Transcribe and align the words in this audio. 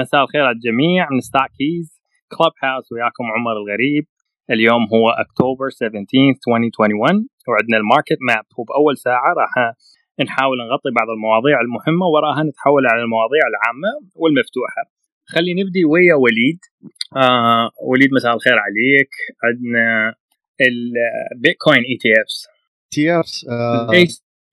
مساء 0.00 0.22
الخير 0.24 0.42
على 0.42 0.56
الجميع. 0.56 1.08
من 1.10 1.20
ستاك 1.20 1.50
كيز 1.58 2.02
كلب 2.38 2.54
هاوس 2.62 2.92
وياكم 2.92 3.24
عمر 3.34 3.52
الغريب. 3.60 4.04
اليوم 4.50 4.82
هو 4.94 5.10
اكتوبر 5.10 5.68
17 5.70 6.34
2021 6.48 7.28
وعندنا 7.48 7.76
الماركت 7.82 8.18
ماب. 8.28 8.44
وباول 8.58 8.96
ساعة 8.96 9.30
راح 9.40 9.52
نحاول 10.20 10.56
نغطي 10.58 10.90
بعض 10.98 11.08
المواضيع 11.16 11.56
المهمة 11.60 12.06
وراها 12.06 12.42
نتحول 12.48 12.86
على 12.86 13.02
المواضيع 13.02 13.42
العامة 13.52 13.90
والمفتوحة. 14.20 14.82
خلي 15.32 15.54
نبدي 15.60 15.84
ويا 15.84 16.14
وليد. 16.14 16.60
آه 17.16 17.70
وليد 17.88 18.10
مساء 18.16 18.34
الخير 18.34 18.58
عليك. 18.66 19.12
عندنا 19.44 20.14
البيتكوين 20.66 21.82
اي 21.90 21.96
تي 22.00 22.12
افس 22.22 22.46
uh, 23.48 23.86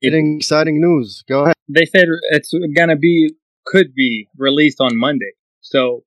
getting 0.04 0.38
exciting 0.40 0.76
news. 0.86 1.08
Go 1.28 1.38
ahead. 1.44 1.60
they 1.76 1.86
said 1.92 2.06
it's 2.36 2.52
gonna 2.78 2.96
be 2.96 3.14
could 3.65 3.93
be 3.93 4.11
released 4.37 4.79
on 4.79 4.97
Monday. 4.97 5.33
So, 5.61 6.03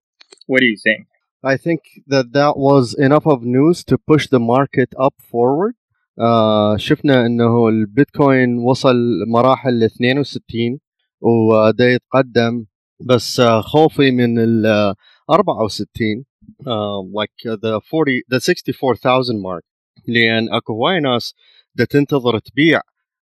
what 0.46 0.60
do 0.60 0.66
you 0.66 0.78
think? 0.86 1.06
I 1.44 1.56
think 1.56 1.80
that 2.06 2.32
that 2.32 2.56
was 2.56 2.94
enough 2.94 3.26
of 3.26 3.42
news 3.42 3.84
to 3.84 3.96
push 3.98 4.26
the 4.28 4.40
market 4.40 4.90
up 4.98 5.14
forward. 5.30 5.74
Uh, 6.20 6.76
شفنا 6.76 7.26
انه 7.26 7.68
البيتكوين 7.68 8.58
وصل 8.58 8.96
مراحل 9.28 9.80
ل 9.80 9.84
62 9.84 10.78
وده 11.20 11.84
يتقدم 11.84 12.66
بس 13.00 13.40
uh, 13.40 13.44
خوفي 13.44 14.10
من 14.10 14.38
ال 14.38 14.94
uh, 14.94 15.34
64 15.34 16.24
uh, 16.62 17.02
like 17.20 17.58
the 17.60 17.80
40 17.80 18.22
the 18.28 18.40
64000 18.40 19.36
mark 19.42 19.64
لان 20.08 20.52
اكو 20.52 20.72
هواي 20.72 21.00
ناس 21.00 21.34
ده 21.74 21.84
تنتظر 21.84 22.38
تبيع 22.38 22.80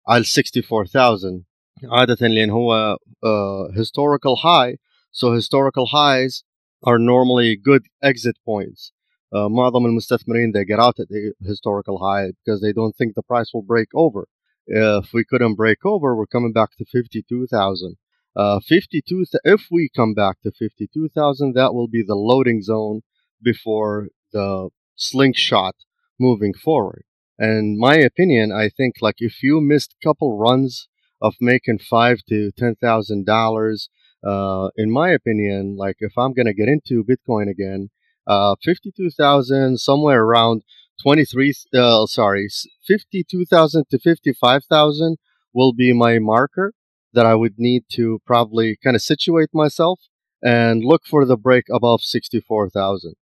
على 0.09 0.25
64000 0.25 1.43
عادة 1.85 2.27
لأن 2.29 2.51
هو 2.51 2.97
uh, 3.25 3.73
historical 3.73 4.37
high 4.37 4.77
so 5.13 5.33
historical 5.33 5.87
highs 5.87 6.45
are 6.83 6.99
normally 6.99 7.57
good 7.57 7.83
exit 8.03 8.37
points 8.45 8.93
uh, 9.35 9.49
معظم 9.49 9.87
المستثمرين 9.87 10.53
they 10.53 10.65
get 10.65 10.81
out 10.81 10.99
at 10.99 11.09
the 11.09 11.33
historical 11.43 11.99
high 11.99 12.33
because 12.45 12.61
they 12.61 12.73
don't 12.73 12.97
think 12.97 13.15
the 13.15 13.23
price 13.23 13.51
will 13.53 13.63
break 13.63 13.89
over 13.95 14.27
if 14.67 15.13
we 15.13 15.25
couldn't 15.25 15.55
break 15.55 15.79
over 15.85 16.17
we're 16.17 16.27
coming 16.27 16.53
back 16.53 16.71
to 16.79 16.85
52,000 16.85 17.97
uh, 18.37 18.61
52 18.61 19.25
if 19.45 19.67
we 19.71 19.91
come 19.95 20.15
back 20.15 20.41
to 20.43 20.51
52,000 20.51 21.55
that 21.55 21.75
will 21.75 21.89
be 21.89 22.03
the 22.07 22.15
loading 22.15 22.63
zone 22.63 23.03
before 23.43 24.09
the 24.33 24.71
slingshot 24.97 25.77
moving 26.19 26.55
forward 26.55 27.05
and 27.39 27.79
my 27.79 27.97
opinion 27.97 28.51
i 28.51 28.69
think 28.69 28.95
like 29.03 29.17
if 29.19 29.43
you 29.43 29.61
missed 29.61 29.95
couple 30.03 30.39
runs 30.39 30.89
of 31.22 31.36
making 31.40 31.80
five 31.80 32.20
to 32.28 32.52
ten 32.58 32.76
thousand 32.76 33.26
dollars 33.26 33.90
uh 34.26 34.70
in 34.76 34.92
my 34.92 35.10
opinion 35.10 35.76
like 35.78 35.98
if 36.00 36.18
i'm 36.18 36.34
gonna 36.34 36.54
get 36.54 36.68
into 36.68 37.04
bitcoin 37.04 37.50
again 37.50 37.90
uh 38.28 38.56
52000 38.64 39.80
somewhere 39.80 40.24
around 40.24 40.64
23 41.02 41.54
uh 41.74 42.06
sorry 42.06 42.48
52000 42.88 43.86
to 43.90 44.00
55000 44.00 45.18
will 45.54 45.74
be 45.74 45.94
my 45.94 46.20
marker 46.20 46.74
that 47.14 47.26
i 47.26 47.36
would 47.36 47.56
need 47.58 47.84
to 47.90 48.20
probably 48.26 48.78
kind 48.84 48.96
of 48.96 49.02
situate 49.02 49.50
myself 49.54 50.02
and 50.44 50.84
look 50.84 51.04
for 51.06 51.26
the 51.26 51.38
break 51.38 51.66
above 51.70 52.02
64000 52.02 53.16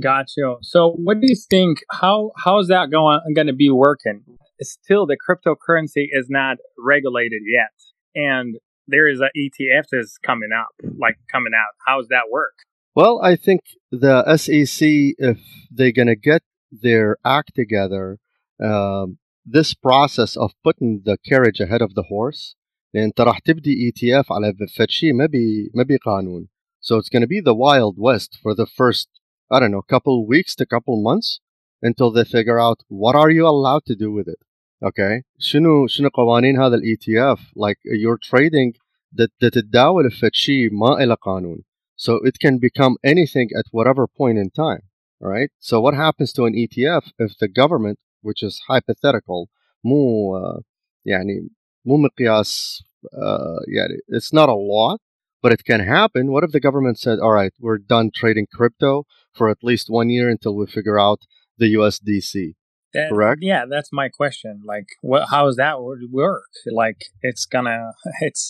Gotcha. 0.00 0.56
So, 0.62 0.92
what 0.92 1.20
do 1.20 1.26
you 1.28 1.34
think? 1.34 1.78
How 1.90 2.30
how 2.36 2.58
is 2.60 2.68
that 2.68 2.90
going 2.90 3.20
going 3.34 3.46
to 3.46 3.52
be 3.52 3.70
working? 3.70 4.22
Still, 4.61 5.05
the 5.05 5.17
cryptocurrency 5.17 6.07
is 6.11 6.27
not 6.29 6.57
regulated 6.77 7.41
yet, 7.45 7.73
and 8.15 8.55
there 8.87 9.07
is 9.07 9.21
a 9.21 9.29
ETF 9.37 9.85
that's 9.91 10.17
coming 10.17 10.49
up, 10.57 10.69
like 10.97 11.15
coming 11.31 11.53
out. 11.55 11.73
How 11.85 11.97
does 11.99 12.09
that 12.09 12.29
work? 12.31 12.53
Well, 12.95 13.19
I 13.23 13.35
think 13.35 13.61
the 13.91 14.23
SEC, 14.37 14.87
if 15.17 15.39
they're 15.71 15.91
going 15.91 16.07
to 16.07 16.15
get 16.15 16.43
their 16.71 17.17
act 17.25 17.55
together, 17.55 18.19
um, 18.63 19.17
this 19.45 19.73
process 19.73 20.37
of 20.37 20.51
putting 20.63 21.01
the 21.03 21.17
carriage 21.25 21.59
ahead 21.59 21.81
of 21.81 21.95
the 21.95 22.03
horse, 22.03 22.55
لأن 22.95 23.03
انت 23.03 23.21
راح 23.21 23.39
تبدي 23.39 23.91
ETF 23.91 24.25
على 24.31 24.53
فد 24.77 24.89
شيء 24.89 25.13
ما 25.13 25.25
بي 25.25 25.71
ما 25.73 25.83
بي 25.83 25.97
قانون. 25.97 26.47
So 26.79 26.97
it's 26.97 27.09
going 27.09 27.21
to 27.21 27.27
be 27.27 27.41
the 27.41 27.55
wild 27.55 27.95
west 27.97 28.37
for 28.41 28.53
the 28.53 28.67
first 28.67 29.07
I 29.49 29.59
don't 29.59 29.71
know, 29.71 29.81
couple 29.81 30.25
weeks 30.25 30.55
to 30.55 30.65
couple 30.65 31.01
months 31.01 31.39
until 31.81 32.11
they 32.11 32.23
figure 32.23 32.59
out 32.59 32.79
what 32.87 33.15
are 33.15 33.29
you 33.29 33.47
allowed 33.47 33.85
to 33.85 33.95
do 33.95 34.11
with 34.11 34.27
it. 34.27 34.39
Okay. 34.83 35.21
شنو 35.39 35.87
شنو 35.87 36.09
قوانين 36.09 36.59
هذا 36.59 36.75
الاي 36.75 36.95
تي 36.95 37.21
اف 37.21 37.39
like 37.55 37.77
you're 37.85 38.17
trading 38.17 38.73
that 39.15 39.29
that 39.41 39.51
تتداول 39.51 40.11
في 40.11 40.29
شيء 40.33 40.69
ما 40.73 41.03
إله 41.03 41.15
قانون. 41.15 41.63
So 41.95 42.19
it 42.25 42.39
can 42.39 42.57
become 42.57 42.95
anything 43.03 43.49
at 43.59 43.65
whatever 43.71 44.07
point 44.07 44.37
in 44.37 44.49
time. 44.49 44.83
Right? 45.21 45.51
So 45.59 45.79
what 45.79 45.93
happens 45.93 46.33
to 46.33 46.45
an 46.45 46.53
ETF 46.53 47.11
if 47.19 47.37
the 47.37 47.47
government 47.47 47.99
which 48.21 48.43
is 48.43 48.61
hypothetical 48.67 49.49
مو 49.83 50.35
uh, 50.37 50.61
يعني 51.05 51.49
مو 51.85 51.97
مقياس 51.97 52.83
uh, 53.05 53.59
يعني 53.67 53.97
it's 54.17 54.33
not 54.33 54.49
a 54.49 54.55
law 54.55 54.97
but 55.43 55.51
it 55.51 55.65
can 55.65 55.81
happen. 55.81 56.31
What 56.31 56.45
if 56.45 56.53
the 56.53 56.61
government 56.61 56.97
said, 56.97 57.19
all 57.19 57.33
right, 57.33 57.53
we're 57.59 57.77
done 57.77 58.11
trading 58.15 58.47
crypto 58.51 59.05
for 59.33 59.49
at 59.49 59.57
least 59.61 59.89
one 59.89 60.09
year 60.09 60.29
until 60.29 60.55
we 60.55 60.65
figure 60.65 60.97
out 60.97 61.19
the 61.57 61.73
USDC? 61.75 62.55
That- 62.95 63.09
Correct. 63.09 63.39
Yeah, 63.51 63.63
that's 63.73 63.91
my 64.01 64.07
question. 64.19 64.53
Like, 64.73 64.89
what? 65.01 65.23
How 65.33 65.41
does 65.47 65.57
that 65.63 65.75
wo- 65.83 66.07
work? 66.23 66.51
Like, 66.83 67.01
it's 67.29 67.43
gonna, 67.53 67.79
it's 68.27 68.43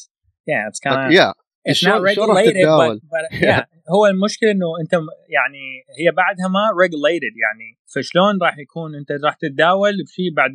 yeah, 0.52 0.64
it's 0.70 0.80
kind 0.86 1.00
of 1.02 1.06
Uh, 1.08 1.14
yeah. 1.20 1.32
it's 1.70 1.80
شلون- 1.80 2.02
not 2.04 2.14
شلون 2.16 2.30
راح 2.30 2.38
regulated, 2.38 2.54
but, 2.54 2.60
تتداول؟ 2.60 3.00
but 3.14 3.26
yeah, 3.48 3.64
هو 3.90 4.08
المشكلة 4.08 4.52
انه 4.52 4.66
انت 4.82 4.96
م- 4.96 5.08
يعني 5.30 5.64
هي 6.00 6.12
بعدها 6.12 6.48
ما 6.48 6.64
regulated 6.84 7.34
يعني 7.44 7.78
فشلون 7.96 8.40
راح 8.42 8.58
يكون 8.58 8.96
انت 8.96 9.12
راح 9.26 9.36
تتداول 9.36 9.94
بشيء 10.04 10.34
بعد 10.34 10.52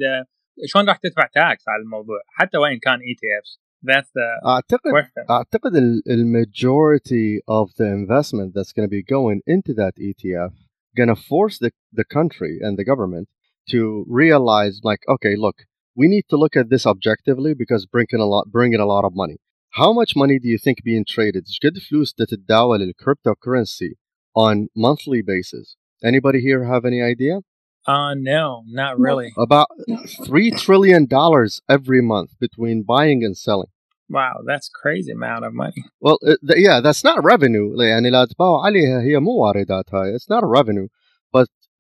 شلون 0.67 0.89
راح 0.89 0.97
تدفع 0.97 1.27
تاكس 1.35 1.69
على 1.69 1.83
الموضوع 1.83 2.21
حتى 2.27 2.59
وان 2.59 2.79
كان 2.79 2.99
ETFs 2.99 3.59
that's 3.85 4.09
the 4.09 4.47
أعتقد 4.47 4.91
question 4.93 5.31
أعتقد 5.31 5.77
ال- 5.77 6.03
المajority 6.09 7.41
of 7.49 7.67
the 7.81 7.87
investment 8.01 8.55
that's 8.55 8.73
going 8.73 8.87
to 8.89 8.95
be 8.99 9.03
going 9.03 9.41
into 9.55 9.73
that 9.75 9.95
ETF 10.09 10.53
going 10.99 11.09
to 11.15 11.21
force 11.33 11.57
the, 11.65 11.71
the 12.01 12.05
country 12.19 12.55
and 12.67 12.77
the 12.81 12.85
government 12.93 13.29
to 13.71 14.05
realize 14.09 14.81
like 14.83 15.03
okay 15.09 15.35
look 15.37 15.57
we 15.95 16.07
need 16.09 16.25
to 16.31 16.37
look 16.37 16.57
at 16.57 16.71
this 16.71 16.87
objectively 16.87 17.55
because 17.55 17.87
bringing 17.87 18.21
a 18.21 18.27
lot 18.27 18.45
bringing 18.51 18.81
a 18.81 18.87
lot 18.87 19.05
of 19.05 19.15
money 19.15 19.39
how 19.73 19.93
much 19.93 20.17
money 20.17 20.39
do 20.39 20.49
you 20.49 20.59
think 20.59 20.79
being 20.85 21.05
traded 21.05 21.45
ايش 21.47 21.59
قد 21.65 21.79
فلوس 21.79 22.15
تتداول 22.15 22.83
ال 22.83 22.93
cryptocurrency 23.03 23.93
on 24.37 24.69
monthly 24.77 25.23
basis 25.23 25.77
anybody 26.05 26.41
here 26.41 26.65
have 26.65 26.85
any 26.85 27.03
idea 27.03 27.35
uh 27.87 28.15
no 28.15 28.63
not 28.67 28.99
really 28.99 29.31
about 29.47 29.69
3 30.25 30.51
trillion 30.51 31.07
dollars 31.07 31.61
every 31.69 32.03
month 32.03 32.31
between 32.41 32.83
buying 32.83 33.25
and 33.25 33.37
selling 33.37 33.73
wow 34.17 34.37
that's 34.47 34.69
crazy 34.83 35.13
amount 35.13 35.45
of 35.45 35.53
money 35.53 35.83
Well, 36.01 36.19
uh, 36.31 36.37
th- 36.47 36.61
yeah, 36.67 36.81
that's 36.81 37.03
not 37.03 37.25
revenue. 37.25 37.77
يعني 37.81 38.11
لا 38.11 38.25
تباوع 38.25 38.67
عليها 38.67 39.01
هي 39.03 39.19
مو 39.19 39.31
واردات 39.31 39.95
هاي. 39.95 40.17
It's 40.17 40.29
not 40.31 40.43
a 40.43 40.47
revenue, 40.47 40.87
but 40.89 41.02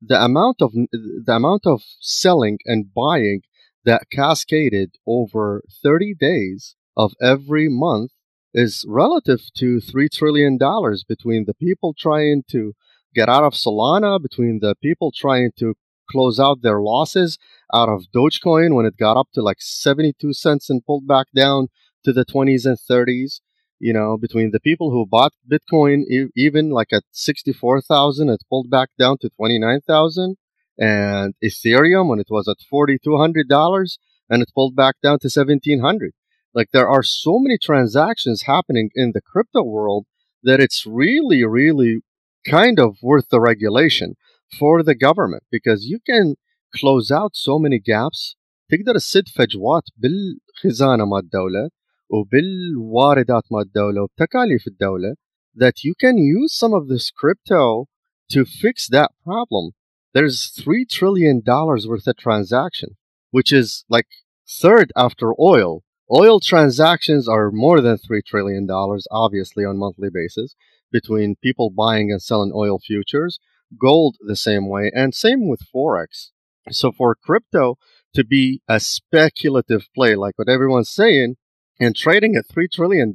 the 0.05 0.21
amount 0.23 0.61
of 0.61 0.73
the 0.73 1.33
amount 1.33 1.65
of 1.65 1.81
selling 1.99 2.59
and 2.65 2.93
buying 2.93 3.41
that 3.85 4.07
cascaded 4.11 4.95
over 5.05 5.63
30 5.83 6.15
days 6.15 6.75
of 6.95 7.13
every 7.21 7.67
month 7.69 8.11
is 8.53 8.85
relative 8.87 9.41
to 9.57 9.79
3 9.79 10.09
trillion 10.09 10.57
dollars 10.57 11.03
between 11.03 11.45
the 11.45 11.53
people 11.53 11.93
trying 11.97 12.43
to 12.49 12.73
get 13.15 13.29
out 13.29 13.43
of 13.43 13.53
Solana, 13.53 14.21
between 14.21 14.59
the 14.61 14.75
people 14.81 15.11
trying 15.11 15.51
to 15.59 15.75
close 16.09 16.39
out 16.39 16.61
their 16.61 16.81
losses 16.81 17.37
out 17.73 17.89
of 17.89 18.05
Dogecoin 18.15 18.75
when 18.75 18.85
it 18.85 18.97
got 18.97 19.17
up 19.17 19.29
to 19.33 19.41
like 19.41 19.61
72 19.61 20.33
cents 20.33 20.69
and 20.69 20.85
pulled 20.85 21.07
back 21.07 21.27
down 21.35 21.69
to 22.03 22.11
the 22.11 22.25
20s 22.25 22.65
and 22.65 22.77
30s 22.77 23.39
you 23.82 23.92
know, 23.92 24.16
between 24.16 24.50
the 24.50 24.60
people 24.60 24.90
who 24.90 25.06
bought 25.06 25.32
Bitcoin 25.50 26.02
e- 26.08 26.30
even 26.36 26.70
like 26.70 26.92
at 26.92 27.04
64,000, 27.12 28.28
it 28.28 28.42
pulled 28.48 28.70
back 28.70 28.90
down 28.98 29.18
to 29.20 29.30
29,000. 29.30 30.36
And 30.78 31.34
Ethereum, 31.44 32.08
when 32.08 32.20
it 32.20 32.28
was 32.30 32.48
at 32.48 32.56
$4,200, 32.72 33.98
and 34.30 34.42
it 34.42 34.52
pulled 34.54 34.76
back 34.76 34.96
down 35.02 35.18
to 35.20 35.30
1,700. 35.32 36.12
Like 36.54 36.68
there 36.72 36.88
are 36.88 37.02
so 37.02 37.38
many 37.38 37.58
transactions 37.58 38.42
happening 38.42 38.90
in 38.94 39.12
the 39.12 39.20
crypto 39.20 39.62
world 39.62 40.06
that 40.42 40.60
it's 40.60 40.84
really, 40.86 41.44
really 41.44 42.00
kind 42.46 42.78
of 42.78 42.96
worth 43.02 43.28
the 43.30 43.40
regulation 43.40 44.14
for 44.58 44.82
the 44.82 44.94
government 44.94 45.44
because 45.50 45.86
you 45.86 45.98
can 46.04 46.36
close 46.74 47.10
out 47.10 47.32
so 47.34 47.58
many 47.58 47.78
gaps 47.78 48.36
تقدر 48.70 48.98
تسد 48.98 49.28
فجوات 49.28 49.82
بالخزانة 49.96 51.04
مال 51.04 51.18
الدولة 51.18 51.70
وبالواردات 52.12 53.42
مال 53.52 53.60
الدولة 53.62 54.02
وبتكاليف 54.02 54.66
الدولة 54.66 55.14
that 55.54 55.82
you 55.84 55.94
can 55.98 56.16
use 56.18 56.52
some 56.54 56.72
of 56.72 56.88
this 56.88 57.10
crypto 57.10 57.86
to 58.30 58.44
fix 58.44 58.88
that 58.88 59.10
problem. 59.24 59.72
There's 60.14 60.46
three 60.48 60.84
trillion 60.84 61.42
dollars 61.44 61.86
worth 61.86 62.06
of 62.06 62.16
transaction, 62.16 62.96
which 63.30 63.52
is 63.52 63.84
like 63.88 64.06
third 64.48 64.92
after 64.96 65.32
oil. 65.40 65.82
Oil 66.10 66.40
transactions 66.40 67.28
are 67.28 67.50
more 67.50 67.80
than 67.80 67.98
three 67.98 68.22
trillion 68.22 68.66
dollars, 68.66 69.06
obviously 69.10 69.64
on 69.64 69.78
monthly 69.78 70.10
basis. 70.10 70.54
between 70.90 71.36
people 71.42 71.70
buying 71.70 72.10
and 72.10 72.22
selling 72.22 72.52
oil 72.54 72.78
futures, 72.78 73.38
gold 73.78 74.16
the 74.20 74.36
same 74.36 74.68
way, 74.68 74.90
and 74.94 75.14
same 75.14 75.48
with 75.48 75.60
Forex. 75.74 76.30
So 76.70 76.92
for 76.92 77.14
crypto 77.14 77.76
to 78.14 78.24
be 78.24 78.62
a 78.68 78.80
speculative 78.80 79.88
play, 79.94 80.14
like 80.14 80.38
what 80.38 80.48
everyone's 80.48 80.90
saying, 80.90 81.36
and 81.83 81.95
trading 81.95 82.35
at 82.35 82.47
$3 82.47 82.71
trillion, 82.71 83.13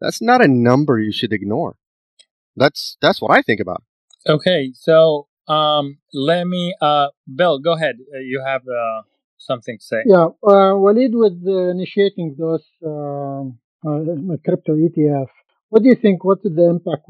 that's 0.00 0.20
not 0.20 0.44
a 0.44 0.48
number 0.48 0.98
you 0.98 1.12
should 1.12 1.32
ignore. 1.32 1.76
That's 2.56 2.96
that's 3.02 3.20
what 3.20 3.36
I 3.36 3.42
think 3.42 3.60
about. 3.60 3.82
Okay, 4.26 4.72
so 4.74 5.28
um, 5.46 5.98
let 6.12 6.46
me, 6.46 6.74
uh, 6.80 7.08
Bill, 7.32 7.58
go 7.58 7.72
ahead. 7.74 7.96
Uh, 8.14 8.18
you 8.18 8.42
have 8.44 8.62
uh, 8.62 9.02
something 9.38 9.78
to 9.78 9.84
say. 9.84 10.02
Yeah, 10.06 10.28
uh, 10.42 10.74
Walid, 10.74 11.14
with 11.14 11.42
uh, 11.46 11.70
initiating 11.70 12.36
those 12.38 12.64
um, 12.84 13.58
uh, 13.86 14.36
crypto 14.44 14.74
ETF, 14.74 15.28
what 15.68 15.82
do 15.82 15.88
you 15.88 15.94
think? 15.94 16.24
What 16.24 16.38
is 16.44 16.54
the 16.54 16.64
impact 16.64 17.06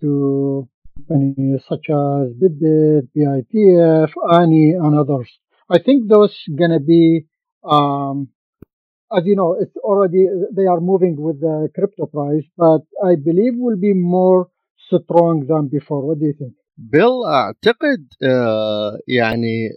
to 0.00 0.68
companies 1.08 1.62
such 1.68 1.86
as 1.88 2.32
Bitbit, 2.40 3.08
BITF, 3.16 4.10
ANI, 4.28 4.72
and 4.72 4.98
others? 4.98 5.30
I 5.70 5.78
think 5.78 6.08
those 6.08 6.36
gonna 6.58 6.80
be, 6.80 7.26
um, 7.64 8.28
as 9.15 9.25
you 9.25 9.35
know, 9.35 9.55
it's 9.59 9.75
already 9.77 10.27
they 10.51 10.65
are 10.65 10.79
moving 10.79 11.15
with 11.19 11.39
the 11.39 11.69
crypto 11.75 12.05
price, 12.05 12.43
but 12.57 12.81
I 13.03 13.15
believe 13.15 13.53
will 13.55 13.77
be 13.77 13.93
more 13.93 14.49
strong 14.87 15.45
than 15.47 15.67
before. 15.67 16.05
What 16.05 16.19
do 16.19 16.25
you 16.25 16.33
think? 16.33 16.53
Bill, 16.77 17.25
أعتقد 17.25 18.07
uh, 18.23 18.97
يعني 19.09 19.69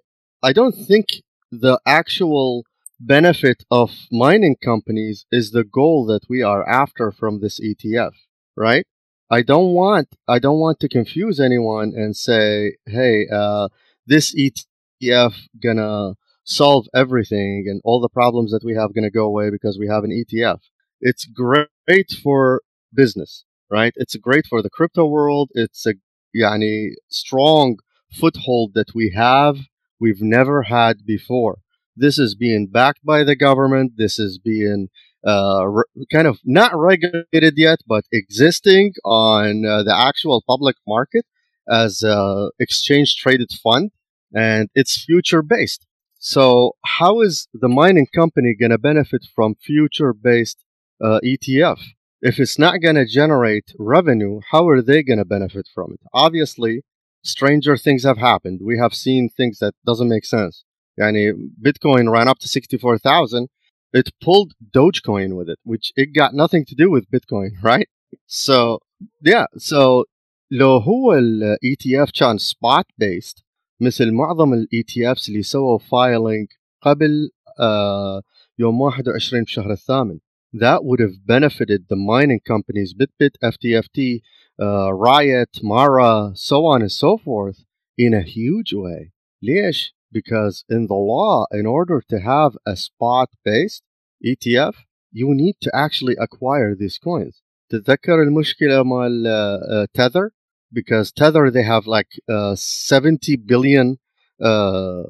I 0.42 0.52
don't 0.52 0.74
think 0.74 1.06
the 1.52 1.80
actual 1.86 2.64
benefit 3.00 3.64
of 3.70 3.90
mining 4.10 4.56
companies 4.62 5.26
is 5.32 5.50
the 5.50 5.64
goal 5.64 6.06
that 6.06 6.28
we 6.28 6.42
are 6.42 6.68
after 6.68 7.10
from 7.10 7.40
this 7.40 7.58
ETF, 7.60 8.12
right? 8.56 8.86
I 9.30 9.42
don't 9.42 9.72
want 9.74 10.08
I 10.28 10.38
don't 10.38 10.58
want 10.58 10.80
to 10.80 10.88
confuse 10.88 11.40
anyone 11.40 11.92
and 11.94 12.16
say, 12.16 12.76
hey, 12.86 13.26
uh, 13.32 13.68
this 14.06 14.34
ETF 14.34 15.34
gonna 15.62 16.14
solve 16.45 16.87
everything 16.95 17.65
and 17.67 17.81
all 17.83 17.99
the 17.99 18.09
problems 18.09 18.51
that 18.51 18.63
we 18.63 18.75
have 18.75 18.93
gonna 18.95 19.11
go 19.11 19.25
away 19.25 19.49
because 19.49 19.77
we 19.79 19.87
have 19.87 20.05
an 20.05 20.11
ETF. 20.11 20.59
It's 21.01 21.25
great 21.25 22.11
for 22.23 22.61
business, 22.93 23.45
right? 23.69 23.93
It's 23.97 24.15
great 24.15 24.45
for 24.47 24.61
the 24.61 24.69
crypto 24.69 25.05
world. 25.05 25.51
It's 25.53 25.85
a 25.85 25.95
yani, 26.35 26.91
strong 27.09 27.77
foothold 28.13 28.73
that 28.75 28.95
we 28.95 29.11
have 29.15 29.57
we've 29.99 30.21
never 30.21 30.63
had 30.63 31.05
before. 31.05 31.59
This 31.95 32.19
is 32.19 32.35
being 32.35 32.67
backed 32.67 33.03
by 33.05 33.23
the 33.23 33.35
government. 33.35 33.93
This 33.97 34.19
is 34.19 34.37
being 34.37 34.89
uh, 35.25 35.65
re- 35.67 36.05
kind 36.11 36.27
of 36.27 36.39
not 36.43 36.75
regulated 36.75 37.53
yet, 37.57 37.79
but 37.87 38.05
existing 38.11 38.93
on 39.05 39.65
uh, 39.65 39.83
the 39.83 39.95
actual 39.97 40.43
public 40.47 40.75
market 40.87 41.25
as 41.69 42.03
a 42.03 42.51
exchange 42.59 43.15
traded 43.15 43.51
fund, 43.63 43.91
and 44.33 44.69
it's 44.75 45.03
future 45.03 45.41
based. 45.41 45.85
So, 46.24 46.76
how 46.84 47.20
is 47.22 47.48
the 47.54 47.68
mining 47.68 48.06
company 48.14 48.54
going 48.54 48.70
to 48.70 48.78
benefit 48.78 49.26
from 49.34 49.54
future 49.54 50.12
based 50.12 50.58
uh, 51.02 51.20
ETF? 51.24 51.80
If 52.20 52.38
it's 52.38 52.58
not 52.58 52.82
going 52.82 52.96
to 52.96 53.06
generate 53.06 53.72
revenue, 53.78 54.40
how 54.50 54.68
are 54.68 54.82
they 54.82 55.02
going 55.02 55.18
to 55.18 55.24
benefit 55.24 55.66
from 55.74 55.92
it? 55.92 56.00
Obviously, 56.12 56.82
stranger 57.22 57.76
things 57.76 58.04
have 58.04 58.18
happened. 58.18 58.60
We 58.62 58.78
have 58.78 58.94
seen 58.94 59.30
things 59.30 59.58
that 59.60 59.74
doesn't 59.86 60.08
make 60.08 60.26
sense. 60.26 60.64
Yani 61.00 61.32
Bitcoin 61.62 62.10
ran 62.12 62.28
up 62.28 62.38
to 62.40 62.48
64,000. 62.48 63.48
It 63.92 64.10
pulled 64.22 64.52
Dogecoin 64.70 65.36
with 65.36 65.48
it, 65.48 65.58
which 65.64 65.92
it 65.96 66.14
got 66.14 66.34
nothing 66.34 66.64
to 66.66 66.74
do 66.74 66.90
with 66.90 67.10
Bitcoin, 67.10 67.50
right? 67.62 67.88
So, 68.26 68.80
yeah, 69.22 69.46
so 69.56 70.04
لو 70.50 70.78
هو 70.78 71.14
ال 71.14 71.56
ETF 71.64 72.10
كان 72.10 72.38
spot 72.38 72.84
based 72.98 73.42
مثل 73.81 74.11
معظم 74.11 74.53
ال 74.53 74.67
ETFs 74.73 75.29
اللي 75.29 75.43
سووا 75.43 75.79
filing 75.79 76.47
قبل 76.81 77.29
uh, 77.59 78.21
يوم 78.59 78.89
21 78.89 79.43
بشهر 79.43 79.71
الثامن 79.71 80.19
that 80.53 80.85
would 80.85 81.01
have 81.01 81.25
benefited 81.25 81.87
the 81.89 81.97
mining 81.97 82.39
companies 82.39 82.93
Bitbit, 82.93 83.33
FTFT, 83.43 84.21
uh, 84.61 84.93
Riot, 84.93 85.59
Mara, 85.61 86.31
so 86.35 86.65
on 86.65 86.81
and 86.81 86.91
so 86.91 87.17
forth 87.17 87.65
in 87.97 88.13
a 88.13 88.21
huge 88.21 88.73
way. 88.73 89.11
ليش? 89.43 89.93
Because 90.11 90.63
in 90.69 90.87
the 90.87 90.93
law, 90.93 91.45
in 91.51 91.65
order 91.65 92.01
to 92.07 92.19
have 92.19 92.55
a 92.65 92.77
spot 92.77 93.29
based 93.43 93.83
ETF, 94.25 94.75
you 95.11 95.33
need 95.33 95.55
to 95.61 95.69
actually 95.75 96.15
acquire 96.15 96.73
these 96.73 96.97
coins. 96.97 97.41
تتذكر 97.69 98.23
المشكلة 98.23 98.83
مال 98.83 99.27
uh, 99.27 99.87
Tether? 99.93 100.31
Because 100.74 101.12
Tether, 101.12 101.50
they 101.50 101.64
have 101.64 101.86
like 101.86 102.20
uh, 102.28 102.54
70 102.54 103.36
billion 103.36 103.98
uh, 104.40 105.02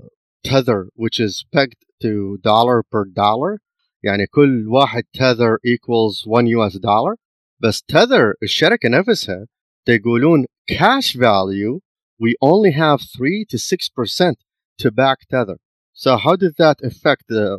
Tether, 0.42 0.88
which 0.94 1.20
is 1.20 1.44
pegged 1.52 1.84
to 2.02 2.38
dollar 2.42 2.82
per 2.82 3.04
dollar. 3.04 3.60
يعني 4.04 4.26
كل 4.26 4.68
واحد 4.68 5.02
Tether 5.14 5.58
equals 5.64 6.26
1 6.26 6.46
US 6.46 6.78
dollar. 6.78 7.16
بس 7.60 7.82
Tether 7.82 8.34
الشركة 8.42 8.88
نفسها 8.88 9.46
يقولون 9.88 10.46
cash 10.70 11.14
value 11.14 11.80
we 12.18 12.36
only 12.40 12.72
have 12.72 13.00
3 13.02 13.46
to 13.48 13.56
6% 13.56 14.34
to 14.78 14.90
back 14.90 15.18
Tether. 15.30 15.58
So 15.92 16.16
how 16.16 16.36
did 16.36 16.54
that 16.58 16.78
affect 16.82 17.24
the 17.28 17.58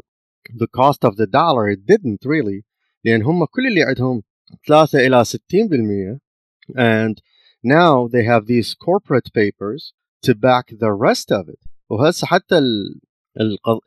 the 0.61 0.67
cost 0.67 1.05
of 1.05 1.15
the 1.17 1.27
dollar? 1.27 1.69
It 1.69 1.85
didn't 1.85 2.23
really. 2.25 2.63
لأن 3.05 3.23
هم 3.23 3.45
كل 3.45 3.67
اللي 3.67 3.83
عندهم 3.83 4.23
3 4.67 5.07
إلى 5.07 5.25
60% 5.25 6.19
and 6.77 7.21
now 7.65 8.07
they 8.07 8.23
have 8.23 8.45
these 8.45 8.73
corporate 8.73 9.29
papers 9.33 9.93
to 10.23 10.33
back 10.35 10.65
the 10.83 10.93
rest 10.93 11.31
of 11.31 11.49
it. 11.49 11.59
وهسه 11.89 12.27
حتى 12.27 12.61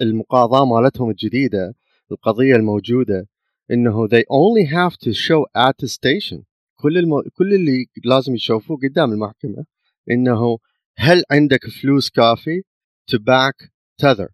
المقاضاة 0.03 0.65
مالتهم 0.65 1.11
الجديدة 1.11 1.75
القضية 2.13 2.57
الموجودة 2.57 3.29
انه 3.71 4.09
they 4.09 4.23
only 4.31 4.67
have 4.67 4.97
to 4.97 5.13
show 5.13 5.45
attestation 5.57 6.43
كل 6.77 6.99
المو... 6.99 7.23
كل 7.33 7.55
اللي 7.55 7.87
لازم 8.05 8.35
يشوفوه 8.35 8.79
قدام 8.83 9.13
المحكمة 9.13 9.65
انه 10.11 10.59
هل 10.97 11.23
عندك 11.31 11.67
فلوس 11.83 12.11
كافي 12.11 12.63
to 13.13 13.19
back 13.19 13.69
tether 14.03 14.29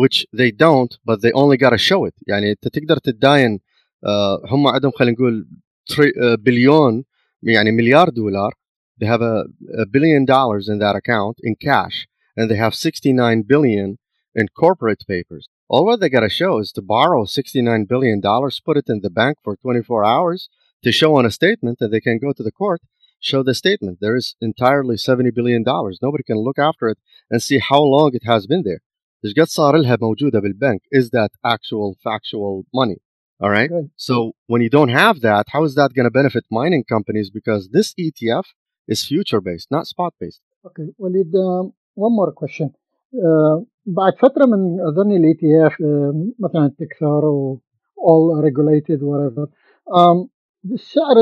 which 0.00 0.26
they 0.32 0.50
don't 0.50 0.98
but 1.10 1.20
they 1.22 1.32
only 1.32 1.56
gotta 1.56 1.78
show 1.78 2.04
it 2.08 2.14
يعني 2.26 2.50
انت 2.50 2.68
تقدر 2.68 2.96
تتداين 2.96 3.58
uh, 4.06 4.52
هم 4.52 4.66
عندهم 4.66 4.92
خلينا 4.92 5.14
نقول 5.16 5.48
uh, 5.92 6.34
بليون 6.38 7.04
يعني 7.42 7.70
مليار 7.72 8.08
دولار 8.08 8.52
they 9.00 9.06
have 9.06 9.22
a, 9.22 9.44
a 9.82 9.86
billion 9.86 10.24
dollars 10.24 10.68
in 10.68 10.78
that 10.78 10.96
account 10.96 11.36
in 11.42 11.54
cash 11.54 12.08
and 12.36 12.50
they 12.50 12.56
have 12.56 12.74
69 12.74 13.42
billion 13.42 13.98
in 14.34 14.48
corporate 14.48 15.04
papers 15.06 15.48
all 15.70 15.84
what 15.84 16.00
they 16.00 16.08
got 16.08 16.20
to 16.20 16.30
show 16.30 16.58
is 16.58 16.72
to 16.72 16.82
borrow 16.82 17.24
$69 17.24 17.86
billion, 17.86 18.22
put 18.22 18.78
it 18.78 18.88
in 18.88 19.00
the 19.02 19.10
bank 19.10 19.36
for 19.44 19.54
24 19.56 20.02
hours 20.02 20.48
to 20.82 20.90
show 20.90 21.14
on 21.16 21.26
a 21.26 21.30
statement 21.30 21.78
that 21.78 21.90
they 21.90 22.00
can 22.00 22.18
go 22.18 22.32
to 22.32 22.42
the 22.42 22.50
court, 22.50 22.80
show 23.20 23.42
the 23.42 23.54
statement. 23.54 23.98
There 24.00 24.16
is 24.16 24.34
entirely 24.40 24.96
$70 24.96 25.34
billion. 25.34 25.62
Nobody 25.66 26.24
can 26.24 26.38
look 26.38 26.58
after 26.58 26.88
it 26.88 26.98
and 27.30 27.42
see 27.42 27.58
how 27.58 27.82
long 27.82 28.12
it 28.14 28.24
has 28.24 28.46
been 28.46 28.62
there. 28.64 28.80
إيش 29.24 29.34
قد 29.34 29.46
صار 29.46 29.76
لها 29.76 29.96
موجودة 30.00 30.40
بالبنك 30.40 30.80
is 30.92 31.10
that 31.10 31.30
actual 31.44 31.96
factual 32.04 32.64
money. 32.72 32.98
All 33.40 33.50
right. 33.50 33.70
Good. 33.70 33.90
So 33.96 34.32
when 34.46 34.62
you 34.62 34.70
don't 34.70 34.88
have 34.88 35.20
that, 35.20 35.44
how 35.54 35.62
is 35.64 35.74
that 35.76 35.90
going 35.94 36.04
to 36.04 36.10
benefit 36.10 36.44
mining 36.50 36.84
companies? 36.84 37.30
Because 37.30 37.68
this 37.76 37.94
ETF 37.94 38.46
is 38.88 39.04
future 39.04 39.40
based, 39.40 39.68
not 39.70 39.86
spot 39.86 40.14
based. 40.20 40.40
Okay, 40.66 40.88
Walid, 40.98 41.32
um, 41.34 41.72
one 41.94 42.14
more 42.20 42.32
question. 42.32 42.74
Uh, 43.14 43.64
بعد 43.86 44.12
فتره 44.18 44.46
من 44.46 44.80
اظن 44.80 45.12
الاي 45.16 45.34
تي 45.34 45.66
اف 45.66 45.72
مثلا 46.38 46.72
تكثر 46.78 47.24
و 47.24 47.60
all 47.98 48.42
regulated 48.42 49.00
whatever 49.00 49.46
um, 49.98 50.28
سعر 50.76 51.16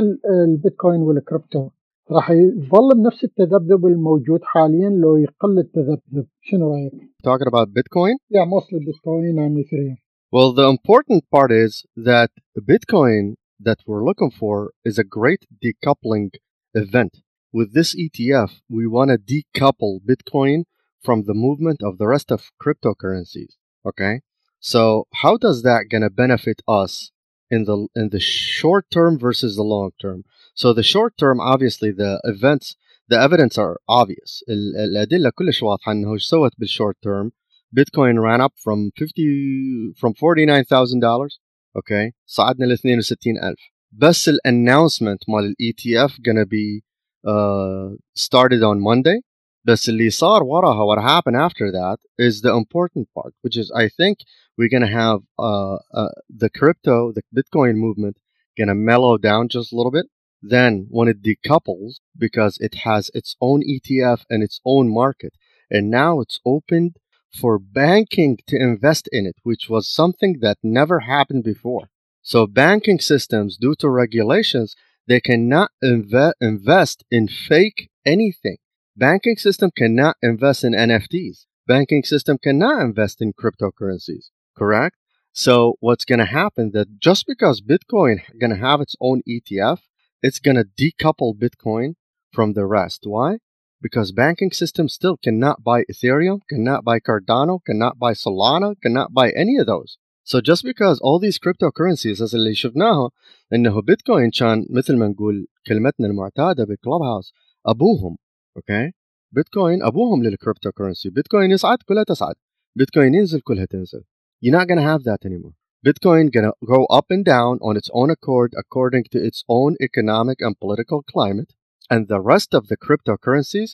البيتكوين 0.44 1.00
والكريبتو 1.02 1.68
راح 2.10 2.30
يظل 2.30 2.94
بنفس 2.96 3.24
التذبذب 3.24 3.86
الموجود 3.86 4.40
حاليا 4.42 4.88
لو 4.88 5.16
يقل 5.16 5.58
التذبذب 5.58 6.26
شنو 6.40 6.72
رايك؟ 6.72 6.92
Talking 7.26 7.48
about 7.48 7.68
Bitcoin? 7.68 8.14
Yeah, 8.30 8.44
mostly 8.44 8.78
Bitcoin 8.78 9.38
and 9.44 9.58
Ethereum. 9.64 9.96
Well, 10.30 10.52
the 10.52 10.68
important 10.68 11.30
part 11.30 11.52
is 11.52 11.84
that 11.96 12.30
Bitcoin 12.58 13.36
that 13.60 13.78
we're 13.86 14.04
looking 14.04 14.30
for 14.30 14.72
is 14.84 14.98
a 14.98 15.04
great 15.04 15.46
decoupling 15.64 16.30
event. 16.74 17.18
With 17.52 17.72
this 17.72 17.94
ETF, 17.94 18.60
we 18.68 18.86
want 18.86 19.10
to 19.10 19.18
decouple 19.18 20.00
Bitcoin 20.00 20.64
from 21.02 21.24
the 21.24 21.34
movement 21.34 21.80
of 21.82 21.98
the 21.98 22.06
rest 22.06 22.30
of 22.30 22.50
cryptocurrencies. 22.62 23.54
Okay, 23.86 24.20
so 24.60 25.06
how 25.22 25.36
does 25.36 25.62
that 25.62 25.86
gonna 25.90 26.10
benefit 26.10 26.60
us 26.66 27.12
in 27.50 27.64
the 27.64 27.86
in 27.94 28.10
the 28.10 28.20
short 28.20 28.90
term 28.90 29.18
versus 29.18 29.56
the 29.56 29.62
long 29.62 29.92
term? 30.00 30.24
So 30.54 30.72
the 30.72 30.82
short 30.82 31.16
term, 31.16 31.40
obviously, 31.40 31.92
the 31.92 32.20
events, 32.24 32.76
the 33.08 33.18
evidence 33.20 33.56
are 33.56 33.78
obvious. 33.88 34.42
الأدلة 34.48 35.30
كلش 35.30 35.62
واضحة 35.62 35.92
إنه 35.92 36.14
إيش 36.14 36.24
سوت 36.26 36.52
بالshort 36.58 36.96
term. 37.02 37.32
Bitcoin 37.74 38.22
ran 38.22 38.40
up 38.40 38.52
from 38.64 38.90
50 38.96 39.94
from 40.00 40.14
$49,000 40.14 41.38
okay 41.78 42.12
صعدنا 42.26 42.64
ل 42.64 42.78
62,000 42.78 43.56
بس 43.92 44.28
الاناونسمنت 44.28 45.28
مال 45.28 45.44
الاي 45.44 45.72
تي 45.72 46.04
اف 46.04 46.16
gonna 46.16 46.46
be 46.46 46.82
uh, 47.26 47.96
started 48.14 48.62
on 48.62 48.80
Monday 48.80 49.20
بس 49.64 49.88
اللي 49.88 50.10
صار 50.10 50.42
وراها 50.42 50.84
what 50.86 51.02
happened 51.02 51.36
after 51.36 51.72
that 51.72 51.98
is 52.18 52.40
the 52.42 52.54
important 52.62 53.06
part 53.14 53.34
which 53.42 53.56
is 53.56 53.70
I 53.70 53.88
think 53.88 54.16
we're 54.56 54.74
gonna 54.74 54.96
have 55.04 55.20
uh, 55.38 55.76
uh, 56.00 56.14
the 56.42 56.50
crypto 56.58 57.12
the 57.16 57.22
Bitcoin 57.36 57.74
movement 57.86 58.16
gonna 58.58 58.74
mellow 58.74 59.14
down 59.18 59.48
just 59.48 59.72
a 59.72 59.76
little 59.76 59.94
bit 59.98 60.06
then 60.54 60.72
when 60.96 61.08
it 61.12 61.22
decouples 61.30 61.92
because 62.24 62.54
it 62.66 62.74
has 62.88 63.10
its 63.18 63.30
own 63.48 63.60
ETF 63.74 64.20
and 64.30 64.40
its 64.46 64.60
own 64.64 64.86
market 65.02 65.32
and 65.74 65.90
now 65.90 66.12
it's 66.22 66.38
opened 66.54 66.92
for 67.33 67.57
banking 67.59 68.37
to 68.47 68.61
invest 68.61 69.07
in 69.11 69.25
it 69.25 69.35
which 69.43 69.69
was 69.69 69.87
something 69.87 70.39
that 70.41 70.57
never 70.63 71.01
happened 71.01 71.43
before. 71.43 71.89
So 72.21 72.45
banking 72.45 72.99
systems 72.99 73.57
due 73.57 73.75
to 73.79 73.89
regulations 73.89 74.75
they 75.07 75.19
cannot 75.19 75.71
inve- 75.83 76.33
invest 76.39 77.03
in 77.09 77.27
fake 77.27 77.89
anything. 78.05 78.57
Banking 78.95 79.37
system 79.37 79.71
cannot 79.75 80.17
invest 80.21 80.63
in 80.63 80.73
nfts 80.73 81.45
banking 81.67 82.03
system 82.03 82.37
cannot 82.37 82.81
invest 82.81 83.21
in 83.21 83.33
cryptocurrencies 83.33 84.25
correct? 84.57 84.97
So 85.31 85.75
what's 85.79 86.05
going 86.05 86.19
to 86.19 86.25
happen 86.25 86.71
that 86.73 86.99
just 86.99 87.25
because 87.25 87.61
bitcoin 87.61 88.21
going 88.39 88.51
to 88.51 88.57
have 88.57 88.81
its 88.81 88.95
own 88.99 89.21
etf 89.27 89.79
it's 90.21 90.39
going 90.39 90.57
to 90.57 90.65
decouple 90.65 91.33
bitcoin 91.35 91.95
from 92.31 92.53
the 92.53 92.65
rest. 92.65 93.01
Why 93.05 93.37
because 93.80 94.10
banking 94.12 94.52
system 94.52 94.88
still 94.88 95.16
cannot 95.16 95.62
buy 95.62 95.84
ethereum 95.92 96.40
cannot 96.50 96.84
buy 96.84 96.98
cardano 96.98 97.58
cannot 97.66 97.98
buy 97.98 98.12
solana 98.12 98.74
cannot 98.82 99.12
buy 99.12 99.30
any 99.30 99.56
of 99.58 99.66
those 99.66 99.98
so 100.24 100.40
just 100.40 100.64
because 100.64 100.98
all 101.00 101.18
these 101.18 101.38
cryptocurrencies 101.38 102.20
as 102.20 102.34
اللي 102.34 102.54
شفناها 102.54 103.10
انه 103.52 103.82
بيتكوين 103.82 104.30
كان 104.30 104.66
مثل 104.70 104.96
ما 104.96 105.08
نقول 105.08 105.46
كلمتنا 105.66 106.06
المعتاده 106.06 106.64
بالكلوب 106.64 107.02
هاوس 107.02 107.32
ابوهم 107.66 108.16
اوكي 108.56 108.92
بيتكوين 109.32 109.82
ابوهم 109.82 110.22
للكريبتو 110.22 110.72
كرنسي 110.72 111.10
بيتكوين 111.10 111.50
يصعد 111.50 111.78
كلها 111.88 112.04
تصعد 112.04 112.34
بيتكوين 112.76 113.14
ينزل 113.14 113.40
كلها 113.40 113.64
تنزل 113.64 114.04
you're 114.44 114.52
not 114.52 114.68
gonna 114.68 114.82
have 114.82 115.04
that 115.04 115.24
anymore 115.24 115.54
Bitcoin 115.86 116.30
gonna 116.34 116.52
go 116.64 116.84
up 116.86 117.06
and 117.10 117.24
down 117.24 117.58
on 117.62 117.76
its 117.76 117.90
own 117.92 118.10
accord 118.10 118.50
according 118.62 119.04
to 119.12 119.18
its 119.28 119.44
own 119.48 119.76
economic 119.80 120.38
and 120.40 120.58
political 120.58 121.00
climate 121.12 121.50
and 121.92 122.02
the 122.08 122.20
rest 122.32 122.50
of 122.58 122.62
the 122.70 122.76
cryptocurrencies 122.76 123.70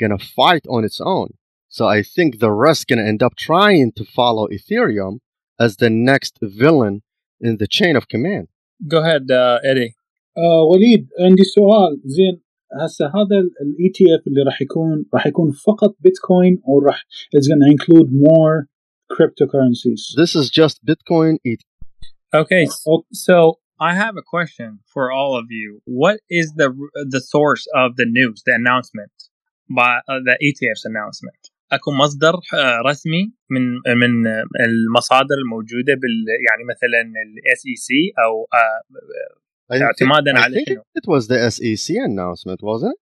gonna 0.00 0.18
fight 0.38 0.64
on 0.74 0.84
its 0.84 1.00
own 1.00 1.28
so 1.68 1.82
I 1.96 2.02
think 2.14 2.38
the 2.38 2.52
rest 2.66 2.86
gonna 2.88 3.08
end 3.12 3.22
up 3.26 3.34
trying 3.36 3.92
to 3.98 4.04
follow 4.18 4.44
Ethereum 4.56 5.14
as 5.64 5.76
the 5.76 5.90
next 5.90 6.34
villain 6.42 7.02
in 7.40 7.56
the 7.60 7.66
chain 7.78 7.94
of 7.96 8.08
command 8.14 8.46
Go 8.92 8.98
ahead, 9.04 9.30
uh, 9.30 9.58
Eddie. 9.70 9.92
آه 10.38 10.62
وليد 10.70 11.08
عندي 11.20 11.44
سؤال 11.44 12.00
زين 12.04 12.40
هسه 12.72 13.06
هذا 13.06 13.38
الاي 13.40 13.88
تي 13.94 14.04
اف 14.14 14.26
اللي 14.26 14.42
راح 14.42 14.62
يكون 14.62 15.04
راح 15.14 15.26
يكون 15.26 15.52
فقط 15.52 15.96
بيتكوين 16.00 16.62
او 16.68 16.78
راح 16.78 17.04
it's 17.36 17.46
going 17.48 17.60
to 17.66 17.70
include 17.76 18.08
more 18.12 18.66
cryptocurrencies 19.14 20.00
this 20.16 20.34
is 20.40 20.50
just 20.50 20.76
Bitcoin 20.90 21.34
E 21.44 21.52
ETH 21.52 21.64
Okay, 22.42 22.64
Oh. 22.90 23.00
so 23.26 23.36
I 23.90 23.92
have 24.02 24.14
a 24.16 24.26
question 24.34 24.70
for 24.94 25.04
all 25.18 25.32
of 25.40 25.46
you. 25.60 25.68
What 26.02 26.16
is 26.40 26.46
the 26.60 26.68
the 27.14 27.22
source 27.34 27.64
of 27.82 27.88
the 28.00 28.06
news, 28.18 28.36
the 28.48 28.54
announcement 28.62 29.12
by 29.78 29.92
uh, 30.10 30.20
the 30.28 30.36
ETF's 30.48 30.84
announcement? 30.92 31.42
اكو 31.72 31.92
مصدر 31.92 32.34
آه، 32.54 32.80
رسمي 32.86 33.32
من 33.50 33.62
من 34.00 34.26
آه، 34.26 34.44
المصادر 34.66 35.34
الموجوده 35.44 35.94
بال 35.94 36.24
يعني 36.48 36.64
مثلا 36.70 37.00
الاس 37.00 37.66
اي 37.66 37.74
سي 37.76 38.12
او 38.24 38.46
آه، 38.54 38.80
I 39.74 39.78
think, 39.78 39.82
اعتمادا 39.82 40.32
I 40.32 40.36
على 40.42 40.56
think 40.56 40.68
شنو؟ 40.68 40.82
it 40.98 41.06
was 41.14 41.26
the 41.28 41.50
SEC 41.50 41.96
announcement 42.08 42.60
wasn't 42.62 42.94
it 42.94 43.06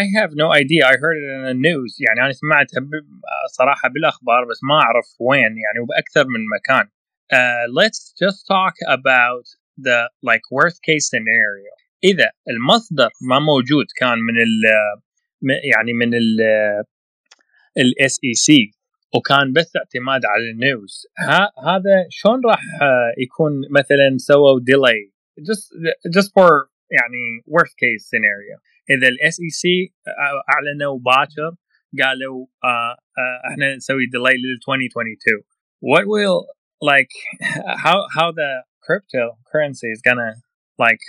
I 0.00 0.02
have 0.18 0.32
no 0.44 0.48
idea. 0.62 0.82
I 0.92 0.96
heard 1.04 1.16
it 1.22 1.28
in 1.38 1.42
the 1.50 1.58
news. 1.68 1.92
يعني 2.00 2.20
أنا 2.24 2.32
سمعتها 2.32 2.80
ب- 2.80 3.06
صراحة 3.52 3.88
بالأخبار 3.88 4.44
بس 4.44 4.60
ما 4.64 4.74
أعرف 4.74 5.06
وين 5.20 5.40
يعني 5.64 5.78
وبأكثر 5.82 6.24
من 6.24 6.42
مكان. 6.56 6.86
Uh, 7.32 7.64
let's 7.80 8.00
just 8.24 8.38
talk 8.54 8.74
about 8.98 9.46
the 9.86 9.98
like 10.22 10.44
worst 10.58 10.78
case 10.88 11.06
scenario. 11.12 11.72
إذا 12.04 12.30
المصدر 12.48 13.10
ما 13.30 13.38
موجود 13.38 13.86
كان 13.96 14.18
من 14.18 14.36
ال 14.46 14.62
م- 15.42 15.60
يعني 15.74 15.92
من 15.92 16.14
ال 16.14 16.40
الاس 17.78 18.18
اي 18.24 18.34
سي 18.34 18.70
وكان 19.14 19.52
بس 19.52 19.76
اعتماد 19.76 20.20
على 20.24 20.50
النيوز 20.50 21.06
ها 21.18 21.52
هذا 21.64 22.06
شلون 22.10 22.40
راح 22.46 22.60
آه، 22.82 23.12
يكون 23.18 23.52
مثلا 23.70 24.16
سووا 24.16 24.60
ديلي 24.62 25.12
just 25.40 25.64
just 26.16 26.28
for 26.28 26.50
يعني 26.90 27.42
worst 27.50 27.72
case 27.82 28.02
scenario 28.06 28.60
اذا 28.90 29.08
الاس 29.08 29.40
اي 29.40 29.50
سي 29.50 29.92
اعلنوا 30.54 30.98
باكر 30.98 31.56
قالوا 32.02 32.46
آه 32.64 32.68
آه 33.18 33.50
احنا 33.50 33.76
نسوي 33.76 34.06
ديلي 34.06 34.34
لل 34.42 34.54
2022 34.54 35.42
what 35.90 36.04
will 36.14 36.46
like 36.92 37.12
how 37.84 37.98
how 38.16 38.28
the 38.40 38.50
cryptocurrency 38.88 39.90
is 39.92 40.00
gonna 40.02 40.32
like 40.78 41.00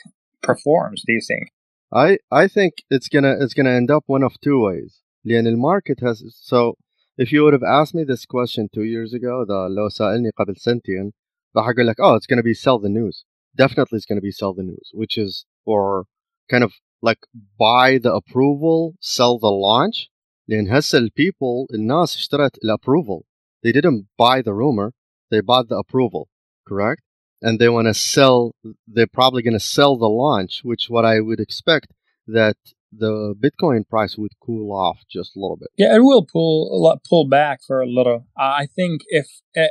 performs 0.42 1.04
do 1.06 1.14
you 1.14 1.22
think 1.32 1.50
I 1.92 2.20
I 2.32 2.48
think 2.48 2.84
it's 2.90 3.10
gonna 3.10 3.36
it's 3.40 3.54
gonna 3.54 3.72
end 3.72 3.90
up 3.90 4.04
one 4.06 4.24
of 4.24 4.40
two 4.42 4.60
ways. 4.62 5.02
لأن 5.26 5.48
المارket 5.48 6.00
has 6.02 6.24
so 6.36 6.76
if 7.18 7.32
you 7.32 7.44
would 7.44 7.54
have 7.54 7.64
asked 7.64 7.94
me 7.96 8.04
this 8.04 8.26
question 8.26 8.70
two 8.74 8.84
years 8.84 9.14
ago 9.14 9.44
the 9.46 9.68
لو 9.70 9.90
سألني 9.90 10.30
قبل 10.30 10.58
سنتين 10.58 11.12
راح 11.56 11.68
أقول 11.68 11.88
لك 11.88 11.96
oh 12.02 12.16
it's 12.16 12.28
gonna 12.28 12.44
be 12.44 12.54
sell 12.54 12.80
the 12.80 12.90
news 12.90 13.26
definitely 13.56 13.98
it's 13.98 14.06
gonna 14.06 14.22
be 14.22 14.32
sell 14.32 14.54
the 14.54 14.64
news 14.64 14.92
which 14.94 15.18
is 15.18 15.46
or 15.66 16.06
kind 16.52 16.64
of 16.64 16.74
like 17.02 17.20
buy 17.60 17.98
the 17.98 18.14
approval 18.14 18.94
sell 19.02 19.38
the 19.40 19.52
launch 19.52 20.12
لأن 20.48 20.70
هسه 20.70 20.98
ال 20.98 21.10
people 21.10 21.74
الناس 21.74 22.16
اشترت 22.16 22.58
ال 22.64 22.72
approval 22.72 23.24
they 23.66 23.72
didn't 23.72 24.06
buy 24.18 24.42
the 24.42 24.54
rumor 24.54 24.92
they 25.32 25.42
bought 25.42 25.68
the 25.70 25.78
approval 25.84 26.28
correct 26.70 27.04
and 27.42 27.60
they 27.60 27.70
want 27.70 27.88
to 27.88 27.94
sell 27.94 28.40
they're 28.88 29.08
probably 29.22 29.42
going 29.42 29.54
to 29.54 29.60
sell 29.78 29.98
the 29.98 30.10
launch 30.26 30.62
which 30.64 30.84
what 30.90 31.06
i 31.06 31.20
would 31.20 31.40
expect 31.40 31.88
that 32.28 32.58
the 32.92 33.14
bitcoin 33.44 33.88
price 33.88 34.14
would 34.18 34.32
cool 34.46 34.72
off 34.86 35.00
just 35.18 35.36
a 35.36 35.40
little 35.40 35.58
bit 35.58 35.70
Yeah, 35.78 35.96
it 35.96 36.04
will 36.10 36.26
pull 36.26 36.56
a 36.76 36.80
lot, 36.86 36.98
pull 37.12 37.26
back 37.40 37.58
for 37.68 37.78
a 37.82 37.86
little. 37.98 38.20
Uh, 38.44 38.54
I 38.64 38.66
think 38.78 39.02
if 39.22 39.28
uh, 39.56 39.68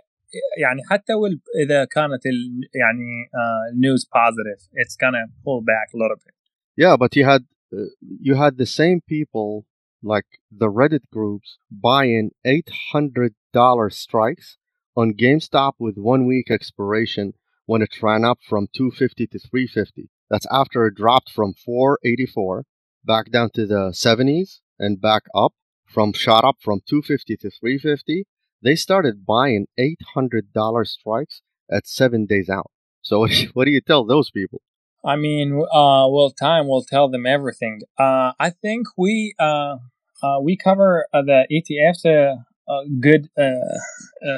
يعني 0.62 0.80
حتى 0.90 1.14
وال- 1.14 1.40
إذا 1.62 1.84
كانت 1.84 2.26
ال, 2.26 2.60
يعني 2.74 3.10
uh, 3.34 3.74
news 3.74 4.04
positive, 4.04 4.60
it's 4.74 4.96
gonna 4.96 5.24
pull 5.44 5.60
back 5.72 5.88
a 5.94 5.98
little 6.02 6.16
bit. 6.24 6.34
yeah 6.76 6.96
but 7.02 7.10
you 7.16 7.24
had 7.24 7.42
uh, 7.76 7.86
you 8.26 8.34
had 8.44 8.56
the 8.56 8.66
same 8.80 9.00
people 9.14 9.66
like 10.12 10.28
the 10.62 10.70
reddit 10.78 11.04
groups 11.12 11.58
buying 11.70 12.30
$800 12.46 13.92
strikes 13.92 14.56
on 14.96 15.12
gamestop 15.14 15.72
with 15.78 15.96
one 15.96 16.26
week 16.26 16.50
expiration 16.50 17.34
when 17.65 17.81
it 17.81 18.01
ran 18.01 18.23
up 18.23 18.39
from 18.47 18.67
250 18.73 19.27
to 19.27 19.39
350 19.39 20.09
that's 20.29 20.47
after 20.51 20.87
it 20.87 20.95
dropped 20.95 21.29
from 21.29 21.53
484 21.53 22.65
back 23.05 23.31
down 23.31 23.49
to 23.51 23.65
the 23.65 23.91
70s 23.91 24.59
and 24.79 25.01
back 25.01 25.23
up 25.35 25.53
from 25.85 26.13
shot 26.13 26.43
up 26.43 26.57
from 26.61 26.81
250 26.87 27.37
to 27.37 27.49
350 27.49 28.25
they 28.63 28.75
started 28.75 29.25
buying 29.25 29.67
$800 29.77 30.87
strikes 30.87 31.41
at 31.69 31.87
seven 31.87 32.25
days 32.25 32.49
out. 32.49 32.71
So 33.01 33.27
what 33.53 33.65
do 33.65 33.71
you, 33.71 33.81
tell 33.81 34.05
those 34.05 34.31
people? 34.31 34.61
I 35.05 35.17
mean, 35.17 35.53
uh, 35.53 36.07
well, 36.07 36.31
time 36.31 36.67
will 36.67 36.83
tell 36.83 37.09
them 37.09 37.25
everything. 37.25 37.81
Uh, 37.99 38.31
I 38.39 38.51
think 38.51 38.87
we 38.97 39.35
uh, 39.37 39.75
uh, 40.23 40.39
we 40.41 40.55
cover 40.55 41.05
uh, 41.13 41.21
the 41.21 41.45
ETFs 41.51 42.05
uh, 42.05 42.83
good 43.01 43.27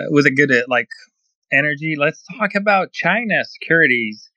with 0.09 0.25
a 0.25 0.31
good 0.31 0.51
like 0.67 0.89
energy. 1.54 1.96
Let's 1.98 2.22
talk 2.38 2.54
about 2.54 2.92
China 2.92 3.44
securities 3.44 4.30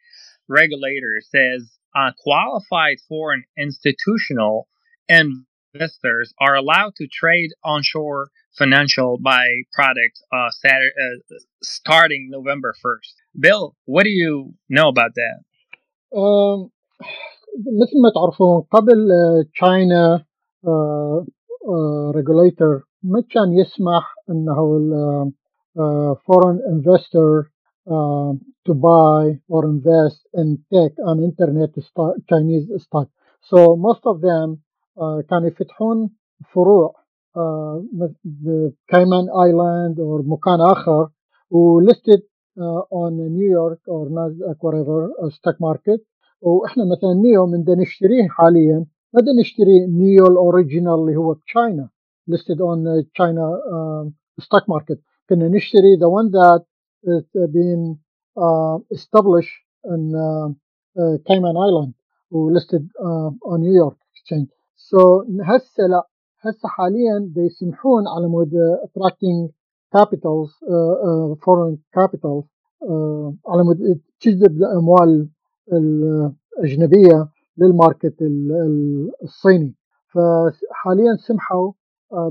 regulator 0.48 1.22
says 1.22 1.78
uh, 1.96 2.12
qualified 2.22 2.98
foreign 3.08 3.44
institutional 3.58 4.68
investors 5.08 6.34
are 6.40 6.56
allowed 6.56 6.96
to 6.98 7.08
trade 7.08 7.52
onshore 7.64 8.30
financial 8.58 9.18
by 9.18 9.46
product 9.74 10.16
uh, 10.32 10.50
Saturday, 10.52 10.92
uh, 11.02 11.36
starting 11.64 12.28
November 12.30 12.74
1st. 12.86 13.14
Bill, 13.40 13.76
what 13.86 14.04
do 14.04 14.10
you 14.10 14.54
know 14.70 14.88
about 14.90 15.12
that? 15.16 15.38
آم، 16.16 16.70
مثل 17.82 18.02
ما 18.04 18.10
تعرفون 18.16 18.62
قبل 18.72 19.08
تشاينا 19.54 20.26
ريجوليتر 22.16 22.82
ما 23.04 23.24
كان 23.32 23.54
يسمح 23.54 24.16
انه 24.30 24.80
foreign 26.26 26.60
investor 26.76 27.52
uh, 27.88 28.32
to 28.66 28.74
buy 28.74 29.40
or 29.50 29.66
invest 29.66 30.20
in 30.34 30.48
tech 30.72 30.92
and 30.98 31.24
internet 31.24 31.70
stock, 31.90 32.16
Chinese 32.30 32.66
stock. 32.86 33.08
So 33.50 33.76
most 33.76 34.02
of 34.06 34.22
them 34.22 34.62
uh, 34.98 35.22
كانوا 35.30 35.48
يفتحون 35.48 36.10
فروع 36.54 36.96
uh, 37.38 37.82
بكايمان 38.24 39.28
ايلاند 39.44 40.00
or 40.00 40.22
مكان 40.26 40.62
اخر 40.62 41.10
و 41.52 41.82
listed 41.82 42.22
uh, 42.60 42.82
on 42.92 43.18
New 43.18 43.50
York 43.50 43.80
or 43.88 44.10
Nasdaq 44.10 44.58
whatever 44.62 45.12
uh, 45.22 45.30
stock 45.30 45.56
market 45.60 46.02
واحنا 46.42 46.84
مثلا 46.86 47.14
نيو 47.14 47.46
من 47.46 47.64
دا 47.64 47.76
نشتريه 47.76 48.28
حاليا 48.28 48.86
ما 49.14 49.22
دا 49.22 49.32
نشتري 49.42 49.88
نيو 49.88 50.28
الاوريجينال 50.28 50.94
اللي 50.94 51.16
هو 51.16 51.34
بتشاينا 51.34 51.90
listed 52.32 52.60
on 52.60 52.80
China 53.18 53.46
um, 53.76 54.14
stock 54.42 54.64
market 54.68 55.00
كنا 55.29 55.49
نشتري 55.49 55.97
the 55.97 56.09
one 56.09 56.31
that 56.31 56.63
is 57.05 57.25
being 57.53 57.99
uh, 58.37 58.79
established 58.97 59.57
in 59.85 60.03
uh, 60.15 60.49
uh, 61.01 61.17
Cayman 61.29 61.57
Island 61.57 61.95
listed 62.31 62.89
uh, 63.01 63.31
on 63.51 63.61
New 63.61 63.75
York 63.83 63.97
Exchange 64.15 64.49
so 64.77 65.25
هسه 65.43 65.87
لا 65.87 66.09
هسه 66.41 66.69
حاليا 66.69 67.33
يسمحون 67.37 68.09
على 68.09 68.29
مود 68.29 68.53
attracting 68.85 69.49
capitals 69.97 70.51
uh, 70.63 70.95
uh, 71.09 71.35
foreign 71.45 71.79
capitals 71.99 72.45
uh, 72.83 73.33
على 73.49 73.65
مود 73.65 74.01
تجذب 74.21 74.57
الاموال 74.57 75.29
الاجنبيه 75.73 77.29
للماركت 77.59 78.15
الصيني 79.23 79.75
فحاليا 80.09 81.17
سمحوا 81.17 81.73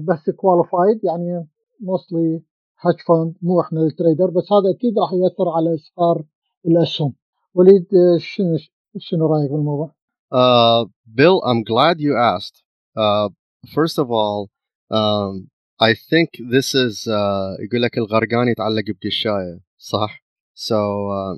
بس 0.02 0.30
كواليفايد 0.30 1.04
يعني 1.04 1.48
موستلي 1.82 2.42
هاج 2.80 2.96
فاند 3.08 3.36
مو 3.42 3.62
إحنا 3.62 3.82
التريدر 3.82 4.30
بس 4.30 4.52
هذا 4.52 4.70
أكيد 4.76 5.00
راح 5.00 5.14
يأثر 5.14 5.50
على 5.50 5.76
إسعار 5.76 6.24
الأسهم 6.66 7.14
وليد 7.54 7.88
شنو 8.18 8.58
شنو 8.98 9.26
رأيك 9.26 9.52
بالموضوع؟ 9.52 9.92
Uh, 10.32 10.86
Bill, 11.16 11.42
I'm 11.44 11.64
glad 11.64 12.02
you 12.02 12.18
asked. 12.18 12.62
Uh, 12.96 13.30
first 13.74 13.98
of 13.98 14.12
all, 14.12 14.50
um, 14.92 15.50
I 15.80 15.94
think 15.94 16.30
this 16.40 16.76
is 16.76 17.08
uh, 17.08 17.56
يقول 17.60 17.82
لك 17.82 17.98
الغرقان 17.98 18.48
يتعلق 18.48 18.84
بقشاية 18.88 19.60
صح؟ 19.78 20.20
So 20.56 20.76
uh, 21.10 21.36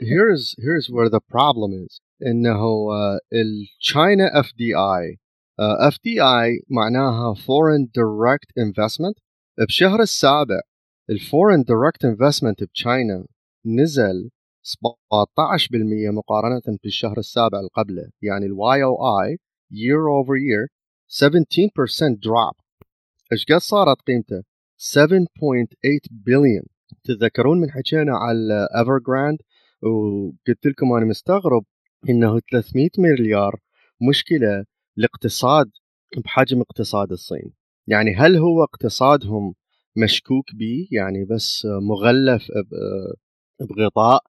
here's 0.00 0.54
here's 0.58 0.88
where 0.90 1.08
the 1.08 1.20
problem 1.20 1.72
is 1.86 2.00
إنه 2.26 2.88
uh, 2.88 3.18
ال 3.32 3.66
China 3.80 4.30
FDI 4.42 5.16
uh, 5.60 5.90
FDI 5.90 6.48
معناها 6.70 7.34
Foreign 7.34 7.86
Direct 7.86 8.52
Investment 8.58 9.20
بشهر 9.58 10.00
السابع 10.02 10.60
الفورن 11.10 11.62
دايركت 11.62 12.04
انفستمنت 12.04 12.64
بتشاينا 12.64 13.26
نزل 13.66 14.30
17% 14.62 16.10
مقارنة 16.10 16.78
بالشهر 16.82 17.18
السابع 17.18 17.58
اللي 17.58 17.70
قبله. 17.74 18.10
يعني 18.22 18.46
الواي 18.46 18.82
أو 18.82 18.96
اي 19.20 19.38
year 19.72 20.02
over 20.22 20.36
year 20.38 20.68
17% 21.08 22.16
drop. 22.26 22.56
إيش 23.32 23.44
قد 23.44 23.58
صارت 23.58 24.02
قيمته؟ 24.06 24.42
7.8 24.78 26.08
بليون 26.10 26.62
تتذكرون 27.04 27.60
من 27.60 27.70
حكينا 27.70 28.16
على 28.16 28.68
ايفرجراند 28.78 29.38
وقلت 29.82 30.66
لكم 30.66 30.92
أنا 30.92 31.04
مستغرب 31.04 31.64
إنه 32.08 32.40
300 32.50 32.88
مليار 32.98 33.60
مشكلة 34.08 34.64
الاقتصاد 34.98 35.70
بحجم 36.24 36.60
اقتصاد 36.60 37.12
الصين. 37.12 37.52
يعني 37.86 38.14
هل 38.14 38.36
هو 38.36 38.62
اقتصادهم 38.62 39.54
مشكوك 39.96 40.44
به 40.54 40.88
يعني 40.92 41.24
بس 41.24 41.66
مغلف 41.66 42.48
بغطاء 43.60 44.22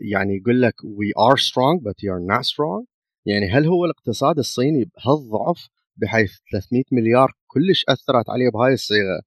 يعني 0.00 0.36
يقول 0.36 0.62
لك 0.62 0.74
we 0.82 1.12
are 1.28 1.36
strong 1.36 1.80
but 1.80 1.94
you 2.02 2.10
are 2.10 2.36
not 2.36 2.44
strong. 2.44 2.84
يعني 3.26 3.48
هل 3.50 3.66
هو 3.66 3.84
الاقتصاد 3.84 4.38
الصيني 4.38 4.84
بهالضعف 4.84 5.68
بحيث 5.96 6.32
300 6.52 6.84
مليار 6.92 7.32
كلش 7.46 7.84
أثرت 7.88 8.30
عليه 8.30 8.50
بهاي 8.50 8.72
الصيغة؟ 8.72 9.20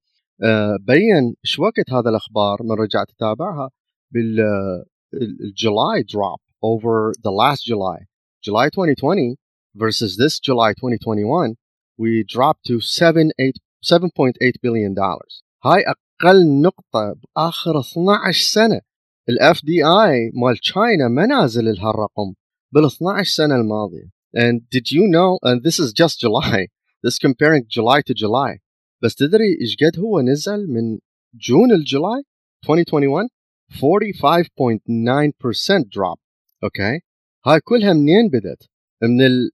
بين 0.80 1.34
شو 1.42 1.62
وقت 1.62 1.90
هذا 1.92 2.10
الأخبار 2.10 2.62
من 2.62 2.72
رجعت 2.72 3.10
أتابعها؟ 3.10 3.70
بالجولاي 4.10 6.04
drop 6.04 6.40
over 6.62 7.12
the 7.22 7.30
last 7.30 7.64
July. 7.64 7.98
July 8.42 8.66
2020 8.66 9.36
versus 9.74 10.16
this 10.16 10.38
July 10.40 10.72
2021 10.72 11.56
we 11.98 12.24
dropped 12.24 12.64
to 12.66 12.80
7 12.80 13.30
8 13.40 13.58
7.8 13.84 14.60
billion 14.62 14.94
dollars. 14.94 15.42
هاي 15.64 15.84
أقل 15.86 16.60
نقطة 16.60 17.12
بآخر 17.12 17.80
12 17.80 18.52
سنة. 18.52 18.80
الاف 19.28 19.64
دي 19.64 19.84
اي 19.84 20.30
مال 20.34 20.58
تشاينا 20.58 21.08
ما 21.08 21.26
نازل 21.26 21.64
لهالرقم 21.64 22.34
بال 22.74 22.84
12 22.84 23.24
سنة 23.24 23.56
الماضية. 23.56 24.10
And 24.36 24.68
did 24.70 24.90
you 24.90 25.06
know 25.08 25.38
and 25.42 25.62
this 25.62 25.78
is 25.78 25.92
just 25.92 26.20
July. 26.20 26.68
This 27.04 27.18
comparing 27.18 27.64
July 27.68 28.02
to 28.02 28.14
July. 28.14 28.58
بس 29.02 29.14
تدري 29.14 29.58
إيش 29.60 29.76
قد 29.76 29.98
هو 29.98 30.20
نزل 30.20 30.66
من 30.68 30.98
جون 31.34 31.72
لجولاي 31.72 32.22
2021 32.64 33.28
45.9% 33.72 35.84
drop. 35.84 36.18
أوكي 36.64 37.00
هاي 37.46 37.60
كلها 37.60 37.92
منين 37.92 38.28
بدت 38.28 38.68
من 39.02 39.20
ال... 39.20 39.50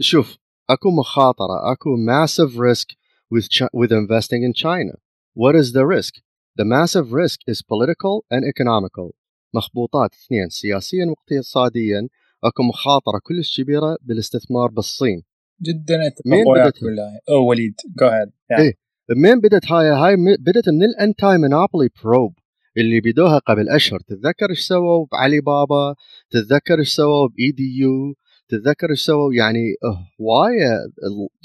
شوف 0.00 0.36
أكو 0.70 0.90
مخاطرة 0.90 1.72
أكو 1.72 1.96
massive 1.96 2.58
risk 2.58 2.86
with 3.34 3.46
with 3.72 3.92
investing 3.92 4.42
in 4.42 4.52
China. 4.52 4.94
what 5.39 5.55
is 5.61 5.67
the 5.77 5.85
risk 5.97 6.13
the 6.59 6.65
massive 6.75 7.07
risk 7.23 7.39
is 7.51 7.59
political 7.73 8.15
and 8.33 8.41
economical 8.53 9.11
مخبوطات 9.55 10.09
اثنين 10.13 10.49
سياسيا 10.49 11.05
واقتصاديا 11.05 12.07
اكو 12.43 12.63
مخاطره 12.63 13.19
كلش 13.23 13.61
كبيره 13.61 13.97
بالاستثمار 14.01 14.69
بالصين 14.71 15.23
جدا 15.61 15.97
مين 15.97 16.41
اتفق 16.41 16.49
وياك 16.51 16.67
بدت؟ 16.73 16.83
بالله 16.83 17.19
او 17.29 17.45
وليد 17.49 17.75
جو 17.99 18.07
هيد 18.07 18.31
إيه. 18.59 18.73
من 19.17 19.39
بدت 19.39 19.71
هاي 19.71 19.85
هاي 19.87 20.15
م- 20.15 20.35
بدت 20.39 20.69
من 20.69 20.83
الانتاي 20.83 21.37
مونوبولي 21.37 21.89
بروب 22.03 22.33
اللي 22.77 23.01
بدوها 23.01 23.37
قبل 23.39 23.69
اشهر 23.69 23.99
تتذكر 23.99 24.49
ايش 24.49 24.59
سووا 24.67 25.05
بعلي 25.11 25.41
بابا 25.41 25.95
تتذكر 26.29 26.79
ايش 26.79 26.89
سووا 26.95 27.27
باي 27.27 27.51
دي 27.51 27.77
يو 27.77 28.13
تتذكر 28.49 28.89
ايش 28.89 29.01
سووا 29.05 29.33
يعني 29.33 29.73
واي 30.19 30.59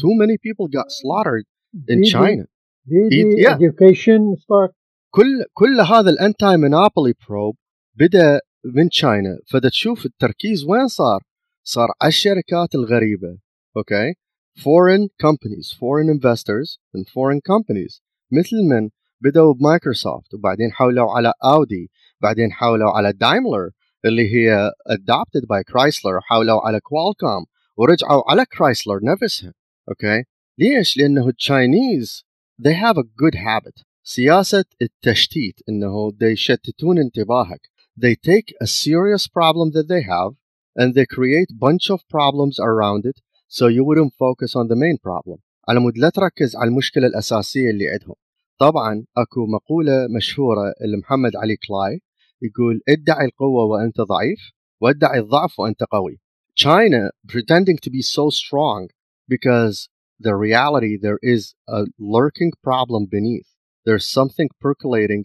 too 0.00 0.14
many 0.22 0.36
people 0.46 0.66
got 0.78 0.86
slaughtered 1.00 1.44
in 1.92 2.00
دي- 2.00 2.10
China 2.10 2.46
دي 2.85 3.09
دي 3.09 3.47
education 3.47 4.35
stock 4.39 4.71
كل 5.09 5.45
كل 5.53 5.81
هذا 5.81 6.09
الانتاي 6.09 6.57
مونوبولي 6.57 7.13
بروب 7.29 7.55
بدأ 7.95 8.39
من 8.65 8.89
تشاينا 8.89 9.37
فدا 9.51 9.69
تشوف 9.69 10.05
التركيز 10.05 10.63
وين 10.65 10.87
صار؟ 10.87 11.21
صار 11.63 11.89
على 12.01 12.09
الشركات 12.09 12.75
الغريبة. 12.75 13.37
أوكي 13.77 14.13
foreign 14.59 15.07
companies 15.27 15.67
foreign 15.73 16.09
investors 16.09 16.77
and 16.95 17.07
foreign 17.07 17.39
companies. 17.53 18.01
مثل 18.31 18.55
من 18.69 18.89
بدأوا 19.21 19.53
بمايكروسوفت 19.53 20.33
وبعدين 20.33 20.71
حولوا 20.71 21.11
على 21.11 21.33
اودي 21.43 21.91
بعدين 22.21 22.51
حولوا 22.51 22.91
على 22.91 23.13
دايملر 23.13 23.69
اللي 24.05 24.35
هي 24.35 24.71
adopted 24.89 25.41
by 25.41 25.61
Chrysler 25.71 26.19
حولوا 26.21 26.67
على 26.67 26.79
كوالكوم 26.79 27.45
ورجعوا 27.77 28.31
على 28.31 28.45
كرايسلر 28.45 28.99
نفسها. 29.03 29.53
أوكي 29.89 30.23
ليش؟ 30.57 30.97
لأنه 30.97 31.27
التشاينيز 31.27 32.25
they 32.58 32.74
have 32.74 32.98
a 32.98 33.02
good 33.02 33.34
habit 33.34 33.84
سياسة 34.02 34.64
التشتيت 34.82 35.60
انه 35.68 36.10
they 36.10 36.22
يشتتون 36.22 36.98
انتباهك 36.98 37.60
they 38.00 38.14
take 38.14 38.54
a 38.62 38.66
serious 38.66 39.26
problem 39.26 39.70
that 39.72 39.88
they 39.88 40.02
have 40.02 40.34
and 40.80 40.94
they 40.94 41.06
create 41.06 41.58
bunch 41.58 41.90
of 41.90 42.00
problems 42.08 42.56
around 42.60 43.02
it 43.10 43.18
so 43.48 43.66
you 43.66 43.84
wouldn't 43.84 44.14
focus 44.24 44.54
on 44.56 44.68
the 44.68 44.76
main 44.76 44.98
problem 44.98 45.38
على 45.68 45.80
مود 45.80 45.98
لا 45.98 46.08
تركز 46.10 46.56
على 46.56 46.68
المشكلة 46.68 47.06
الأساسية 47.06 47.70
اللي 47.70 47.88
عندهم 47.88 48.14
طبعا 48.58 49.04
أكو 49.16 49.46
مقولة 49.46 50.06
مشهورة 50.16 50.74
لمحمد 50.80 51.36
علي 51.36 51.56
كلاي 51.56 52.00
يقول 52.42 52.80
ادعي 52.88 53.24
القوة 53.24 53.64
وأنت 53.64 54.00
ضعيف 54.00 54.38
وادعي 54.80 55.18
الضعف 55.18 55.60
وأنت 55.60 55.82
قوي 55.82 56.20
China 56.66 57.10
pretending 57.32 57.78
to 57.84 57.90
be 57.90 58.02
so 58.02 58.30
strong 58.30 58.88
because 59.28 59.88
the 60.26 60.34
reality 60.46 60.94
there 61.06 61.20
is 61.34 61.42
a 61.68 61.80
lurking 62.16 62.52
problem 62.68 63.02
beneath 63.16 63.48
there's 63.86 64.06
something 64.18 64.48
percolating 64.66 65.22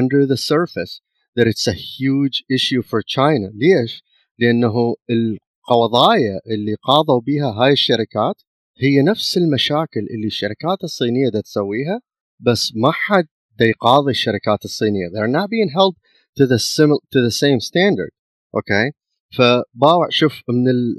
under 0.00 0.20
the 0.32 0.36
surface 0.52 0.92
that 1.36 1.46
it's 1.52 1.66
a 1.74 1.80
huge 1.96 2.36
issue 2.56 2.82
for 2.90 3.00
China 3.16 3.48
ليش؟ 3.54 4.02
لأنه 4.38 4.94
القضايا 5.10 6.40
اللي 6.46 6.74
قاضوا 6.82 7.20
بها 7.20 7.46
هاي 7.50 7.72
الشركات 7.72 8.42
هي 8.78 9.02
نفس 9.02 9.36
المشاكل 9.38 10.00
اللي 10.00 10.26
الشركات 10.26 10.84
الصينية 10.84 11.28
دا 11.28 11.40
تسويها 11.40 12.00
بس 12.40 12.72
ما 12.76 12.90
حد 12.92 13.26
دا 13.58 13.64
يقاضي 13.66 14.10
الشركات 14.10 14.64
الصينية 14.64 15.08
they're 15.08 15.32
not 15.40 15.48
being 15.48 15.70
held 15.78 15.94
to 16.38 16.46
the, 16.46 16.58
simil- 16.58 17.02
to 17.12 17.20
the 17.28 17.30
same 17.30 17.60
standard 17.60 18.10
اوكي 18.54 18.90
فباوع 19.36 20.08
شوف 20.10 20.42
من 20.48 20.68
ال- 20.68 20.94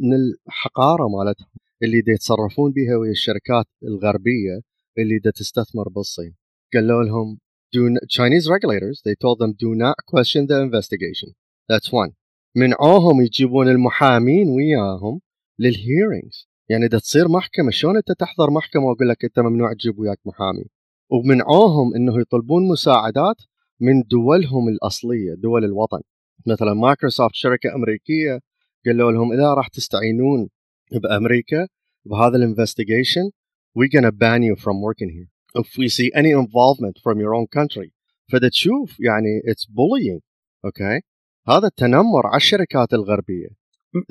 من 0.00 0.14
الحقارة 0.46 1.08
مالتهم 1.08 1.46
اللي 1.83 2.01
دا 2.01 2.11
يتصرفون 2.11 2.71
بها 2.71 2.95
ويا 2.95 3.11
الشركات 3.11 3.65
الغربية 3.83 4.61
اللي 4.97 5.19
دا 5.19 5.31
تستثمر 5.31 5.89
بالصين. 5.89 6.35
قالوا 6.73 7.03
لهم 7.03 7.37
do 7.75 7.79
n- 7.79 8.05
Chinese 8.17 8.45
regulators 8.47 8.97
they 9.07 9.15
told 9.25 9.37
them 9.39 9.51
do 9.53 9.69
not 9.75 9.95
question 10.13 10.47
the 10.47 10.59
investigation. 10.67 11.29
That's 11.71 11.91
one. 11.91 12.11
منعوهم 12.55 13.21
يجيبون 13.21 13.67
المحامين 13.69 14.49
وياهم 14.49 15.21
للهيرنجز 15.59 16.47
يعني 16.69 16.87
دا 16.87 16.99
تصير 16.99 17.27
محكمة 17.27 17.71
شلون 17.71 17.97
انت 17.97 18.11
تحضر 18.11 18.49
محكمة 18.49 18.83
وأقول 18.83 19.09
لك 19.09 19.23
أنت 19.25 19.39
ممنوع 19.39 19.73
تجيب 19.73 19.99
وياك 19.99 20.19
محامي؟ 20.25 20.65
ومنعوهم 21.09 21.95
إنه 21.95 22.21
يطلبون 22.21 22.67
مساعدات 22.67 23.35
من 23.79 24.01
دولهم 24.01 24.69
الأصلية 24.69 25.33
دول 25.33 25.65
الوطن. 25.65 26.01
مثلا 26.47 26.73
مايكروسوفت 26.73 27.35
شركة 27.35 27.75
أمريكية 27.75 28.39
قالوا 28.85 29.11
لهم 29.11 29.33
إذا 29.33 29.53
راح 29.53 29.67
تستعينون 29.67 30.49
بامريكا 30.92 31.68
بهذا 32.04 32.36
الانفستيجيشن 32.36 33.30
we're 33.78 34.00
gonna 34.00 34.12
ban 34.12 34.42
you 34.42 34.56
from 34.56 34.76
working 34.88 35.10
here 35.16 35.28
if 35.62 35.68
we 35.78 35.88
see 35.88 36.10
any 36.14 36.30
involvement 36.30 36.96
from 37.04 37.20
your 37.20 37.34
own 37.34 37.46
country 37.46 37.90
فدا 38.32 38.48
تشوف 38.48 39.00
يعني 39.00 39.40
it's 39.50 39.64
bullying 39.64 40.20
اوكي 40.64 41.00
هذا 41.48 41.66
التنمر 41.66 42.26
على 42.26 42.36
الشركات 42.36 42.94
الغربيه 42.94 43.48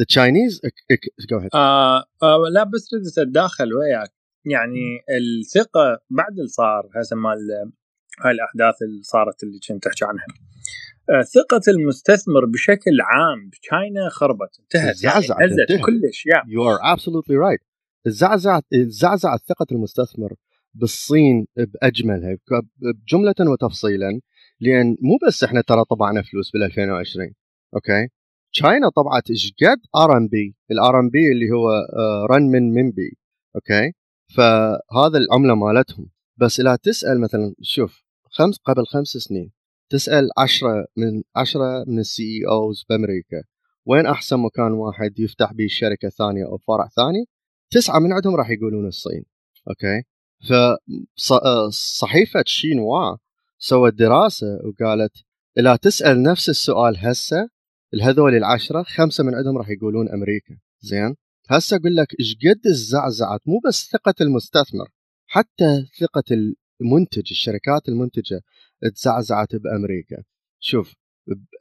the 0.01 0.05
Chinese 0.05 0.59
go 1.31 1.39
ahead 1.39 1.49
آه 1.53 2.03
آه 2.23 2.37
لا 2.53 2.63
بس 2.63 2.93
ردت 2.93 3.17
اتداخل 3.17 3.73
وياك 3.73 4.09
يعني 4.45 4.99
الثقه 5.09 5.99
بعد 6.09 6.31
اللي 6.37 6.47
صار 6.47 6.89
هسه 6.95 7.15
مال 7.15 7.37
هاي 8.21 8.31
الاحداث 8.31 8.81
اللي 8.81 9.03
صارت 9.03 9.43
اللي 9.43 9.59
كنت 9.67 9.83
تحكي 9.83 10.05
عنها 10.05 10.25
آه 10.25 10.86
ثقة 11.34 11.60
المستثمر 11.68 12.44
بشكل 12.44 12.90
عام 13.00 13.48
بتشاينا 13.48 14.08
خربت 14.08 14.60
انتهت. 14.60 14.84
يعني 14.84 14.94
زعزعت، 14.94 15.42
نزلت. 15.42 15.84
كلش 15.84 16.26
يا 16.26 16.40
you 16.42 16.62
are 16.76 16.96
absolutely 16.96 17.34
right. 17.46 17.64
زعزعت 18.06 18.64
زعزعت 18.74 19.40
ثقة 19.48 19.66
المستثمر 19.72 20.34
بالصين 20.74 21.46
بأجملها 21.56 22.34
ك- 22.34 22.66
بجملة 22.76 23.34
وتفصيلا 23.52 24.20
لأن 24.60 24.96
مو 25.02 25.18
بس 25.26 25.44
إحنا 25.44 25.60
ترى 25.60 25.84
طبعنا 25.84 26.22
فلوس 26.22 26.50
بال 26.50 26.62
2020 26.62 27.34
أوكي 27.74 28.08
تشاينا 28.52 28.88
طبعت 28.96 29.30
إيش 29.30 29.52
قد 29.62 29.78
ار 29.96 30.16
ام 30.16 30.28
بي 30.28 30.56
الار 30.70 31.00
ام 31.00 31.08
بي 31.10 31.32
اللي 31.32 31.50
هو 31.50 31.68
رن 32.30 32.42
من 32.42 32.72
من 32.74 32.90
بي 32.90 33.18
أوكي 33.56 33.92
فهذا 34.36 35.18
العملة 35.18 35.54
مالتهم. 35.54 36.10
بس 36.36 36.60
لا 36.60 36.76
تسأل 36.82 37.20
مثلا 37.20 37.54
شوف 37.62 38.04
خمس 38.30 38.56
قبل 38.58 38.86
خمس 38.86 39.08
سنين 39.08 39.52
تسأل 39.90 40.30
عشرة 40.38 40.86
من 40.96 41.22
عشرة 41.36 41.84
من 41.86 41.98
السي 41.98 42.22
إي 42.22 42.46
أوز 42.48 42.84
بأمريكا. 42.88 43.42
وين 43.86 44.06
أحسن 44.06 44.36
مكان 44.36 44.72
واحد 44.72 45.18
يفتح 45.18 45.52
به 45.52 45.66
شركة 45.68 46.08
ثانية 46.08 46.44
أو 46.44 46.58
فرع 46.58 46.88
ثاني؟ 46.88 47.24
تسعة 47.70 47.98
من 47.98 48.12
عندهم 48.12 48.36
راح 48.36 48.50
يقولون 48.50 48.86
الصين. 48.86 49.24
أوكي؟ 49.68 50.02
فصحيفه 51.28 52.42
شينوا 52.46 53.16
سوت 53.58 53.94
دراسة 53.94 54.46
وقالت 54.64 55.12
لا 55.56 55.76
تسأل 55.76 56.22
نفس 56.22 56.48
السؤال 56.48 56.96
هسه 56.98 57.48
الهذول 57.94 58.34
العشرة 58.34 58.82
خمسة 58.82 59.24
من 59.24 59.34
عندهم 59.34 59.58
راح 59.58 59.68
يقولون 59.68 60.08
أمريكا. 60.08 60.58
زين؟ 60.80 61.16
هسه 61.50 61.76
أقول 61.76 61.96
لك 61.96 62.20
إيش 62.20 62.36
قد 62.36 62.68
زعزعت 62.68 63.40
مو 63.46 63.60
بس 63.66 63.88
ثقة 63.92 64.14
المستثمر 64.20 64.88
حتى 65.26 65.86
ثقة 66.00 66.54
المنتج 66.80 67.26
الشركات 67.30 67.88
المنتجة 67.88 68.40
تزعزعت 68.94 69.56
بأمريكا. 69.56 70.22
شوف 70.60 70.94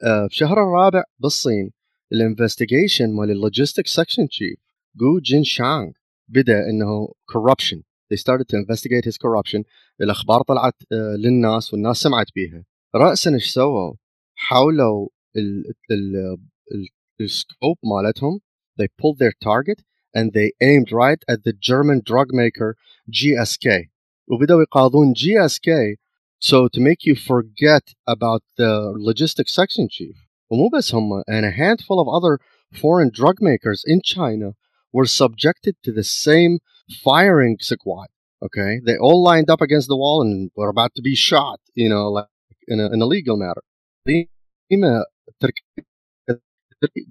آه، 0.04 0.26
بشهر 0.26 0.62
الرابع 0.62 1.02
بالصين 1.18 1.72
الانفستيجيشن 2.12 3.16
مال 3.16 3.30
اللوجيستيك 3.30 3.86
سكشن 3.86 4.28
تشيف 4.28 4.58
جو 4.96 5.18
جين 5.18 5.44
شانغ 5.44 5.90
بدأ 6.28 6.68
إنه 6.70 7.08
corruption. 7.08 7.78
They 8.14 8.16
started 8.16 8.46
to 8.52 8.56
investigate 8.56 9.04
his 9.04 9.16
corruption. 9.16 9.62
الأخبار 10.00 10.42
طلعت 10.42 10.74
آه، 10.92 11.16
للناس 11.16 11.72
والناس 11.72 11.96
سمعت 11.96 12.26
بيها. 12.34 12.64
راسا 12.94 13.34
إيش 13.34 13.50
سووا؟ 13.50 13.94
حاولوا 14.34 15.08
ال- 15.36 15.72
ال- 15.90 16.38
ال- 16.74 16.88
السكوب 17.20 17.76
مالتهم. 17.84 18.40
They 18.82 18.86
pulled 18.86 19.18
their 19.18 19.32
target 19.44 19.82
and 20.18 20.30
they 20.30 20.50
aimed 20.62 20.90
right 20.92 21.34
at 21.34 21.38
the 21.48 21.52
German 21.52 22.00
drug 22.10 22.28
maker 22.32 22.74
GSK 23.10 23.88
وبدأوا 24.30 24.62
يقاضون 24.62 25.12
جي 25.12 25.44
اس 25.44 25.58
كي 25.58 25.96
so 26.40 26.68
to 26.68 26.80
make 26.80 27.04
you 27.04 27.14
forget 27.14 27.94
about 28.06 28.42
the 28.56 28.92
logistics 28.96 29.52
section 29.54 29.88
chief 29.88 30.16
ومو 30.50 30.68
بس 30.74 30.94
هم 30.94 31.22
and 31.22 31.44
a 31.44 31.50
handful 31.50 31.98
of 32.00 32.08
other 32.08 32.38
foreign 32.72 33.10
drug 33.10 33.36
makers 33.40 33.82
in 33.86 34.00
China 34.02 34.52
were 34.92 35.06
subjected 35.06 35.74
to 35.82 35.92
the 35.92 36.04
same 36.04 36.58
firing 37.04 37.56
squad 37.60 38.08
okay? 38.46 38.80
They 38.86 38.96
all 38.96 39.22
lined 39.22 39.50
up 39.50 39.60
against 39.60 39.88
the 39.88 39.96
wall 39.96 40.22
and 40.22 40.50
were 40.56 40.68
about 40.68 40.92
to 40.96 41.02
be 41.02 41.14
shot 41.14 41.60
you 41.74 41.88
know 41.88 42.04
like 42.08 42.26
in 42.68 42.80
a, 42.80 42.86
in 42.94 43.00
a 43.02 43.06
legal 43.06 43.36
matter. 43.36 43.62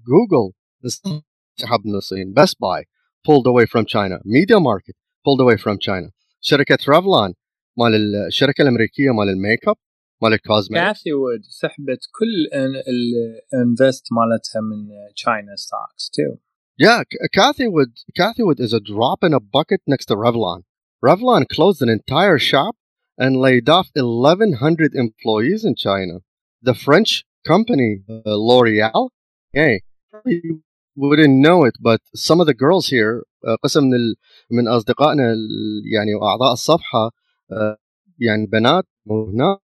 Google 0.06 0.54
Best 0.82 2.60
Buy 2.60 2.84
pulled 3.26 3.48
away 3.48 3.66
from 3.66 3.86
China. 3.86 4.20
MediaMarkt 4.26 4.92
pulled 5.26 5.42
away 5.42 5.58
from 5.58 5.80
China. 5.80 6.10
شركة 6.42 6.78
رافلان 6.88 7.34
مال 7.78 8.16
الشركة 8.28 8.62
الأمريكية 8.62 9.12
مال 9.12 9.30
الميك 9.30 9.68
اب 9.68 9.76
مال 10.24 10.34
الكوزمتكس 10.34 10.84
كاثي 10.88 11.14
وود 11.14 11.42
سحبت 11.44 12.00
كل 12.20 12.60
الانفست 12.88 14.06
مالتها 14.12 14.62
من 14.62 14.88
تشاينا 15.16 15.56
ستوكس 15.56 16.10
تو 16.10 16.38
Yeah, 16.80 17.02
Kathy 17.34 17.68
Wood. 17.68 17.94
Kathy 18.16 18.44
Wood 18.44 18.60
is 18.60 18.72
a 18.72 18.80
drop 18.80 19.24
in 19.24 19.34
a 19.34 19.40
bucket 19.40 19.82
next 19.88 20.06
to 20.06 20.16
Revlon. 20.16 20.62
Revlon 21.04 21.48
closed 21.50 21.82
an 21.82 21.90
entire 21.90 22.38
shop 22.38 22.76
and 23.18 23.36
laid 23.36 23.68
off 23.68 23.88
1,100 23.96 24.94
employees 24.94 25.66
in 25.66 25.74
China. 25.76 26.20
The 26.62 26.76
French 26.76 27.26
company 27.46 28.04
uh, 28.08 28.22
L'Oreal, 28.26 29.10
hey, 29.54 29.82
wouldn't 30.97 31.37
know 31.47 31.65
it, 31.65 31.75
but 31.81 32.01
some 32.15 32.41
of 32.41 32.47
the 32.47 32.55
girls 32.55 32.89
here, 32.89 33.15
uh, 33.49 33.57
قسم 33.65 33.85
من 33.85 33.95
ال- 33.95 34.17
من 34.51 34.69
أصدقائنا 34.69 35.33
ال- 35.33 35.83
يعني 35.95 36.15
وأعضاء 36.15 36.53
الصفحة 36.53 37.09
uh, 37.53 37.77
يعني 38.19 38.47
بنات 38.47 38.85
هنا 39.11 39.59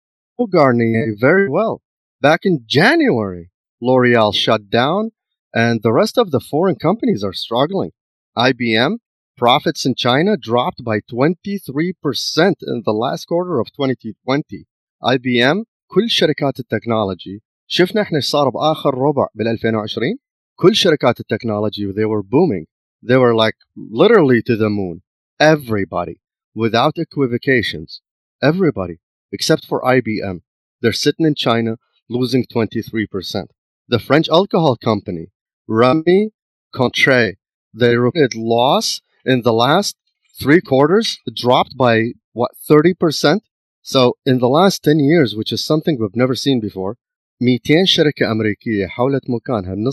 Garnier 0.56 1.14
very 1.20 1.48
well. 1.48 1.82
Back 2.20 2.40
in 2.44 2.60
January, 2.66 3.50
L'Oreal 3.80 4.32
shut 4.34 4.70
down 4.70 5.10
and 5.54 5.80
the 5.82 5.92
rest 5.92 6.16
of 6.16 6.30
the 6.30 6.40
foreign 6.40 6.76
companies 6.76 7.24
are 7.24 7.32
struggling. 7.32 7.92
IBM 8.36 8.92
profits 9.36 9.84
in 9.88 9.94
China 9.96 10.36
dropped 10.36 10.80
by 10.84 10.98
23% 11.00 12.54
in 12.72 12.82
the 12.86 12.92
last 13.04 13.24
quarter 13.26 13.58
of 13.60 13.68
2020. 13.72 14.66
IBM 15.14 15.64
كل 15.86 16.10
شركات 16.10 16.60
التكنولوجي 16.60 17.42
شفنا 17.66 18.02
احنا 18.02 18.16
ايش 18.16 18.24
صار 18.26 18.48
باخر 18.48 18.94
ربع 18.98 19.26
بال 19.34 19.48
2020 19.48 20.18
كل 20.55 20.75
شركات 20.75 21.21
technology—they 21.21 22.05
were 22.05 22.23
booming. 22.23 22.65
They 23.01 23.17
were 23.17 23.35
like 23.35 23.55
literally 23.75 24.41
to 24.43 24.55
the 24.55 24.69
moon. 24.69 25.01
Everybody 25.39 26.19
without 26.53 26.97
equivocations 26.97 28.01
everybody 28.41 28.99
except 29.31 29.65
for 29.65 29.81
IBM 29.81 30.41
they're 30.81 30.93
sitting 30.93 31.25
in 31.25 31.35
China 31.35 31.77
losing 32.09 32.45
23% 32.45 33.45
the 33.87 33.99
French 33.99 34.29
alcohol 34.29 34.75
company 34.75 35.27
Remy 35.67 36.31
Cointreau 36.75 37.33
they 37.73 37.95
reported 37.95 38.35
loss 38.35 39.01
in 39.25 39.41
the 39.41 39.53
last 39.53 39.95
three 40.39 40.61
quarters 40.61 41.17
dropped 41.33 41.75
by 41.75 42.11
what 42.33 42.51
30% 42.69 43.39
so 43.81 44.17
in 44.25 44.39
the 44.39 44.49
last 44.49 44.83
10 44.83 44.99
years 44.99 45.35
which 45.35 45.51
is 45.51 45.63
something 45.63 45.97
we've 45.99 46.15
never 46.15 46.35
seen 46.35 46.59
before 46.59 46.97
200 47.41 47.85
شركة 47.85 48.31
أمريكية 48.31 48.87
حولت 48.87 49.29
مكانها. 49.29 49.75
من 49.75 49.87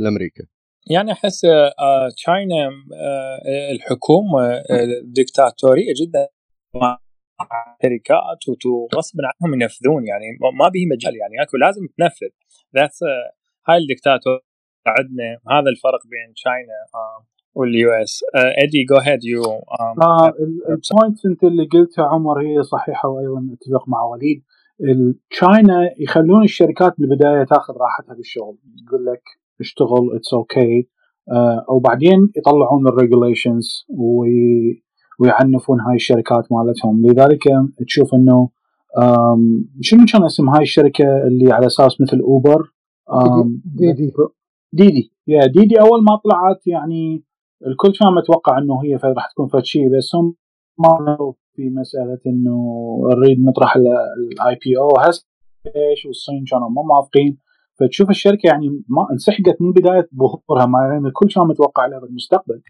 لأمريكا. 0.00 0.44
يعني 0.90 1.12
أحس 1.12 1.44
آه، 1.44 2.08
تشاينا 2.16 2.64
آه، 2.94 3.72
الحكومة 3.74 4.42
آه، 4.52 4.86
ديكتاتورية 5.04 5.92
جدا. 6.02 6.28
مع 6.74 6.98
شركات 7.82 8.66
وغصب 8.66 9.16
عنهم 9.30 9.60
ينفذون 9.62 10.06
يعني 10.06 10.24
ما- 10.40 10.64
ما 10.64 10.68
به 10.74 10.80
مجال 10.94 11.14
يعني 11.16 11.42
أكو 11.42 11.56
لازم 11.56 11.82
تنفذ. 11.98 12.32
ذاتس 12.76 12.98
هاي 13.68 13.78
الدكتاتور 13.78 14.38
عندنا 14.86 15.24
هذا 15.50 15.70
الفرق 15.74 16.02
بين 16.12 16.34
تشاينا 16.34 16.76
آه، 16.94 17.26
واليو 17.54 17.90
اس 17.90 18.20
ادي 18.34 18.84
جو 18.90 18.96
هيد 18.96 19.24
يو 19.24 19.42
آه 19.44 20.28
ال- 20.28 20.62
البوينت 20.68 21.26
أنت 21.26 21.44
اللي 21.44 21.64
قلتها 21.72 22.04
عمر 22.04 22.40
هي 22.46 22.62
صحيحة 22.62 23.08
وأيضا 23.08 23.40
أتفق 23.54 23.88
مع 23.88 24.02
وليد. 24.04 24.42
تشاينا 25.30 25.90
يخلون 25.98 26.44
الشركات 26.44 26.94
بالبداية 26.98 27.44
تاخذ 27.44 27.74
راحتها 27.76 28.14
بالشغل. 28.14 28.58
يقول 28.86 29.06
لك 29.06 29.22
اشتغل 29.60 30.16
اتس 30.16 30.34
أوكي 30.34 30.88
وبعدين 31.68 32.32
يطلعون 32.36 32.88
الريجوليشنز 32.88 33.86
ويعنفون 35.18 35.80
هاي 35.80 35.94
الشركات 35.94 36.52
مالتهم. 36.52 37.06
لذلك 37.06 37.42
تشوف 37.86 38.14
إنه 38.14 38.48
شنو 39.80 40.04
كان 40.12 40.24
اسم 40.24 40.48
هاي 40.48 40.62
الشركة 40.62 41.26
اللي 41.26 41.52
على 41.52 41.66
أساس 41.66 42.00
مثل 42.00 42.20
اوبر 42.20 42.62
آم، 43.12 43.62
ديدي. 43.64 44.12
ديدي. 44.72 45.12
يا 45.26 45.46
ديدي 45.46 45.80
أول 45.80 46.04
ما 46.04 46.16
طلعت 46.24 46.66
يعني 46.66 47.24
الكل 47.66 47.92
كان 48.00 48.14
متوقع 48.14 48.58
إنه 48.58 48.84
هي 48.84 48.94
راح 49.04 49.30
تكون 49.32 49.48
فد 49.48 49.64
شيء 49.64 49.96
بس 49.96 50.14
هم 50.14 50.34
ما 50.78 51.16
في 51.54 51.70
مسألة 51.70 52.18
إنه 52.26 52.56
نريد 53.16 53.44
نطرح 53.44 53.76
الاي 53.76 54.58
بي 54.64 54.78
أو 54.78 54.88
هسه 54.98 55.26
إيش 55.66 56.06
والصين 56.06 56.44
كانوا 56.50 56.68
ما 56.68 56.82
موافقين. 56.82 57.38
فتشوف 57.80 58.10
الشركة 58.10 58.46
يعني 58.46 58.82
ما 58.88 59.06
انسحقت 59.12 59.56
من 59.60 59.72
بداية 59.72 60.08
ظهورها 60.16 60.66
مع 60.66 60.96
إن 60.96 61.06
الكل 61.06 61.28
كان 61.28 61.46
متوقع 61.46 61.86
لها 61.86 61.98
بالمستقبل. 61.98 62.60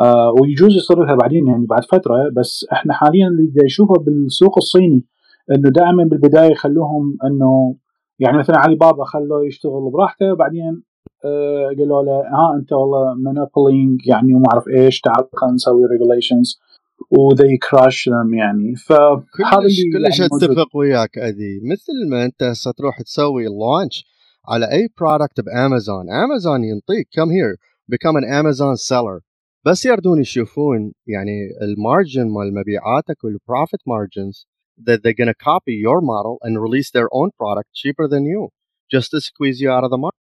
آه 0.00 0.34
ويجوز 0.40 0.76
يصير 0.76 1.04
لها 1.04 1.14
بعدين 1.14 1.46
يعني 1.46 1.66
بعد 1.66 1.84
فترة 1.84 2.14
بس 2.36 2.66
إحنا 2.72 2.92
حاليا 2.92 3.28
اللي 3.28 3.52
نشوفه 3.64 3.94
بالسوق 3.94 4.56
الصيني 4.56 5.04
إنه 5.50 5.70
دائما 5.70 6.04
بالبداية 6.04 6.50
يخلوهم 6.50 7.18
إنه 7.24 7.76
يعني 8.18 8.38
مثلا 8.38 8.58
علي 8.58 8.74
بابا 8.74 9.04
خلوه 9.04 9.46
يشتغل 9.46 9.90
براحته 9.90 10.34
بعدين 10.34 10.82
آه، 11.24 11.66
قالوا 11.78 12.02
له 12.02 12.12
ها 12.12 12.54
أنت 12.56 12.72
والله 12.72 13.14
مونوبولينج 13.14 14.06
يعني 14.06 14.34
وما 14.34 14.44
أعرف 14.52 14.68
إيش 14.68 15.00
تعال 15.00 15.26
خلينا 15.34 15.54
نسوي 15.54 15.86
ريجوليشنز 15.86 16.60
وذي 17.10 17.56
كراش 17.56 18.08
ذم 18.08 18.34
يعني. 18.34 18.74
فهذا 18.76 19.24
كلش 19.62 19.80
اللي 19.80 20.08
كلش 20.08 20.18
يعني. 20.20 20.30
أتفق 20.32 20.76
وياك 20.76 21.18
أدي. 21.18 21.60
مثل 21.72 22.10
ما 22.10 22.24
أنت 22.24 22.42
هسه 22.42 22.70
تروح 22.70 23.02
تسوي 23.02 23.44
لانش 23.44 24.04
على 24.48 24.72
أي 24.72 24.88
برودكت 25.00 25.40
بأمازون 25.40 26.10
أمازون 26.24 26.64
ينطيك 26.64 27.08
كم 27.12 27.30
هير 27.30 27.56
become 27.92 28.16
an 28.16 28.24
Amazon 28.24 28.76
seller. 28.76 29.20
بس 29.66 29.86
يردون 29.86 30.20
يشوفون 30.20 30.92
يعني 31.06 31.48
المارجن 31.62 32.28
مال 32.28 32.54
مبيعاتك 32.54 33.24
والبروفيت 33.24 33.80
margins 33.80 34.46
that 34.86 34.98
they're 35.02 35.20
gonna 35.20 35.38
copy 35.50 35.74
your 35.86 36.00
model 36.00 36.34
and 36.44 36.62
release 36.66 36.90
their 36.90 37.08
own 37.12 37.30
product 37.40 37.68
cheaper 37.80 38.06
than 38.08 38.24
you 38.32 38.48
just 38.94 39.10
to 39.12 39.20
squeeze 39.20 39.60
you 39.60 39.70
out 39.70 39.84
of 39.84 39.90
the 39.90 39.98
market. 39.98 40.22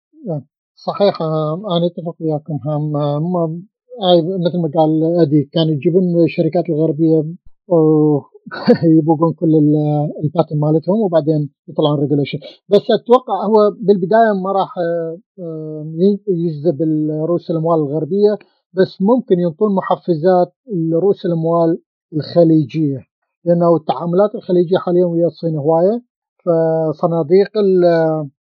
صحيح 0.76 1.22
آه، 1.22 1.78
أنا 1.78 1.88
أتفق 1.88 2.16
وياكم 2.20 2.60
هم 2.66 2.96
آه، 2.96 3.60
مثل 4.48 4.58
ما 4.62 4.72
قال 4.76 5.04
أدي 5.22 5.50
كانوا 5.54 5.72
يجيبون 5.74 6.24
الشركات 6.24 6.70
الغربية 6.70 7.24
ويبوقون 7.68 9.34
كل 9.40 9.56
ال- 9.56 10.12
الباتن 10.24 10.60
مالتهم 10.60 11.00
وبعدين 11.02 11.50
يطلعون 11.68 12.00
ريجوليشن 12.00 12.40
بس 12.70 12.82
أتوقع 13.02 13.46
هو 13.46 13.72
بالبداية 13.82 14.34
ما 14.44 14.52
راح 14.52 14.78
آه، 14.78 15.18
آه، 15.40 15.86
يجذب 16.28 16.82
رؤوس 17.28 17.52
الأموال 17.52 17.80
الغربية 17.80 18.38
بس 18.74 19.02
ممكن 19.02 19.40
ينطون 19.40 19.76
محفزات 19.76 20.54
لرؤوس 20.74 21.26
الأموال 21.26 21.78
الخليجية. 22.14 23.00
لأنه 23.46 23.76
التعاملات 23.76 24.36
الخليجية 24.36 24.78
حاليا 24.78 25.06
ويا 25.06 25.28
الصين 25.28 25.56
هواية 25.58 26.02
فصناديق 26.46 27.58
ال- 27.58 27.86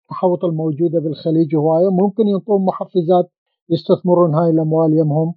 التحوط 0.02 0.44
الموجودة 0.44 1.00
بالخليج 1.00 1.56
هواية. 1.56 1.88
ممكن 1.88 2.28
ينطون 2.28 2.64
محفزات 2.64 3.30
يستثمرون 3.70 4.34
هاي 4.34 4.50
الاموال 4.50 4.98
يمهم 4.98 5.34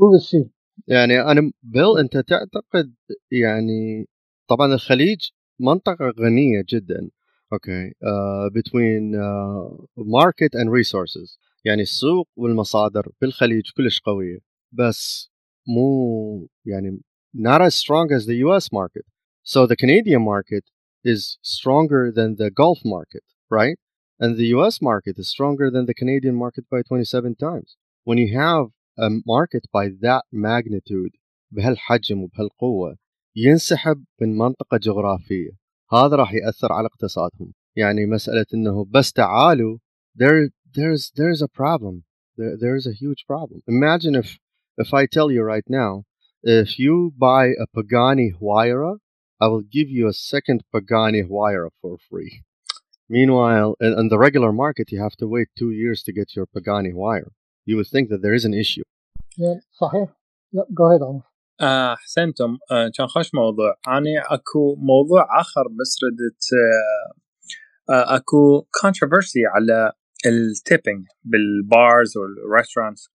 will 0.00 0.20
see 0.20 0.50
يعني 0.88 1.20
أنا 1.20 1.52
بيل 1.62 1.98
انت 1.98 2.16
تعتقد 2.16 2.94
يعني 3.30 4.08
طبعا 4.48 4.74
الخليج 4.74 5.30
منطقه 5.60 6.12
غنيه 6.20 6.64
جدا 6.68 7.10
أوكي 7.52 7.90
uh, 7.90 8.50
uh, 8.54 10.02
market 10.04 10.54
and 10.54 10.70
resources 10.70 11.38
يعني 11.64 11.82
السوق 11.82 12.28
والمصادر 12.36 13.12
بالخليج 13.20 13.70
كلش 13.76 14.00
قويه 14.00 14.38
بس 14.72 15.30
مو 15.68 16.48
يعني 16.64 17.00
not 17.36 17.60
as 17.60 17.74
strong 17.74 18.12
as 18.12 18.26
the 18.26 18.36
US 18.46 18.72
market 18.72 19.04
so 19.42 19.66
the 19.66 19.76
Canadian 19.76 20.22
market 20.22 20.64
is 21.04 21.38
stronger 21.42 22.12
than 22.12 22.36
the 22.36 22.50
Gulf 22.50 22.80
market 22.84 23.24
right 23.50 23.78
and 24.19 24.37
the 24.37 24.47
US 24.57 24.81
market 24.81 25.17
is 25.17 25.29
stronger 25.29 25.69
than 25.71 25.85
the 25.85 25.93
Canadian 25.93 26.35
market 26.35 26.65
by 26.69 26.81
27 26.81 27.35
times 27.35 27.77
when 28.03 28.17
you 28.17 28.37
have 28.37 28.67
a 28.97 29.09
market 29.25 29.65
by 29.71 29.89
that 30.01 30.23
magnitude 30.31 31.13
بهالحجم 31.51 32.23
وبهالقوة 32.23 32.97
ينسحب 33.35 34.03
من 34.21 34.37
منطقة 34.37 34.77
جغرافية 34.77 35.51
هذا 35.93 36.15
راح 36.15 36.33
يأثر 36.33 36.73
على 36.73 36.87
اقتصادهم 36.87 37.53
يعني 37.75 38.05
مسألة 38.05 38.45
انه 38.53 38.85
بس 38.89 39.13
تعالوا 39.13 39.77
there 40.15 40.49
there's 40.77 41.11
there's 41.15 41.41
a 41.41 41.47
problem 41.47 42.03
there, 42.37 42.57
there's 42.57 42.87
a 42.87 42.93
huge 42.93 43.25
problem 43.27 43.61
imagine 43.67 44.15
if 44.15 44.39
if 44.77 44.93
I 44.93 45.05
tell 45.05 45.29
you 45.31 45.41
right 45.43 45.67
now 45.69 46.03
if 46.43 46.79
you 46.79 47.13
buy 47.17 47.45
a 47.63 47.67
Pagani 47.75 48.29
Huayra 48.39 48.97
I 49.39 49.47
will 49.47 49.65
give 49.77 49.89
you 49.89 50.07
a 50.07 50.13
second 50.13 50.63
Pagani 50.73 51.23
Huayra 51.29 51.69
for 51.81 51.97
free 52.09 52.43
Meanwhile 53.08 53.76
in, 53.80 53.92
in 54.00 54.08
the 54.08 54.18
regular 54.18 54.52
market 54.52 54.90
you 54.92 55.00
have 55.00 55.16
to 55.16 55.26
wait 55.26 55.48
two 55.58 55.70
years 55.70 56.02
to 56.02 56.12
get 56.12 56.34
your 56.36 56.46
Pagani 56.46 56.92
Huayra 56.92 57.30
you 57.66 57.76
would 57.76 57.88
think 57.88 58.08
that 58.10 58.22
there 58.22 58.34
is 58.40 58.44
an 58.44 58.54
issue. 58.54 58.84
Yeah, 59.36 59.58
صحيح. 59.80 60.08
Yeah, 60.52 60.66
go 60.74 60.84
ahead 60.86 61.02
عمر 61.02 61.22
آه، 61.60 61.94
أحسنتم. 61.94 62.58
آه، 62.70 62.90
كان 62.98 63.06
خوش 63.06 63.34
موضوع. 63.34 63.74
أنا 63.88 64.34
أكو 64.34 64.76
موضوع 64.76 65.40
آخر 65.40 65.62
بس 65.80 65.98
ردت 66.04 66.44
آه، 66.52 67.92
آه، 67.92 68.16
أكو 68.16 68.60
controversy 68.60 69.54
على 69.54 69.92
التيبنج 70.26 71.06
بالبارز 71.24 72.16
والريستورانتس 72.16 73.08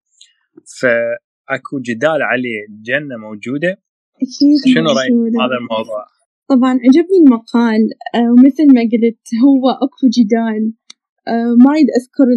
فأكو 0.81 1.79
جدال 1.79 2.21
عليه 2.21 2.65
جنة 2.69 3.17
موجودة. 3.17 3.81
شنو 4.73 4.89
رأيك. 4.89 5.11
بهذا 5.11 5.57
الموضوع؟ 5.61 6.05
طبعا 6.51 6.73
عجبني 6.85 7.17
المقال 7.25 7.81
آه، 8.15 8.31
ومثل 8.31 8.65
ما 8.75 8.81
قلت 8.91 9.25
هو 9.45 9.63
أكو 9.85 10.03
جدال. 10.17 10.63
آه، 11.27 11.51
ما 11.63 11.69
أريد 11.73 11.89
أذكر 11.99 12.27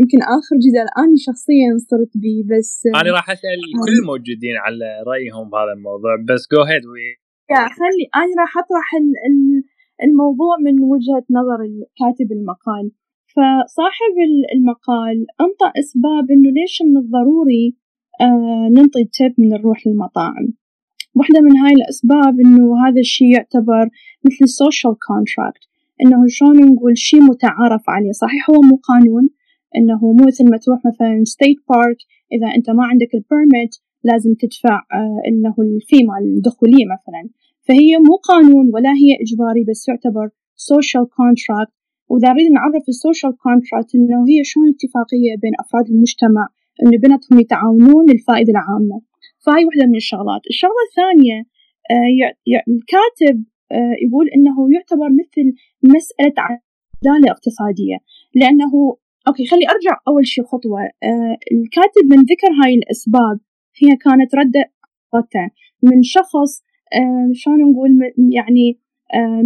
يمكن 0.00 0.20
آخر 0.38 0.56
جدال 0.66 0.86
أنا 1.02 1.16
شخصيا 1.26 1.70
صرت 1.90 2.12
بيه 2.22 2.40
بس 2.50 2.70
آه، 2.86 3.00
أنا 3.00 3.10
راح 3.16 3.26
أسأل 3.30 3.60
كل 3.84 3.92
الموجودين 4.00 4.56
على 4.66 4.86
رأيهم 5.10 5.44
بهذا 5.50 5.72
الموضوع 5.78 6.12
بس 6.28 6.42
جو 6.52 6.62
هيد 6.70 6.84
يا 7.54 7.62
خلي 7.78 8.04
أنا 8.22 8.32
راح 8.42 8.52
أطرح 8.62 8.88
ال- 9.00 9.18
ال- 9.28 9.62
الموضوع 10.06 10.54
من 10.66 10.74
وجهة 10.92 11.24
نظر 11.38 11.60
كاتب 12.00 12.28
المقال. 12.38 12.86
فصاحب 13.34 14.14
ال- 14.28 14.48
المقال 14.56 15.16
أنطى 15.44 15.68
أسباب 15.80 16.24
إنه 16.34 16.50
ليش 16.58 16.74
من 16.86 16.96
الضروري 17.02 17.66
آه، 18.20 18.68
ننطي 18.76 19.04
تب 19.18 19.32
من 19.38 19.48
نروح 19.48 19.86
للمطاعم. 19.86 20.46
واحدة 21.18 21.40
من 21.40 21.56
هاي 21.56 21.72
الأسباب 21.72 22.34
إنه 22.44 22.86
هذا 22.86 23.00
الشيء 23.00 23.30
يعتبر 23.36 23.84
مثل 24.24 24.44
social 24.62 24.94
contract 25.08 25.62
إنه 26.02 26.20
شلون 26.28 26.56
نقول 26.72 26.98
شيء 26.98 27.22
متعارف 27.22 27.84
عليه. 27.88 28.12
صحيح 28.12 28.50
هو 28.50 28.60
مو 28.70 28.76
قانون 28.90 29.28
إنه 29.76 29.98
مو 30.02 30.24
مثل 30.28 30.44
ما 30.50 30.56
تروح 30.62 30.78
مثلا 30.90 31.24
state 31.34 31.60
park 31.72 31.98
إذا 32.34 32.48
أنت 32.56 32.70
ما 32.70 32.84
عندك 32.90 33.10
البيرميت 33.14 33.74
لازم 34.04 34.34
تدفع 34.42 34.74
آه 34.92 35.20
إنه 35.28 35.54
الفي 35.58 35.98
مال 36.08 36.24
الدخولية 36.36 36.86
مثلا. 36.96 37.22
فهي 37.66 37.90
مو 38.08 38.14
قانون 38.30 38.66
ولا 38.74 38.92
هي 39.02 39.10
إجباري 39.24 39.64
بس 39.68 39.88
يعتبر 39.88 40.26
social 40.70 41.06
contract. 41.20 41.72
وإذا 42.08 42.28
نريد 42.32 42.48
نعرف 42.52 42.84
السوشيال 42.88 43.32
كونتراكت 43.42 43.94
إنه 43.94 44.18
هي 44.30 44.38
شلون 44.50 44.68
اتفاقية 44.74 45.32
بين 45.42 45.54
أفراد 45.62 45.86
المجتمع 45.94 46.44
إنه 46.80 46.96
بيناتهم 47.02 47.40
يتعاونون 47.40 48.02
للفائدة 48.10 48.50
العامة. 48.56 48.96
فهاي 49.46 49.64
واحدة 49.64 49.86
من 49.86 49.96
الشغلات. 49.96 50.42
الشغلة 50.50 50.82
الثانية 50.88 51.38
آه، 51.90 52.08
الكاتب 52.68 53.44
آه، 53.72 53.94
يقول 54.06 54.26
إنه 54.28 54.56
يعتبر 54.74 55.08
مثل 55.20 55.46
مسألة 55.82 56.34
عدالة 56.38 57.30
اقتصادية 57.30 57.98
لأنه 58.34 58.72
أوكي 59.28 59.46
خلي 59.46 59.64
أرجع 59.74 59.94
أول 60.08 60.26
شي 60.26 60.42
خطوة. 60.42 60.80
آه، 60.80 61.36
الكاتب 61.52 62.04
من 62.10 62.18
ذكر 62.18 62.50
هاي 62.64 62.74
الأسباب 62.74 63.38
هي 63.82 63.96
كانت 63.96 64.34
ردة 64.34 64.64
من 65.82 66.02
شخص 66.02 66.62
شلون 67.32 67.60
نقول 67.70 67.90
يعني 68.32 68.78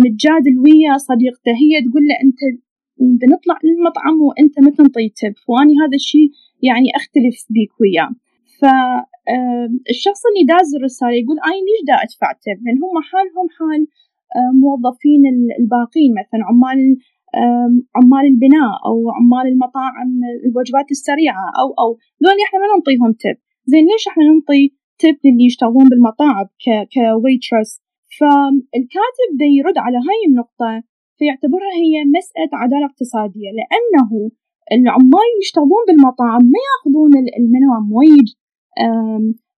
متجادل 0.04 0.58
ويا 0.58 0.96
صديقته 0.96 1.52
هي 1.62 1.72
تقول 1.90 2.02
له 2.08 2.14
أنت 2.24 2.40
بنطلع 3.20 3.58
للمطعم 3.64 4.20
وأنت 4.20 4.60
ما 4.60 4.70
تنطي 4.70 5.08
تب. 5.08 5.34
وأني 5.48 5.74
هذا 5.82 5.94
الشيء 5.94 6.30
يعني 6.62 6.88
أختلف 6.96 7.46
بيك 7.50 7.80
وياه. 7.80 8.10
فالشخص 8.60 10.20
اللي 10.30 10.44
داز 10.52 10.68
الرسالة 10.78 11.14
يقول 11.22 11.36
أنا 11.46 11.58
ليش 11.66 11.80
دا 11.88 11.94
أدفع 12.04 12.28
تب 12.44 12.58
لأن 12.64 12.78
هم 12.84 12.96
حالهم 13.10 13.46
حال 13.58 13.80
موظفين 14.62 15.22
ال- 15.32 15.54
الباقين 15.60 16.10
مثلا 16.20 16.40
عمال 16.50 16.80
عمال 17.98 18.24
البناء 18.32 18.72
أو 18.88 18.96
عمال 19.18 19.46
المطاعم 19.52 20.10
الوجبات 20.46 20.88
السريعة 20.96 21.44
أو 21.60 21.68
أو 21.82 21.88
ذول 22.22 22.36
إحنا 22.46 22.56
ما 22.62 22.66
ننطيهم 22.74 23.10
تب 23.22 23.36
زين 23.70 23.84
ليش 23.90 24.04
إحنا 24.10 24.24
ننطي 24.30 24.62
تب 25.02 25.16
للي 25.24 25.44
يشتغلون 25.50 25.86
بالمطاعم 25.90 26.46
كويترس 26.94 27.70
فالكاتب 28.18 29.28
دا 29.40 29.46
يرد 29.58 29.78
على 29.78 29.96
هاي 30.08 30.20
النقطة 30.28 30.70
فيعتبرها 31.18 31.72
هي 31.84 31.94
مسألة 32.18 32.52
عدالة 32.62 32.86
اقتصادية 32.90 33.50
لأنه 33.58 34.10
العمال 34.76 35.26
اللي 35.30 35.42
يشتغلون 35.44 35.84
بالمطاعم 35.88 36.42
ما 36.54 36.60
يأخذون 36.68 37.12
المينيمم 37.38 37.86
ويج 37.98 38.28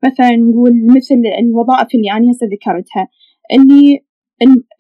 مثلا 0.05 0.37
نقول 0.37 0.72
مثل 0.96 1.22
الوظائف 1.38 1.94
اللي 1.94 2.12
أنا 2.12 2.31
هسه 2.31 2.46
ذكرتها 2.46 3.09
اللي 3.53 4.05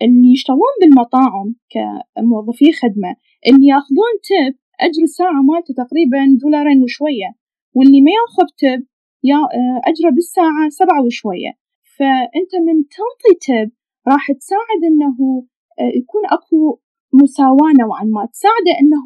اللي 0.02 0.32
يشتغلون 0.32 0.74
بالمطاعم 0.80 1.54
كموظفي 1.70 2.72
خدمة 2.72 3.16
اللي 3.48 3.66
يأخذون 3.66 4.14
تب 4.28 4.54
أجر 4.80 5.02
الساعة 5.02 5.42
مالته 5.42 5.74
تقريبا 5.74 6.38
دولارين 6.42 6.82
وشوية 6.82 7.30
واللي 7.74 8.00
ما 8.00 8.10
يأخذ 8.10 8.48
تب 8.58 8.86
يا 9.24 9.36
أجره 9.84 10.10
بالساعة 10.10 10.68
سبعة 10.68 11.04
وشوية. 11.06 11.52
فأنت 11.96 12.52
من 12.66 12.76
تنطي 12.94 13.32
تب 13.46 13.70
راح 14.08 14.32
تساعد 14.32 14.80
إنه 14.90 15.46
آه، 15.80 15.92
يكون 15.98 16.22
أكو 16.30 16.78
مساواة 17.12 17.72
نوعا 17.80 18.04
ما 18.04 18.28
تساعده 18.32 18.72
إنه 18.80 19.04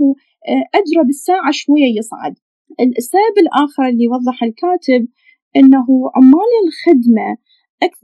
آه، 0.48 0.78
أجره 0.78 1.02
بالساعة 1.06 1.50
شوية 1.50 1.98
يصعد. 1.98 2.34
السبب 2.80 3.34
الآخر 3.42 3.88
اللي 3.88 4.04
يوضح 4.04 4.42
الكاتب 4.42 5.08
إنه 5.56 5.86
عمال 6.16 6.50
الخدمة 6.66 7.36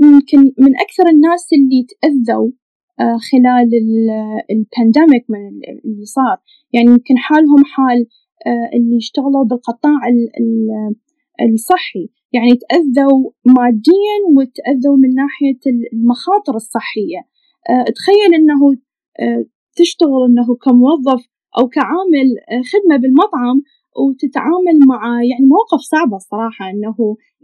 يمكن 0.00 0.38
من 0.38 0.76
أكثر 0.80 1.08
الناس 1.08 1.46
اللي 1.52 1.86
تأذوا 1.92 2.50
آه، 3.00 3.16
خلال 3.32 3.70
البانديميك 4.50 5.24
من 5.28 5.48
ال- 5.48 5.80
اللي 5.84 6.04
صار. 6.04 6.36
يعني 6.72 6.86
يمكن 6.90 7.18
حالهم 7.18 7.64
حال 7.64 8.06
آه، 8.46 8.76
اللي 8.76 8.96
اشتغلوا 8.96 9.44
بالقطاع 9.44 10.00
الصحي. 11.54 12.08
يعني 12.32 12.50
تأذوا 12.56 13.30
ماديا 13.44 14.16
وتأذوا 14.36 14.96
من 14.96 15.14
ناحية 15.14 15.60
المخاطر 15.92 16.54
الصحية. 16.56 17.20
آه، 17.70 17.84
تخيل 17.92 18.34
أنه 18.34 18.76
تشتغل 19.76 20.24
أنه 20.28 20.54
كموظف 20.64 21.26
أو 21.58 21.68
كعامل 21.68 22.28
خدمة 22.72 22.96
بالمطعم 22.96 23.62
وتتعامل 24.00 24.76
مع 24.88 25.02
يعني 25.30 25.46
مواقف 25.52 25.80
صعبة 25.80 26.16
الصراحة 26.16 26.70
إنه 26.70 26.96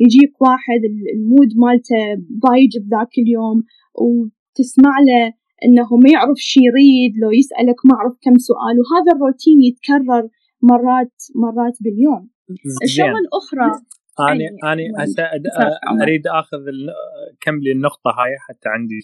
يجيك 0.05 0.43
واحد 0.43 0.81
المود 1.15 1.51
مالته 1.57 2.03
ضايج 2.45 2.73
بذاك 2.85 3.13
اليوم 3.19 3.59
وتسمع 4.03 4.95
له 5.09 5.35
إنه 5.65 5.89
ما 6.03 6.11
يعرف 6.11 6.39
شي 6.39 6.61
يريد 6.69 7.13
لو 7.23 7.31
يسألك 7.31 7.79
ما 7.87 7.95
أعرف 7.99 8.15
كم 8.25 8.39
سؤال 8.39 8.75
وهذا 8.81 9.11
الروتين 9.17 9.59
يتكرر 9.63 10.25
مرات 10.63 11.15
مرات 11.45 11.77
باليوم. 11.81 12.31
الشغلة 12.83 13.19
الأخرى 13.25 13.71
أنا 14.21 14.73
أنا 14.73 15.05
هسه 15.05 15.23
أريد 16.03 16.27
آخذ 16.27 16.59
كملي 17.41 17.73
النقطة 17.73 18.11
هاي 18.19 18.33
حتى 18.49 18.69
عندي 18.69 19.01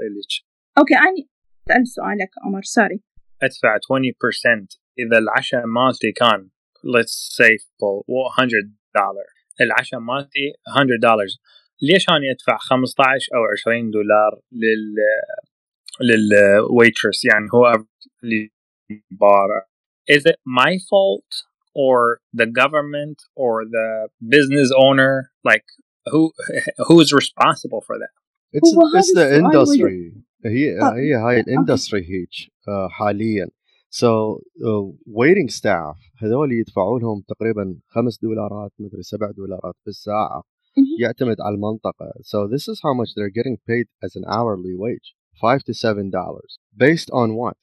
لك. 0.00 0.32
أوكي 0.78 0.94
أنا 0.94 1.26
أسأل 1.70 1.86
سؤالك 1.86 2.30
عمر 2.44 2.62
سوري 2.62 3.00
أدفع 3.42 3.76
20% 3.76 4.66
إذا 4.98 5.18
العشاء 5.18 5.66
مالتي 5.66 6.12
كان 6.12 6.48
let's 6.84 7.36
say 7.36 7.58
for 7.78 8.02
100 8.08 8.48
دولار 8.94 9.26
العشاء 9.60 10.00
مالتي 10.00 10.52
100 10.76 10.98
دولار 11.02 11.26
ليش 11.82 12.08
أنا 12.08 12.18
ادفع 12.32 12.56
15 12.56 13.34
أو 13.34 13.40
20 13.70 13.90
دولار 13.90 14.40
لل 14.52 14.94
للويترس 16.00 17.24
يعني 17.24 17.48
هو 17.54 17.84
اللي 18.24 18.50
بار 19.10 19.48
is 20.10 20.22
it 20.26 20.36
my 20.46 20.78
fault 20.90 21.30
or 21.74 22.20
the 22.32 22.46
government 22.46 23.18
or 23.36 23.64
the 23.76 24.08
business 24.34 24.70
owner 24.86 25.30
like 25.50 25.66
who 26.12 26.22
who 26.86 27.00
is 27.00 27.12
responsible 27.12 27.80
for 27.88 27.96
that 28.02 28.14
it's, 28.52 28.72
it's 28.98 29.12
the 29.20 29.28
industry 29.42 30.24
هي 30.46 30.78
هي 30.82 31.14
هاي 31.14 31.40
الاندستري 31.40 32.00
هيك 32.00 32.52
حاليا 32.90 33.48
سو 33.93 34.39
ويتنج 35.07 35.49
ستاف 35.49 35.97
هذول 36.17 36.51
يدفعوا 36.51 36.99
لهم 36.99 37.23
تقريبا 37.27 37.79
خمس 37.87 38.19
دولارات 38.21 38.71
مدري 38.79 39.03
سبع 39.03 39.31
دولارات 39.31 39.75
بالساعه 39.85 40.43
يعتمد 40.99 41.41
على 41.41 41.55
المنطقه 41.55 42.11
so 42.21 42.47
this 42.47 42.67
is 42.67 42.79
how 42.83 42.93
much 42.93 43.09
they're 43.15 43.35
getting 43.39 43.57
paid 43.69 43.85
as 44.05 44.15
an 44.15 44.25
hourly 44.27 44.75
wage 44.75 45.15
5 45.41 45.63
to 45.63 45.73
7 45.73 46.09
dollars 46.09 46.59
based 46.77 47.09
on 47.11 47.35
what 47.35 47.57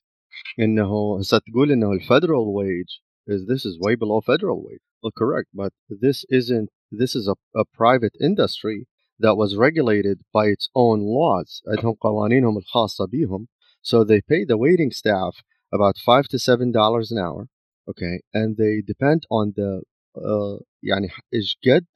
انه 0.59 1.19
هسه 1.19 1.39
تقول 1.39 1.73
انه 1.73 1.93
الفederal 1.93 2.47
wage 2.61 3.03
is 3.31 3.47
this 3.47 3.65
is 3.65 3.79
way 3.87 3.95
below 3.95 4.21
federal 4.21 4.59
wage 4.67 4.85
well 5.03 5.13
correct 5.23 5.49
but 5.55 5.73
this 6.05 6.25
isn't 6.31 6.69
this 7.01 7.15
is 7.15 7.29
a, 7.29 7.37
a 7.63 7.65
private 7.81 8.17
industry 8.21 8.87
that 9.25 9.37
was 9.37 9.57
regulated 9.57 10.19
by 10.37 10.47
its 10.55 10.69
own 10.75 11.01
laws 11.19 11.63
عندهم 11.69 11.93
قوانينهم 11.93 12.59
الخاصة 12.59 13.07
بهم 13.07 13.47
so 13.83 14.05
they 14.05 14.21
pay 14.21 14.45
the 14.45 14.57
waiting 14.57 14.91
staff 14.91 15.35
about 15.73 15.97
five 15.99 16.27
to 16.29 16.39
seven 16.39 16.73
dollars 16.73 17.11
an 17.13 17.19
hour 17.19 17.49
okay 17.91 18.21
and 18.33 18.57
they 18.57 18.83
depend 18.93 19.21
on 19.31 19.53
the 19.57 19.83
uh, 20.17 20.63
يعني 20.83 21.09
ايش 21.35 21.59
قد 21.67 21.87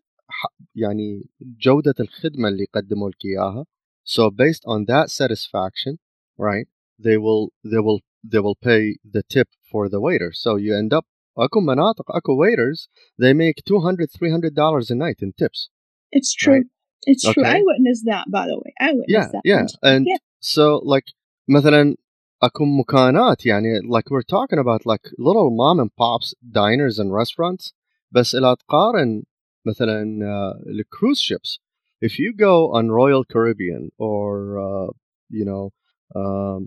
يعني 0.75 1.29
جودة 1.41 1.95
الخدمة 2.01 2.49
اللي 2.49 2.65
قدموا 2.75 3.11
لك 3.11 3.25
إياها 3.25 3.67
so 4.05 4.31
based 4.31 4.65
on 4.67 4.85
that 4.85 5.09
satisfaction 5.11 5.99
right 6.39 6.69
they 6.99 7.17
will 7.17 7.53
they 7.65 7.81
will 7.87 8.01
they 8.33 8.41
will 8.41 8.59
pay 8.71 8.97
the 9.05 9.23
tip 9.35 9.49
for 9.71 9.89
the 9.89 10.01
waiter 10.01 10.33
so 10.33 10.57
you 10.57 10.75
end 10.75 10.93
up 10.93 11.07
اكو 11.39 11.61
مناطق 11.61 12.17
اكو 12.17 12.33
waiters 12.45 12.89
they 13.23 13.33
make 13.33 13.63
200 13.65 14.07
300 14.07 14.55
dollars 14.55 14.91
a 14.91 14.95
night 14.95 15.23
in 15.23 15.33
tips 15.33 15.71
it's 16.13 16.35
true 16.35 16.55
right? 16.55 16.67
it's 17.07 17.25
okay. 17.25 17.35
true 17.35 17.45
I 17.45 17.63
witnessed 17.71 18.05
that 18.13 18.25
by 18.37 18.45
the 18.51 18.57
way 18.63 18.73
I 18.81 18.89
witnessed 18.93 19.11
yeah, 19.17 19.29
that 19.35 19.43
yeah 19.45 19.93
and 19.93 20.07
yeah. 20.07 20.21
so 20.41 20.65
like 20.95 21.09
مثلا 21.49 21.97
اكو 22.44 22.66
مكانات 22.66 23.46
يعني 23.46 23.80
like 23.80 24.10
we're 24.12 24.38
talking 24.38 24.60
about 24.60 24.86
like 24.86 25.06
little 25.18 25.50
mom 25.50 25.80
and 25.80 25.92
pops 25.96 26.34
diners 26.52 27.00
and 27.00 27.14
restaurants 27.14 27.74
بس 28.12 28.36
إذا 28.36 28.54
تقارن 28.54 29.24
مثلا 29.66 30.04
uh, 30.04 30.68
الكروز 30.70 31.20
ships 31.20 31.60
if 32.06 32.20
you 32.20 32.34
go 32.34 32.72
on 32.78 32.92
Royal 32.92 33.24
Caribbean 33.24 33.90
or 33.98 34.60
uh, 34.60 34.90
you 35.30 35.46
know 35.46 35.72
um, 36.16 36.66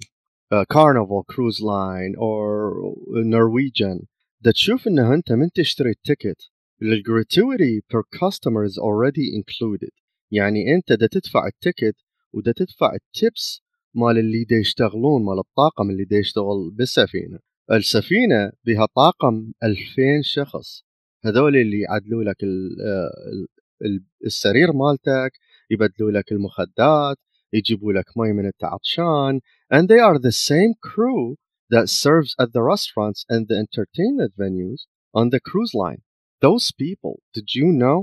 uh, 0.51 0.65
Carnival 0.75 1.23
Cruise 1.33 1.61
Line 1.61 2.15
or 2.19 2.75
Norwegian 3.09 4.07
ده 4.41 4.51
تشوف 4.51 4.89
انه 4.89 5.15
انت 5.15 5.33
من 5.33 5.51
تشتري 5.51 5.91
التيكت 5.91 6.51
الجراتويتي 6.83 7.81
per 7.81 8.03
customer 8.19 8.65
is 8.65 8.79
already 8.79 9.27
included 9.41 9.91
يعني 10.31 10.75
انت 10.75 10.93
دا 10.93 11.07
تدفع 11.07 11.47
التيكت 11.47 11.97
ودا 12.33 12.53
تدفع 12.53 12.95
التيبس 12.95 13.63
مال 13.98 14.18
اللي 14.18 14.44
دا 14.44 14.56
يشتغلون 14.56 15.26
مال 15.26 15.40
الطاقم 15.40 15.90
اللي 15.90 16.04
دا 16.04 16.18
يشتغل 16.18 16.72
بالسفينة 16.72 17.40
السفينة 17.72 18.52
بها 18.66 18.86
طاقم 18.96 19.52
2000 19.64 20.22
شخص 20.22 20.84
هذول 21.26 21.56
اللي 21.56 21.80
يعدلوا 21.80 22.24
لك 22.24 22.38
السرير 24.26 24.72
مالتك 24.74 25.32
يبدلوا 25.72 26.12
لك 26.12 26.32
المخدات 26.32 27.18
يجيبوا 27.54 27.94
لك 27.94 28.06
مي 28.18 28.34
من 28.34 28.46
التعطشان 28.46 29.40
and 29.74 29.88
they 29.88 30.00
are 30.00 30.20
the 30.20 30.32
same 30.32 30.74
crew 30.90 31.36
that 31.70 31.90
serves 31.90 32.36
at 32.40 32.50
the 32.54 32.62
restaurants 32.62 33.26
and 33.30 33.48
the 33.48 33.58
entertainment 33.66 34.34
venues 34.38 34.82
on 35.20 35.30
the 35.30 35.40
cruise 35.40 35.74
line 35.74 36.02
those 36.42 36.72
people 36.72 37.16
did 37.36 37.48
you 37.60 37.68
know 37.82 38.00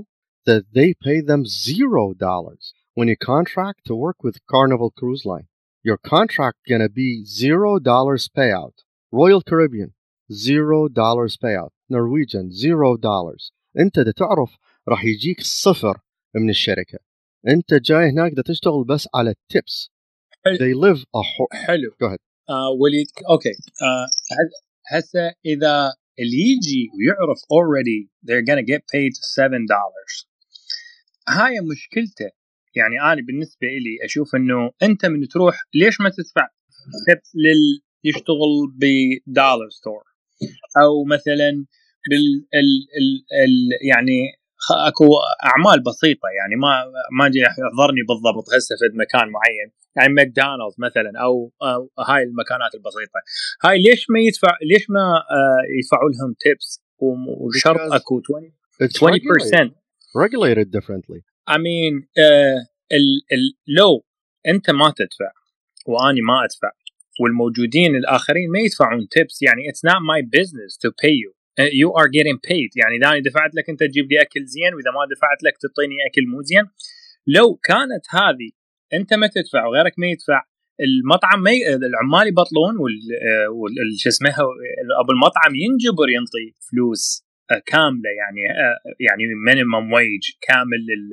that 0.46 0.62
they 0.76 0.94
pay 1.06 1.20
them 1.20 1.44
zero 1.44 2.14
dollars 2.28 2.64
when 2.94 3.08
you 3.08 3.16
contract 3.16 3.80
to 3.84 3.94
work 3.94 4.18
with 4.26 4.46
carnival 4.52 4.90
cruise 4.98 5.24
line 5.32 5.48
your 5.88 5.98
contract 6.14 6.58
gonna 6.70 6.88
be 6.88 7.24
zero 7.40 7.78
dollars 7.78 8.24
payout. 8.38 8.76
Royal 9.20 9.42
Caribbean 9.50 9.90
zero 10.46 10.88
dollars 10.88 11.36
payout. 11.44 11.72
Norwegian 11.90 12.46
zero 12.52 12.96
dollars. 12.96 13.52
انت 13.78 13.98
دا 14.00 14.10
تعرف 14.12 14.56
راح 14.88 15.04
يجيك 15.04 15.40
صفر 15.40 15.98
من 16.34 16.50
الشركة. 16.50 16.98
انت 17.48 17.74
جاي 17.74 18.10
هناك 18.10 18.32
دا 18.32 18.42
تشتغل 18.42 18.84
بس 18.84 19.08
على 19.14 19.30
التيبس. 19.30 19.90
They 20.58 20.74
live 20.74 20.98
a 21.16 21.22
ho- 21.22 21.56
حلو 21.66 21.90
Go 22.02 22.06
ahead. 22.06 22.18
آه 22.50 22.70
وليد 22.80 23.06
اوكي 23.30 23.50
آه 23.82 24.06
هسه 24.96 25.32
اذا 25.46 25.92
اللي 26.18 26.36
يجي 26.52 26.90
ويعرف 26.94 27.38
already 27.40 28.08
they're 28.26 28.44
gonna 28.50 28.64
get 28.72 28.80
paid 28.94 29.12
7 29.36 29.48
dollars 29.66 30.26
هاي 31.28 31.60
مشكلته 31.60 32.30
يعني 32.75 33.01
أنا 33.01 33.21
بالنسبة 33.27 33.67
لي 33.67 34.05
أشوف 34.05 34.35
إنه 34.35 34.71
أنت 34.83 35.05
من 35.05 35.27
تروح 35.27 35.55
ليش 35.73 36.01
ما 36.01 36.09
تدفع 36.09 36.47
تبس 37.07 37.31
لل 37.35 37.81
يشتغل 38.03 38.71
بدولار 38.75 39.69
ستور 39.69 40.03
أو 40.81 41.03
مثلا 41.03 41.65
بال 42.09 42.47
ال 42.53 42.71
ال 42.99 43.09
ال 43.43 43.87
يعني 43.89 44.17
أكو 44.87 45.05
أعمال 45.45 45.83
بسيطة 45.83 46.27
يعني 46.39 46.55
ما 46.55 46.71
ما 47.19 47.29
جاي 47.29 47.41
يحضرني 47.41 48.01
بالضبط 48.09 48.45
هسه 48.55 48.75
في 48.79 48.97
مكان 48.97 49.29
معين 49.29 49.71
يعني 49.95 50.13
ماكدونالدز 50.13 50.75
مثلا 50.79 51.11
أو, 51.21 51.51
أو 51.61 52.03
هاي 52.03 52.23
المكانات 52.23 52.75
البسيطة. 52.75 53.19
هاي 53.63 53.77
ليش 53.81 54.05
ما 54.09 54.19
يدفع 54.19 54.57
ليش 54.71 54.89
ما 54.89 55.23
يدفعوا 55.77 56.09
لهم 56.09 56.35
تيبس 56.39 56.83
وشرط 56.99 57.93
أكو 57.93 58.21
20 58.29 58.51
20% 59.69 59.71
regulated 60.23 60.67
differently. 60.77 61.34
I 61.47 61.57
mean 61.57 61.93
uh, 62.17 62.75
ال 62.91 63.07
ال 63.33 63.53
لو 63.67 64.05
انت 64.47 64.69
ما 64.69 64.93
تدفع 64.97 65.31
واني 65.85 66.21
ما 66.21 66.43
ادفع 66.45 66.71
والموجودين 67.21 67.95
الاخرين 67.95 68.51
ما 68.51 68.59
يدفعون 68.59 69.07
تيبس 69.07 69.41
يعني 69.41 69.61
it's 69.69 69.83
not 69.91 69.99
my 70.11 70.21
business 70.37 70.77
to 70.83 70.89
pay 71.03 71.15
you. 71.23 71.31
You 71.81 71.89
are 71.99 72.09
getting 72.17 72.37
paid. 72.49 72.71
يعني 72.75 72.95
إذا 72.97 73.07
أنا 73.09 73.19
دفعت 73.19 73.55
لك 73.55 73.69
أنت 73.69 73.83
تجيب 73.83 74.11
لي 74.11 74.21
أكل 74.21 74.45
زين 74.45 74.73
وإذا 74.75 74.91
ما 74.91 75.05
دفعت 75.15 75.43
لك 75.43 75.55
تعطيني 75.61 75.95
أكل 76.09 76.27
مو 76.27 76.41
زين. 76.41 76.65
لو 77.27 77.55
كانت 77.55 78.05
هذه 78.09 78.49
أنت 78.93 79.13
ما 79.13 79.27
تدفع 79.27 79.65
وغيرك 79.65 79.93
ما 79.99 80.07
يدفع 80.07 80.43
المطعم 80.79 81.43
ما 81.43 81.51
ي... 81.51 81.75
العمال 81.75 82.27
يبطلون 82.27 82.77
وال, 82.77 82.97
وال... 83.57 83.73
شو 83.99 84.09
اسمه 84.09 84.35
أبو 85.01 85.11
المطعم 85.11 85.55
ينجبر 85.55 86.09
ينطي 86.09 86.45
فلوس 86.67 87.25
كاملة 87.65 88.09
يعني 88.19 88.41
يعني 88.99 89.23
مينيمم 89.47 89.93
ويج 89.93 90.23
كامل 90.41 90.81
لل 90.89 91.09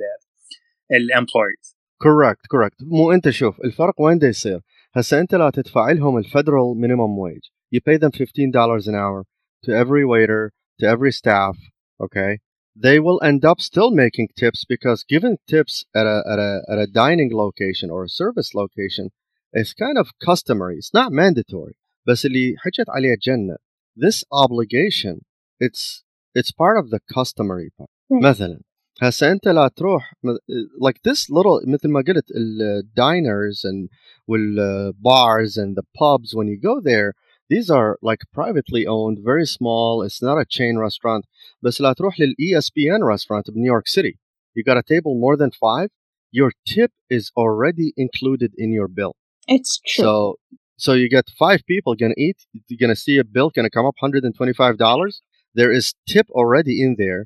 الامبلويز 0.92 1.76
كوركت 2.02 2.46
كوركت 2.50 2.76
مو 2.82 3.12
انت 3.12 3.30
شوف 3.30 3.60
الفرق 3.60 4.00
وين 4.00 4.18
دا 4.18 4.28
يصير 4.28 4.60
هسه 4.94 5.20
انت 5.20 5.34
لا 5.34 5.50
تدفع 5.50 5.90
لهم 5.90 6.22
الفederal 6.22 6.74
minimum 6.76 7.12
wage 7.24 7.50
you 7.74 7.80
pay 7.80 7.98
them 7.98 8.10
15 8.10 8.50
dollars 8.52 8.86
an 8.88 8.94
hour 8.94 9.24
to 9.66 9.70
every 9.72 10.04
waiter 10.04 10.52
to 10.80 10.86
every 10.86 11.12
staff 11.12 11.56
okay 12.02 12.38
they 12.86 12.98
will 13.00 13.20
end 13.30 13.44
up 13.50 13.58
still 13.70 13.90
making 14.04 14.28
tips 14.42 14.60
because 14.74 15.00
giving 15.14 15.36
tips 15.52 15.74
at 16.00 16.06
a, 16.06 16.18
at 16.32 16.38
a, 16.48 16.52
at 16.72 16.78
a 16.78 16.86
dining 17.02 17.30
location 17.44 17.90
or 17.94 18.00
a 18.04 18.08
service 18.22 18.50
location 18.62 19.06
is 19.60 19.68
kind 19.84 19.96
of 20.02 20.06
customary 20.28 20.76
it's 20.80 20.94
not 21.00 21.10
mandatory 21.12 21.74
بس 22.06 22.26
اللي 22.26 22.54
حكت 22.58 22.88
عليه 22.88 23.16
جنة 23.22 23.56
this 24.04 24.24
obligation 24.44 25.16
it's 25.64 26.02
it's 26.38 26.50
part 26.62 26.76
of 26.82 26.90
the 26.90 27.00
customary 27.16 27.70
part 27.78 27.90
Right. 28.10 28.22
مثلا 28.24 28.60
هسه 29.02 29.32
انت 29.32 29.48
لا 29.48 29.68
تروح 29.68 30.12
like 30.86 30.98
this 31.10 31.30
little 31.30 31.68
مثل 31.68 31.88
ما 31.88 32.00
قلت 32.08 32.30
ال 32.36 32.82
diners 33.00 33.64
and 33.64 33.88
وال 34.28 34.92
bars 34.92 35.56
and 35.56 35.76
the 35.76 35.84
pubs 35.98 36.34
when 36.34 36.48
you 36.48 36.58
go 36.60 36.80
there 36.80 37.12
these 37.50 37.70
are 37.70 37.96
like 38.02 38.22
privately 38.32 38.84
owned 38.86 39.18
very 39.30 39.46
small 39.46 40.02
it's 40.02 40.22
not 40.22 40.38
a 40.38 40.44
chain 40.56 40.76
restaurant 40.78 41.24
بس 41.62 41.80
لا 41.80 41.92
تروح 41.92 42.20
لل 42.20 42.34
E 42.38 42.54
ESPN 42.58 43.00
restaurant 43.12 43.48
of 43.48 43.54
New 43.56 43.70
York 43.74 43.88
City 43.88 44.14
you 44.54 44.62
got 44.64 44.76
a 44.76 44.82
table 44.94 45.14
more 45.14 45.36
than 45.36 45.50
five 45.50 45.88
your 46.32 46.50
tip 46.66 46.92
is 47.18 47.30
already 47.36 47.88
included 47.96 48.50
in 48.58 48.72
your 48.78 48.88
bill 48.98 49.14
It's 49.56 49.74
true. 49.90 50.04
so 50.04 50.34
so 50.84 50.90
you 51.00 51.08
get 51.18 51.26
five 51.44 51.60
people 51.72 51.92
gonna 52.02 52.20
eat. 52.26 52.38
You're 52.68 52.82
gonna 52.84 53.02
see 53.06 53.16
a 53.18 53.24
bill 53.36 53.50
gonna 53.56 53.74
come 53.76 53.86
up 53.90 53.96
hundred 54.04 54.22
and 54.26 54.34
twenty 54.38 54.54
five 54.62 54.74
dollars. 54.86 55.14
There 55.58 55.72
is 55.78 55.86
tip 56.12 56.26
already 56.40 56.74
in 56.84 56.92
there, 57.02 57.20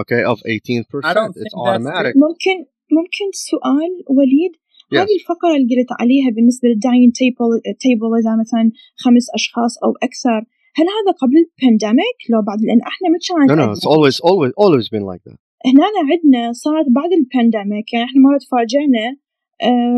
okay, 0.00 0.22
of 0.32 0.38
eighteen 0.52 0.82
I 0.82 0.86
don't 0.86 0.92
percent. 0.92 1.14
think 1.34 1.46
It's 1.46 1.54
that's 1.54 1.68
automatic. 1.68 2.12
ممكن 2.26 2.56
ممكن 2.98 3.26
سؤال 3.50 3.90
وليد 4.18 4.52
Yes. 4.94 4.98
هذه 5.00 5.14
الفقرة 5.20 5.52
اللي 5.56 5.74
قلت 5.76 5.90
عليها 6.00 6.28
بالنسبة 6.36 6.68
للداين 6.68 7.08
تيبل 7.20 7.50
تيبل 7.84 8.10
إذا 8.22 8.32
مثلا 8.42 8.64
خمس 9.04 9.26
أشخاص 9.38 9.72
أو 9.84 9.90
أكثر 10.08 10.38
هل 10.78 10.86
هذا 10.96 11.10
قبل 11.22 11.36
البانديميك 11.44 12.18
لو 12.32 12.40
بعد 12.48 12.58
لأن 12.66 12.80
إحنا 12.92 13.06
ما 13.12 13.18
كانت 13.26 13.50
No, 13.50 13.54
no, 13.54 13.60
عندنا. 13.62 13.74
it's 13.76 13.86
always, 13.94 14.16
always, 14.30 14.52
always 14.64 14.86
been 14.94 15.06
like 15.12 15.22
that. 15.28 15.38
هنا 15.70 15.86
عندنا 16.12 16.42
صارت 16.64 16.86
بعد 16.98 17.10
البانديميك 17.20 17.86
يعني 17.92 18.04
إحنا 18.08 18.20
مرة 18.26 18.38
تفاجئنا 18.44 19.04
آه 19.08 19.16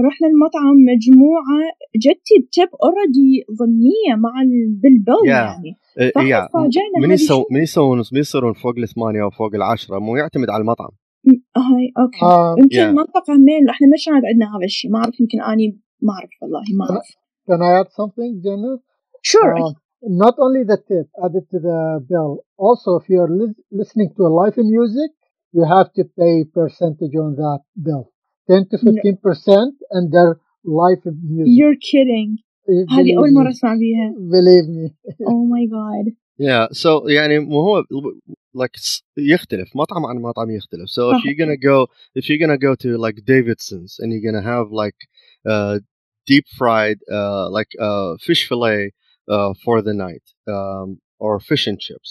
رحنا 0.08 0.28
المطعم 0.28 0.76
مجموعة 0.92 1.60
جتي 1.96 2.36
بتب 2.48 2.70
اوريدي 2.84 3.46
ضمنية 3.60 4.16
مع 4.18 4.42
ال- 4.42 4.76
بالبل 4.82 5.22
Yeah. 5.26 5.30
يعني 5.30 5.76
Uh, 6.00 6.04
yeah. 6.04 6.48
تفاجئنا 6.50 6.98
من 7.02 7.06
هذه 7.06 7.14
يسوون 7.14 7.44
شو- 7.44 7.54
من 7.54 7.62
يسوون 7.62 7.98
من 8.14 8.20
يصيرون 8.20 8.54
فوق 8.54 8.74
الثمانية 8.78 9.24
أو 9.24 9.30
فوق 9.30 9.56
العشرة 9.56 10.00
مو 10.00 10.16
يعتمد 10.16 10.50
على 10.50 10.62
المطعم. 10.62 10.90
هاي 11.58 11.92
أوكي 12.00 12.20
Uh, 12.20 12.60
يمكن 12.60 12.76
Yeah. 12.78 12.98
منطقة 13.00 13.34
مين 13.34 13.70
إحنا 13.70 13.88
ما 13.88 13.94
كانت 14.06 14.26
عندنا 14.26 14.58
هذا 14.58 14.66
الشيء 14.66 14.92
ما 14.92 15.00
أعرف 15.00 15.20
يمكن 15.20 15.42
أني 15.42 15.80
ما 16.02 16.14
أعرف 16.14 16.30
والله 16.42 16.64
ما 16.80 16.86
أعرف 16.92 17.06
can 17.52 17.62
I 17.62 17.72
add 17.82 17.90
something, 18.02 18.32
Jenna? 18.46 18.72
sure 19.32 19.56
Uh, 19.58 19.74
not 20.26 20.36
only 20.46 20.64
the 20.72 20.78
tip 20.90 21.08
added 21.26 21.46
to 21.52 21.58
the 21.68 21.80
bill, 22.12 22.32
also 22.68 22.90
if 23.00 23.06
you're 23.12 23.32
li- 23.42 23.60
listening 23.80 24.10
to 24.16 24.22
a 24.30 24.32
live 24.42 24.58
music, 24.76 25.12
you 25.56 25.64
have 25.76 25.90
to 25.98 26.04
pay 26.22 26.36
percentage 26.60 27.16
on 27.26 27.30
that 27.44 27.62
bill, 27.86 28.04
ten 28.49 28.63
to 28.71 28.77
No. 28.77 28.93
fifteen 28.93 29.17
percent, 29.27 29.75
and 29.91 30.13
their 30.13 30.31
live 30.65 31.03
music. 31.07 31.53
you're 31.59 31.77
kidding 31.91 32.31
Believe 32.69 32.91
هذه 32.91 33.17
أول 33.19 33.33
مرة 33.35 33.49
me. 33.49 33.51
أسمع 33.51 33.75
بيها 33.75 34.15
Believe 34.35 34.69
me. 34.69 34.95
oh 35.27 35.45
my 35.55 35.65
god 35.67 36.13
Yeah. 36.39 36.69
So 36.73 37.09
يعني 37.09 37.39
مو 37.39 37.61
هو 37.61 37.83
like 38.55 38.77
s- 38.77 39.03
يختلف 39.17 39.77
مطعم 39.77 40.07
عن 40.07 40.17
مطعم 40.17 40.51
يختلف. 40.51 40.89
So 40.91 41.11
if 41.11 41.17
صح. 41.17 41.25
you're 41.25 41.35
gonna 41.47 41.57
go 41.57 41.87
if 42.15 42.29
you're 42.29 42.39
gonna 42.47 42.59
go 42.59 42.75
to 42.75 42.97
like 42.99 43.17
Davidson's 43.25 43.99
and 44.01 44.13
you're 44.13 44.33
gonna 44.33 44.43
have 44.55 44.67
like 44.71 44.97
uh 45.53 45.79
deep 46.27 46.45
fried 46.59 46.99
uh 47.13 47.49
like 47.51 47.71
uh 47.81 48.17
fish 48.27 48.43
fillet 48.49 48.93
uh 49.35 49.53
for 49.65 49.77
the 49.87 49.95
night 50.07 50.25
um 50.57 50.89
or 51.25 51.33
fish 51.51 51.65
and 51.71 51.79
chips 51.87 52.11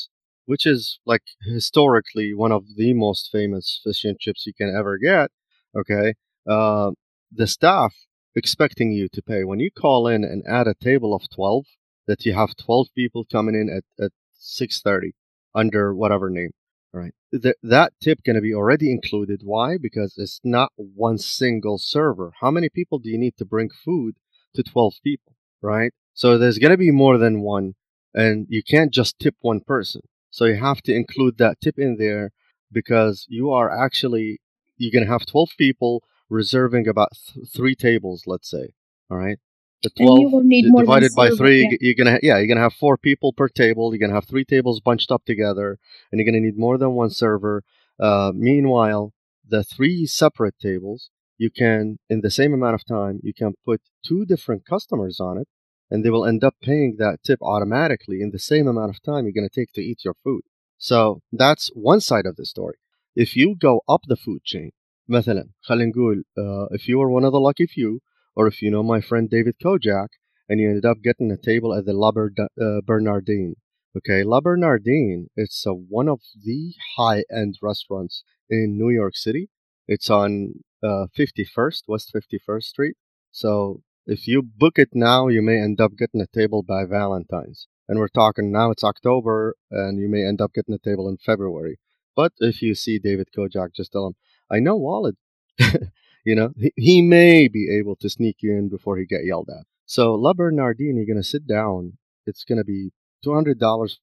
which 0.52 0.66
is 0.74 0.82
like 1.12 1.26
historically 1.56 2.30
one 2.46 2.54
of 2.60 2.64
the 2.80 2.90
most 3.06 3.24
famous 3.38 3.66
fish 3.84 4.02
and 4.10 4.18
chips 4.24 4.42
you 4.48 4.54
can 4.60 4.70
ever 4.82 4.94
get 5.12 5.28
okay? 5.77 6.15
Uh, 6.49 6.93
the 7.33 7.47
staff 7.47 7.95
expecting 8.35 8.93
you 8.93 9.09
to 9.13 9.23
pay. 9.23 9.45
When 9.45 9.61
you 9.61 9.71
call 9.71 10.09
in 10.09 10.25
and 10.25 10.43
add 10.47 10.67
a 10.67 10.75
table 10.75 11.15
of 11.15 11.29
12 11.31 11.65
that 12.07 12.25
you 12.27 12.35
have 12.35 12.57
12 12.57 12.89
people 12.95 13.25
coming 13.31 13.55
in 13.55 13.71
at, 13.71 14.05
at 14.05 14.13
6.30 14.41 15.13
under 15.55 15.95
whatever 15.95 16.31
name 16.31 16.51
right? 16.93 17.13
Th- 17.33 17.57
that 17.65 17.93
tip 18.01 18.23
going 18.25 18.37
to 18.37 18.41
be 18.43 18.55
already 18.55 18.91
included. 18.91 19.41
Why? 19.43 19.77
Because 19.77 20.15
it's 20.17 20.41
not 20.45 20.71
one 20.77 21.19
single 21.19 21.77
server. 21.77 22.33
How 22.41 22.53
many 22.53 22.69
people 22.69 23.01
do 23.01 23.11
you 23.11 23.19
need 23.19 23.37
to 23.39 23.45
bring 23.45 23.69
food 23.85 24.15
to 24.55 24.63
12 24.63 24.95
people 25.03 25.35
right? 25.65 25.93
So 26.13 26.39
there's 26.39 26.59
going 26.59 26.71
to 26.71 26.77
be 26.77 26.91
more 26.91 27.19
than 27.19 27.41
one 27.41 27.75
and 28.15 28.47
you 28.49 28.63
can't 28.63 28.93
just 28.93 29.19
tip 29.19 29.35
one 29.41 29.61
person. 29.61 30.03
So 30.31 30.45
you 30.45 30.57
have 30.57 30.83
to 30.83 30.95
include 30.95 31.39
that 31.39 31.61
tip 31.61 31.79
in 31.79 31.97
there 31.97 32.31
because 32.71 33.27
you 33.29 33.51
are 33.51 33.71
actually 33.71 34.41
you're 34.77 34.93
going 34.93 35.05
to 35.05 35.11
have 35.11 35.27
12 35.27 35.51
people 35.59 36.03
reserving 36.29 36.89
about 36.89 37.11
th- 37.13 37.47
three 37.55 37.75
tables 37.75 38.25
let's 38.27 38.51
say 38.51 38.75
all 39.11 39.19
right? 39.19 39.39
The 39.83 39.91
And 39.99 40.07
12 40.07 40.19
you 40.21 40.29
will 40.31 40.43
need 40.43 40.63
d- 40.63 40.73
divided 40.79 41.15
by 41.15 41.31
three 41.31 41.63
yeah. 41.71 41.77
you're 41.81 41.95
gonna 41.95 42.19
yeah 42.23 42.39
you're 42.39 42.47
gonna 42.47 42.61
have 42.61 42.73
four 42.75 42.97
people 42.97 43.33
per 43.33 43.49
table 43.49 43.93
you're 43.93 43.99
gonna 44.01 44.15
have 44.15 44.27
three 44.27 44.45
tables 44.45 44.81
bunched 44.81 45.11
up 45.11 45.25
together 45.25 45.79
and 46.11 46.19
you're 46.19 46.25
gonna 46.25 46.41
need 46.41 46.59
more 46.59 46.79
than 46.79 46.93
one 46.93 47.11
server. 47.11 47.63
Uh, 48.01 48.33
meanwhile 48.35 49.13
the 49.47 49.63
three 49.63 50.07
separate 50.07 50.59
tables 50.59 51.11
you 51.37 51.51
can 51.51 51.99
in 52.09 52.23
the 52.23 52.31
same 52.31 52.55
amount 52.55 52.75
of 52.75 52.85
time 52.87 53.21
you 53.23 53.35
can 53.35 53.55
put 53.65 53.81
two 54.05 54.25
different 54.25 54.65
customers 54.65 55.21
on 55.21 55.37
it 55.39 55.49
and 55.91 56.05
they 56.05 56.11
will 56.11 56.25
end 56.25 56.43
up 56.43 56.55
paying 56.63 56.97
that 56.99 57.23
tip 57.23 57.39
automatically 57.43 58.21
in 58.21 58.31
the 58.31 58.39
same 58.39 58.67
amount 58.67 58.91
of 58.91 59.03
time 59.03 59.25
you're 59.25 59.33
going 59.33 59.49
to 59.49 59.61
take 59.61 59.73
to 59.73 59.83
eat 59.83 60.05
your 60.05 60.15
food. 60.25 60.43
So 60.79 61.21
that's 61.33 61.69
one 61.75 62.01
side 62.01 62.27
of 62.27 62.37
the 62.37 62.47
story 62.47 62.77
if 63.15 63.37
you 63.37 63.57
go 63.57 63.81
up 63.89 64.03
the 64.09 64.17
food 64.17 64.43
chain 64.45 64.71
مثلا 65.09 65.49
خلينا 65.61 65.91
نقول 65.91 66.25
uh, 66.39 66.75
if 66.75 66.89
you 66.89 66.99
were 66.99 67.11
one 67.11 67.25
of 67.25 67.33
the 67.33 67.41
lucky 67.41 67.67
few 67.67 68.01
or 68.37 68.47
if 68.47 68.63
you 68.63 68.71
know 68.71 68.83
my 68.83 69.01
friend 69.01 69.31
David 69.31 69.57
Kojak 69.65 70.09
and 70.49 70.61
you 70.61 70.69
ended 70.69 70.85
up 70.85 71.03
getting 71.03 71.31
a 71.31 71.37
table 71.37 71.75
at 71.75 71.87
the 71.87 71.93
La 71.93 72.11
uh, 72.11 72.81
Bernardin. 72.85 73.57
Okay, 73.97 74.25
La 74.25 74.41
Bernardin, 74.41 75.29
it's 75.37 75.65
a, 75.67 75.73
one 75.73 76.09
of 76.09 76.21
the 76.43 76.75
high 76.97 77.25
end 77.31 77.57
restaurants 77.63 78.25
in 78.51 78.77
New 78.77 78.91
York 78.91 79.17
City. 79.17 79.49
It's 79.87 80.11
on 80.11 80.55
uh, 80.83 81.07
51st, 81.17 81.83
West 81.87 82.13
51st 82.15 82.65
Street. 82.65 82.97
So 83.31 83.83
if 84.07 84.27
you 84.27 84.43
book 84.43 84.79
it 84.79 84.91
now, 84.93 85.29
you 85.29 85.43
may 85.43 85.59
end 85.61 85.81
up 85.81 85.97
getting 85.97 86.21
a 86.21 86.27
table 86.27 86.63
by 86.63 86.85
Valentine's. 86.85 87.69
And 87.89 87.99
we're 87.99 88.09
talking 88.09 88.51
now 88.51 88.71
it's 88.71 88.85
October, 88.85 89.57
and 89.71 89.99
you 89.99 90.09
may 90.09 90.25
end 90.25 90.41
up 90.41 90.53
getting 90.55 90.75
a 90.75 90.79
table 90.79 91.09
in 91.09 91.19
February. 91.19 91.79
But 92.17 92.33
if 92.39 92.63
you 92.63 92.75
see 92.75 92.99
David 92.99 93.29
Kojak, 93.37 93.75
just 93.75 93.93
tell 93.93 94.07
him, 94.07 94.15
I 94.51 94.61
know 94.61 94.77
Walid. 94.77 95.17
you 96.25 96.35
know, 96.35 96.53
he, 96.57 96.73
he 96.77 97.03
may 97.03 97.49
be 97.49 97.69
able 97.77 97.97
to 97.97 98.09
sneak 98.09 98.37
you 98.41 98.53
in 98.53 98.69
before 98.69 98.97
he 98.97 99.07
get 99.07 99.25
yelled 99.25 99.51
at. 99.51 99.67
So 99.87 100.15
La 100.15 100.33
Bernardin, 100.33 100.97
you're 100.97 101.07
gonna 101.07 101.23
sit 101.23 101.47
down. 101.47 101.99
It's 102.27 102.45
be 102.45 102.91
two 103.23 103.35
hundred 103.35 103.59
dollars, 103.59 104.01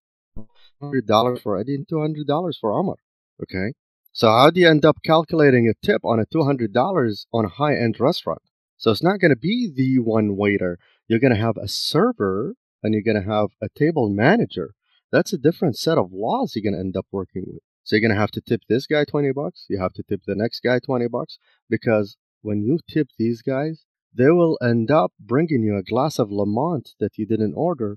hundred 0.80 1.08
dollars 1.08 1.42
for 1.42 1.58
Eddie, 1.58 1.76
and 1.76 1.88
two 1.88 2.02
hundred 2.02 2.28
dollars 2.28 2.58
for 2.60 2.72
Omar. 2.72 2.98
Okay. 3.42 3.74
So 4.14 4.28
how 4.28 4.50
do 4.52 4.60
you 4.60 4.70
end 4.70 4.86
up 4.86 4.98
calculating 5.04 5.68
a 5.68 5.86
tip 5.86 6.04
on 6.04 6.20
a 6.20 6.26
two 6.26 6.44
hundred 6.44 6.74
dollars 6.74 7.26
on 7.34 7.46
a 7.46 7.50
high 7.50 7.76
end 7.76 8.00
restaurant? 8.00 8.42
So 8.78 8.92
it's 8.92 9.04
not 9.04 9.20
gonna 9.20 9.36
be 9.36 9.72
the 9.74 10.00
one 10.00 10.36
waiter. 10.36 10.78
You're 11.08 11.20
gonna 11.20 11.36
have 11.36 11.58
a 11.58 11.68
server 11.68 12.56
and 12.84 12.94
you're 12.94 13.04
gonna 13.04 13.24
have 13.24 13.52
a 13.62 13.70
table 13.70 14.10
manager. 14.10 14.74
That's 15.12 15.34
a 15.34 15.38
different 15.38 15.78
set 15.78 15.98
of 15.98 16.12
laws 16.14 16.56
you're 16.56 16.70
gonna 16.70 16.82
end 16.82 16.98
up 16.98 17.08
working 17.12 17.44
with. 17.48 17.62
So 17.85 17.91
you're 17.95 18.07
gonna 18.07 18.23
have 18.25 18.35
to 18.39 18.43
tip 18.51 18.63
this 18.73 18.85
guy 18.95 19.03
twenty 19.13 19.33
bucks. 19.41 19.61
You 19.73 19.79
have 19.85 19.95
to 19.99 20.03
tip 20.11 20.23
the 20.31 20.35
next 20.43 20.59
guy 20.69 20.79
twenty 20.89 21.09
bucks 21.17 21.35
because 21.75 22.09
when 22.49 22.59
you 22.69 22.75
tip 22.95 23.09
these 23.23 23.41
guys, 23.43 23.77
they 24.21 24.31
will 24.39 24.57
end 24.73 24.89
up 25.03 25.11
bringing 25.33 25.63
you 25.69 25.75
a 25.77 25.83
glass 25.93 26.15
of 26.23 26.27
Lamont 26.41 26.87
that 27.01 27.13
you 27.19 27.25
didn't 27.33 27.55
order 27.69 27.91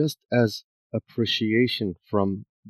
just 0.00 0.18
as 0.42 0.50
appreciation 0.98 1.94
from 2.10 2.28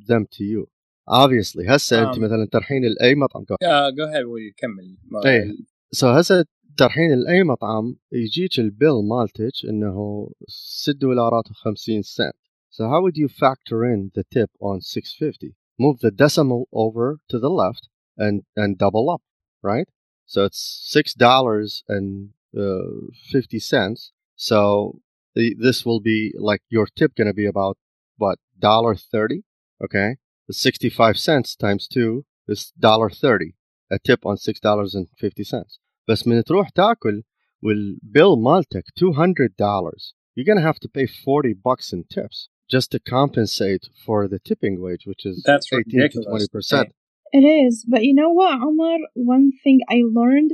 them 0.09 0.23
to 0.37 0.43
you. 0.43 0.61
Obviously 1.07 1.65
هسه 1.67 2.01
انت 2.03 2.15
Um, 2.17 2.19
مثلا 2.19 2.45
ترحين 2.51 2.83
لاي 2.83 3.15
مطعم 3.15 3.43
uh, 3.43 3.91
go 3.91 4.05
ahead 4.11 4.23
وكمل 4.25 4.97
ما- 5.11 5.25
إيه. 5.25 5.55
سو 5.91 6.07
هسه 6.07 6.45
ترحين 6.77 7.13
لاي 7.13 7.43
مطعم 7.43 7.95
يجيك 8.11 8.59
البيل 8.59 8.91
مالتك 9.09 9.51
انه 9.69 10.29
6 10.47 10.93
دولارات 10.93 11.47
و50 11.47 11.99
سنت. 12.01 12.33
So 12.71 12.83
how 12.89 13.01
would 13.03 13.17
you 13.17 13.27
factor 13.29 13.85
in 13.93 14.11
the 14.15 14.23
tip 14.35 14.49
on 14.59 14.81
650? 14.81 15.55
Move 15.79 15.99
the 15.99 16.11
decimal 16.11 16.67
over 16.71 17.19
to 17.29 17.37
the 17.37 17.49
left 17.49 17.89
and 18.17 18.43
and 18.55 18.77
double 18.77 19.09
up, 19.09 19.21
right? 19.61 19.87
So 20.25 20.45
it's 20.45 20.61
six 20.95 21.13
dollars 21.13 21.83
and 21.87 22.29
uh, 22.57 23.11
fifty 23.31 23.59
cents. 23.59 24.11
So 24.35 25.01
the, 25.35 25.55
this 25.59 25.85
will 25.85 25.99
be 25.99 26.33
like 26.37 26.61
your 26.69 26.87
tip 26.87 27.15
going 27.15 27.27
to 27.27 27.33
be 27.33 27.45
about 27.45 27.77
what 28.17 28.39
dollar 28.57 28.95
thirty? 28.95 29.43
Okay, 29.83 30.15
the 30.47 30.53
sixty-five 30.53 31.17
cents 31.17 31.55
times 31.55 31.87
two 31.87 32.25
is 32.47 32.71
dollar 32.79 33.09
thirty. 33.09 33.55
A 33.91 33.99
tip 33.99 34.25
on 34.25 34.37
six 34.37 34.59
dollars 34.59 34.95
and 34.95 35.07
fifty 35.17 35.43
cents. 35.43 35.79
بس 36.07 36.27
من 36.27 36.43
تروح 36.43 36.69
تاكل 36.69 37.23
والbill 37.63 38.37
مالتك 38.37 38.83
two 38.95 39.13
hundred 39.13 39.55
dollars, 39.57 40.13
you're 40.35 40.45
gonna 40.45 40.61
have 40.61 40.79
to 40.79 40.87
pay 40.87 41.05
forty 41.05 41.53
bucks 41.53 41.91
in 41.91 42.03
tips 42.03 42.49
just 42.69 42.91
to 42.91 42.99
compensate 42.99 43.83
for 44.05 44.27
the 44.27 44.39
tipping 44.39 44.81
wage, 44.81 45.03
which 45.05 45.25
is 45.25 45.43
That's 45.45 45.67
eighteen 45.71 45.83
to 45.91 45.97
ridiculous. 45.97 46.27
twenty 46.27 46.47
percent. 46.55 46.87
It 47.31 47.45
is, 47.63 47.85
but 47.87 48.03
you 48.03 48.13
know 48.13 48.31
what, 48.31 48.53
Omar? 48.61 48.97
One 49.13 49.51
thing 49.63 49.79
I 49.89 49.97
learned: 50.19 50.51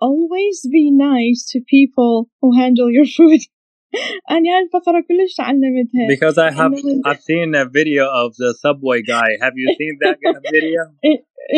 always 0.00 0.56
be 0.78 0.90
nice 0.90 1.40
to 1.52 1.60
people 1.76 2.28
who 2.40 2.48
handle 2.62 2.90
your 2.90 3.06
food. 3.18 3.40
أنا 4.30 4.40
هاي 4.56 4.62
الفقرة 4.64 5.00
كلش 5.08 5.34
تعلمتها 5.36 6.06
Because 6.08 6.36
I 6.38 6.50
have 6.50 6.72
إنه- 6.72 7.02
I've 7.08 7.22
seen 7.22 7.54
a 7.54 7.64
video 7.78 8.04
of 8.22 8.34
the 8.42 8.50
subway 8.64 9.00
guy. 9.02 9.28
Have 9.44 9.54
you 9.62 9.68
seen 9.80 9.94
that 10.02 10.18
video? 10.56 10.80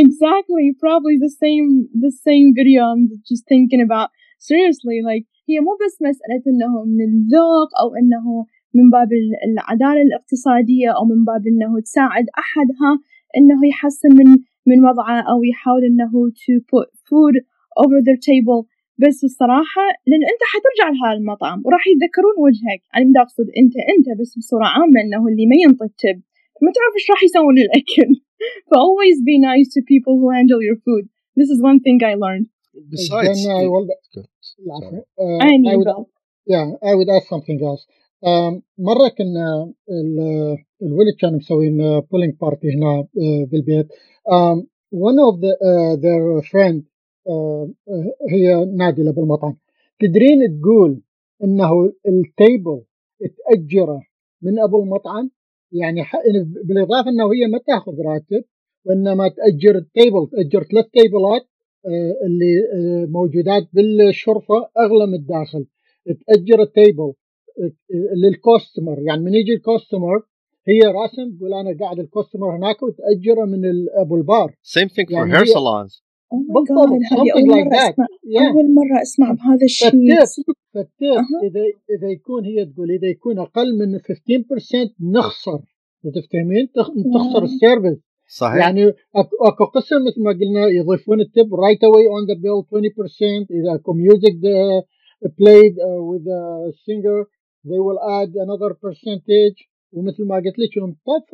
exactly 0.05 0.65
probably 0.85 1.17
the 1.27 1.33
same 1.43 1.89
the 2.07 2.13
same 2.29 2.53
video 2.61 2.81
I'm 2.93 3.05
just 3.31 3.45
thinking 3.53 3.81
about 3.89 4.09
seriously 4.39 4.99
like 5.11 5.25
هي 5.49 5.61
مو 5.61 5.73
بس 5.83 5.95
مسألة 6.03 6.43
إنه 6.47 6.85
من 6.85 7.09
الذوق 7.15 7.71
أو 7.81 7.89
إنه 8.01 8.47
من 8.78 8.90
باب 8.90 9.10
ال- 9.22 9.40
العدالة 9.52 10.02
الاقتصادية 10.08 10.90
أو 10.98 11.04
من 11.12 11.20
باب 11.30 11.44
إنه 11.52 11.80
تساعد 11.82 12.26
أحدها 12.44 12.92
إنه 13.38 13.60
يحسن 13.72 14.10
من 14.20 14.30
من 14.70 14.78
وضعه 14.88 15.20
أو 15.32 15.44
يحاول 15.44 15.84
إنه 15.86 16.12
to 16.44 16.54
put 16.74 16.88
food 17.10 17.36
over 17.84 17.98
their 18.08 18.20
table. 18.32 18.62
بس 19.04 19.24
الصراحة 19.24 19.84
لأن 20.08 20.24
أنت 20.34 20.44
حترجع 20.54 20.86
لهذا 20.94 21.18
المطعم 21.20 21.62
وراح 21.66 21.84
يتذكرون 21.88 22.36
وجهك. 22.46 22.82
يعني 22.94 23.06
بدي 23.10 23.20
أقصد 23.20 23.48
أنت 23.62 23.74
أنت 23.94 24.08
بس 24.20 24.38
بصورة 24.38 24.66
عامة 24.66 24.98
إنه 25.06 25.28
اللي 25.28 25.46
ما 25.52 25.56
ينطي 25.64 25.86
التب 25.86 26.22
ما 26.66 26.72
تعرف 26.76 26.94
إيش 26.98 27.08
راح 27.12 27.24
يسوون 27.24 27.56
للأكل 27.60 28.12
ف 28.70 28.72
always 28.86 29.18
be 29.30 29.36
nice 29.52 29.68
to 29.76 29.80
people 29.94 30.14
who 30.20 30.28
handle 30.38 30.62
your 30.70 30.78
food. 30.86 31.04
This 31.40 31.50
is 31.54 31.60
one 31.70 31.80
thing 31.86 31.98
I 32.12 32.14
learned. 32.26 32.46
Besides, 32.96 33.44
Then 33.44 33.56
I 33.62 33.64
will. 33.72 33.86
Sorry. 34.50 35.02
Uh, 35.24 35.38
I 35.48 35.52
I 35.54 35.58
need 35.64 35.78
would, 35.78 35.88
help. 35.96 36.10
Yeah, 36.54 36.66
I 36.90 36.92
would 36.98 37.10
add 37.16 37.26
something 37.34 37.60
else. 37.70 37.84
مرة 38.78 39.08
كنا 39.18 39.74
ال- 39.90 40.58
الولد 40.82 41.16
كانوا 41.20 41.38
مسوين 41.38 42.00
بولينج 42.00 42.34
بارتي 42.42 42.68
هنا 42.76 43.04
uh, 43.04 43.50
بالبيت. 43.52 43.88
One 44.94 45.20
of 45.30 45.40
the, 45.44 45.54
their 46.04 46.42
friend 46.52 46.82
uh, 47.28 47.66
uh, 47.94 48.32
هي 48.32 48.66
نادلة 48.66 49.12
بالمطعم. 49.12 49.58
تدرين 50.00 50.60
تقول 50.62 51.02
إنه 51.44 51.94
التيبل 52.08 52.82
تأجره 53.20 54.02
من 54.42 54.60
أبو 54.60 54.84
المطعم 54.84 55.32
يعني 55.72 56.02
بالإضافة 56.66 57.10
إنه 57.10 57.26
هي 57.34 57.48
ما 57.52 57.60
تأخذ 57.68 57.92
راتب 58.06 58.44
وإنما 58.86 59.28
تأجر 59.28 59.76
التيبل 59.76 60.28
تأجر 60.32 60.64
ثلاث 60.64 60.86
تيبلات 60.86 61.42
آه، 61.86 62.16
اللي 62.26 62.54
آه، 62.74 63.06
موجودات 63.06 63.64
بالشرفة 63.74 64.56
أغلى 64.80 65.08
من 65.08 65.14
الداخل 65.14 65.66
تأجر 66.28 66.62
التيبل 66.62 67.04
آه، 67.04 67.14
للكوستمر 68.16 69.00
يعني 69.00 69.22
من 69.24 69.34
يجي 69.34 69.54
الكوستمر 69.54 70.22
هي 70.68 70.80
راسم 70.80 71.38
تقول 71.38 71.54
أنا 71.54 71.78
قاعد 71.80 72.00
الكوستمر 72.00 72.56
هناك 72.58 72.84
وتأجره 72.84 73.46
من 73.46 73.62
أبو 73.94 74.16
البار. 74.16 74.50
Same 74.78 74.88
thing 74.90 75.06
for 75.08 75.12
يعني 75.12 75.34
hair 75.34 75.42
هي- 75.48 75.54
salons. 75.54 75.92
oh 76.34 76.38
my 76.38 76.54
بالضبط 76.54 76.90
something 77.14 77.48
like 77.56 77.70
that. 77.80 77.94
yeah. 77.98 78.52
أول 78.52 78.74
مرة 78.74 79.02
أسمع 79.02 79.32
بهذا 79.32 79.64
الشيء. 79.66 79.90
فالتيب. 80.74 81.24
اذا 81.44 81.62
إذا 81.98 82.08
يكون 82.12 82.46
هي 82.46 82.66
تقول 82.66 82.92
إذا 82.92 83.08
يكون 83.08 83.40
أقل 83.40 83.78
من 83.78 84.00
15% 84.00 84.96
نخسر. 85.02 85.60
تفهمين 86.16 86.72
تخ- 86.76 86.92
تخسر. 87.14 87.44
السيرفيس. 87.44 87.98
صحيح. 88.38 88.56
يعني 88.66 88.94
أكو 89.48 89.66
قسم 89.66 89.96
مثل 90.08 90.22
ما 90.24 90.32
قلنا 90.32 90.68
يضيفون 90.68 91.22
التب 91.22 91.56
رايت 91.56 91.84
اواي 91.84 92.08
اون 92.08 92.26
ذا 92.28 92.34
بيل 92.34 92.52
20% 92.52 93.48
إذا 93.52 93.76
اكو 93.76 93.94
ميوزك 93.94 94.34
played 95.42 95.76
uh, 95.78 96.02
with 96.12 96.26
a 96.40 96.72
singer 96.86 97.20
they 97.70 97.80
will 97.86 98.00
add 98.20 98.32
another 98.46 98.72
percentage. 98.86 99.60
ومثل 99.94 100.26
ما 100.26 100.36
قلت 100.36 100.60
لك 100.60 100.78
ينطف 100.78 101.26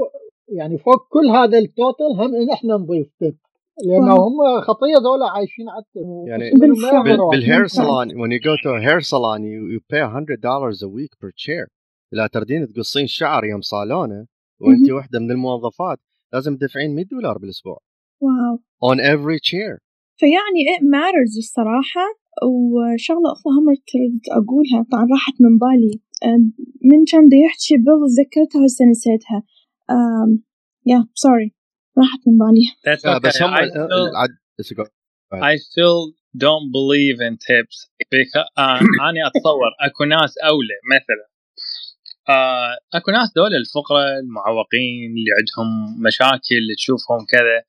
يعني 0.49 0.77
فوق 0.77 1.07
كل 1.09 1.27
هذا 1.29 1.57
التوتال 1.57 2.11
هم 2.19 2.51
إحنا 2.51 2.73
نضيف 2.73 3.07
تب 3.19 3.37
لأنه. 3.85 4.13
هم 4.13 4.61
خطية 4.61 4.97
ذولا 5.03 5.29
عايشين 5.29 5.69
على 5.69 5.83
يعني 6.27 6.43
وقسم 6.43 6.59
منهم 6.59 6.81
ما 6.81 6.91
بالفعل. 6.91 7.07
يقدروا 7.07 7.31
بال, 7.31 7.41
بالhair 7.41 7.61
بالفعل. 7.61 7.85
salon 7.85 8.07
when 8.17 8.31
you 8.31 8.39
go 8.39 8.55
to 8.63 8.69
a 8.69 8.81
hair 8.81 9.01
salon 9.01 9.43
you, 9.43 9.61
you 9.73 9.79
pay 9.93 10.01
100 10.01 10.41
dollars 10.41 10.81
a 10.81 10.87
week 10.87 11.13
per 11.21 11.31
chair. 11.31 11.67
لا 12.11 12.27
تردين 12.27 12.73
تقصين 12.73 13.07
شعر 13.07 13.45
يوم 13.45 13.61
صالونه 13.61 14.27
وأنت 14.61 14.91
واحدة 14.91 15.19
من 15.19 15.31
الموظفات 15.31 15.99
لازم 16.33 16.57
تدفعين 16.57 16.95
100 16.95 17.05
دولار 17.05 17.37
بالأسبوع. 17.37 17.79
واو. 18.21 18.59
On 18.91 18.97
every 18.99 19.39
chair. 19.39 19.79
فيعني 20.19 20.61
it 20.75 20.81
matters 20.81 21.37
الصراحة 21.37 22.05
وشغلة 22.43 23.31
أخرى 23.31 23.51
هم 23.57 23.75
تريد 23.93 24.21
أقولها 24.31 24.85
طبعا 24.91 25.07
راحت 25.13 25.33
من 25.41 25.57
بالي. 25.57 25.99
من 26.81 27.05
كان 27.11 27.25
دا 27.25 27.37
يحكي 27.45 27.77
بيل 27.77 27.99
تذكرتها 28.15 28.65
هسه 28.65 28.85
نسيتها 28.85 29.43
um, 29.91 30.29
yeah 30.89 31.03
sorry 31.25 31.51
راحت 31.97 32.19
من 32.27 32.37
بالي 32.37 32.65
That's 32.85 33.05
لا 33.05 33.17
okay. 33.17 33.21
بس 33.21 33.41
هم 33.41 33.53
I 35.33 35.57
still, 35.57 36.13
don't 36.37 36.71
believe 36.71 37.17
in 37.27 37.37
tips 37.37 37.77
because 38.11 38.49
uh, 38.57 38.81
أنا 39.09 39.27
أتصور 39.27 39.71
أكو 39.79 40.03
ناس 40.03 40.37
أولى 40.37 40.77
مثلا 40.95 41.27
uh, 42.29 42.77
أكو 42.93 43.11
ناس 43.11 43.33
دول 43.35 43.55
الفقراء 43.55 44.19
المعوقين 44.19 45.11
اللي 45.11 45.31
عندهم 45.39 46.01
مشاكل 46.03 46.55
اللي 46.57 46.75
تشوفهم 46.75 47.25
كذا 47.29 47.63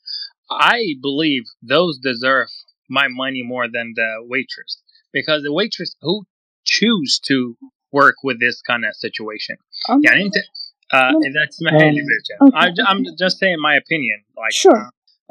I 0.51 0.81
believe 1.07 1.45
those 1.63 1.99
deserve 1.99 2.51
my 2.89 3.07
money 3.09 3.43
more 3.43 3.69
than 3.77 3.93
the 4.01 4.11
waitress 4.33 4.73
because 5.13 5.43
the 5.43 5.53
waitress 5.53 5.95
who 6.01 6.25
choose 6.65 7.19
to 7.31 7.57
work 8.00 8.18
with 8.28 8.38
this 8.46 8.58
kind 8.70 8.84
of 8.90 8.94
situation 9.06 9.56
Um, 9.90 10.00
يعني 10.06 10.22
انت 10.26 10.38
uh, 10.38 11.12
No. 11.12 11.28
اذا 11.28 11.46
تسمحي 11.50 11.92
لي 11.92 12.02
Um, 12.02 12.08
برجع 12.10 12.36
Okay. 12.46 12.64
I, 12.64 12.92
I'm 12.92 13.02
just 13.24 13.36
saying 13.42 13.60
my 13.70 13.76
opinion 13.84 14.20
like 14.44 14.56
Sure. 14.64 14.84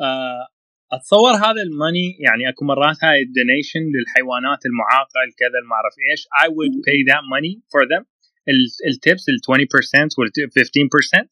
uh, 0.07 0.43
اتصور 0.93 1.35
هذا 1.35 1.63
الماني 1.67 2.17
يعني 2.21 2.49
اكو 2.49 2.65
مرات 2.65 2.97
هاي 3.05 3.23
الدونيشن 3.23 3.81
للحيوانات 3.95 4.67
المعاقه 4.67 5.19
الكذا 5.29 5.59
ما 5.69 5.75
اعرف 5.77 5.95
ايش 6.11 6.23
I 6.45 6.47
would 6.57 6.75
pay 6.89 6.99
that 7.13 7.23
money 7.35 7.53
for 7.73 7.83
them 7.93 8.05
التبس 8.89 9.29
ال 9.29 9.39
20% 9.45 10.19
وال 10.19 10.31
15% 11.25 11.29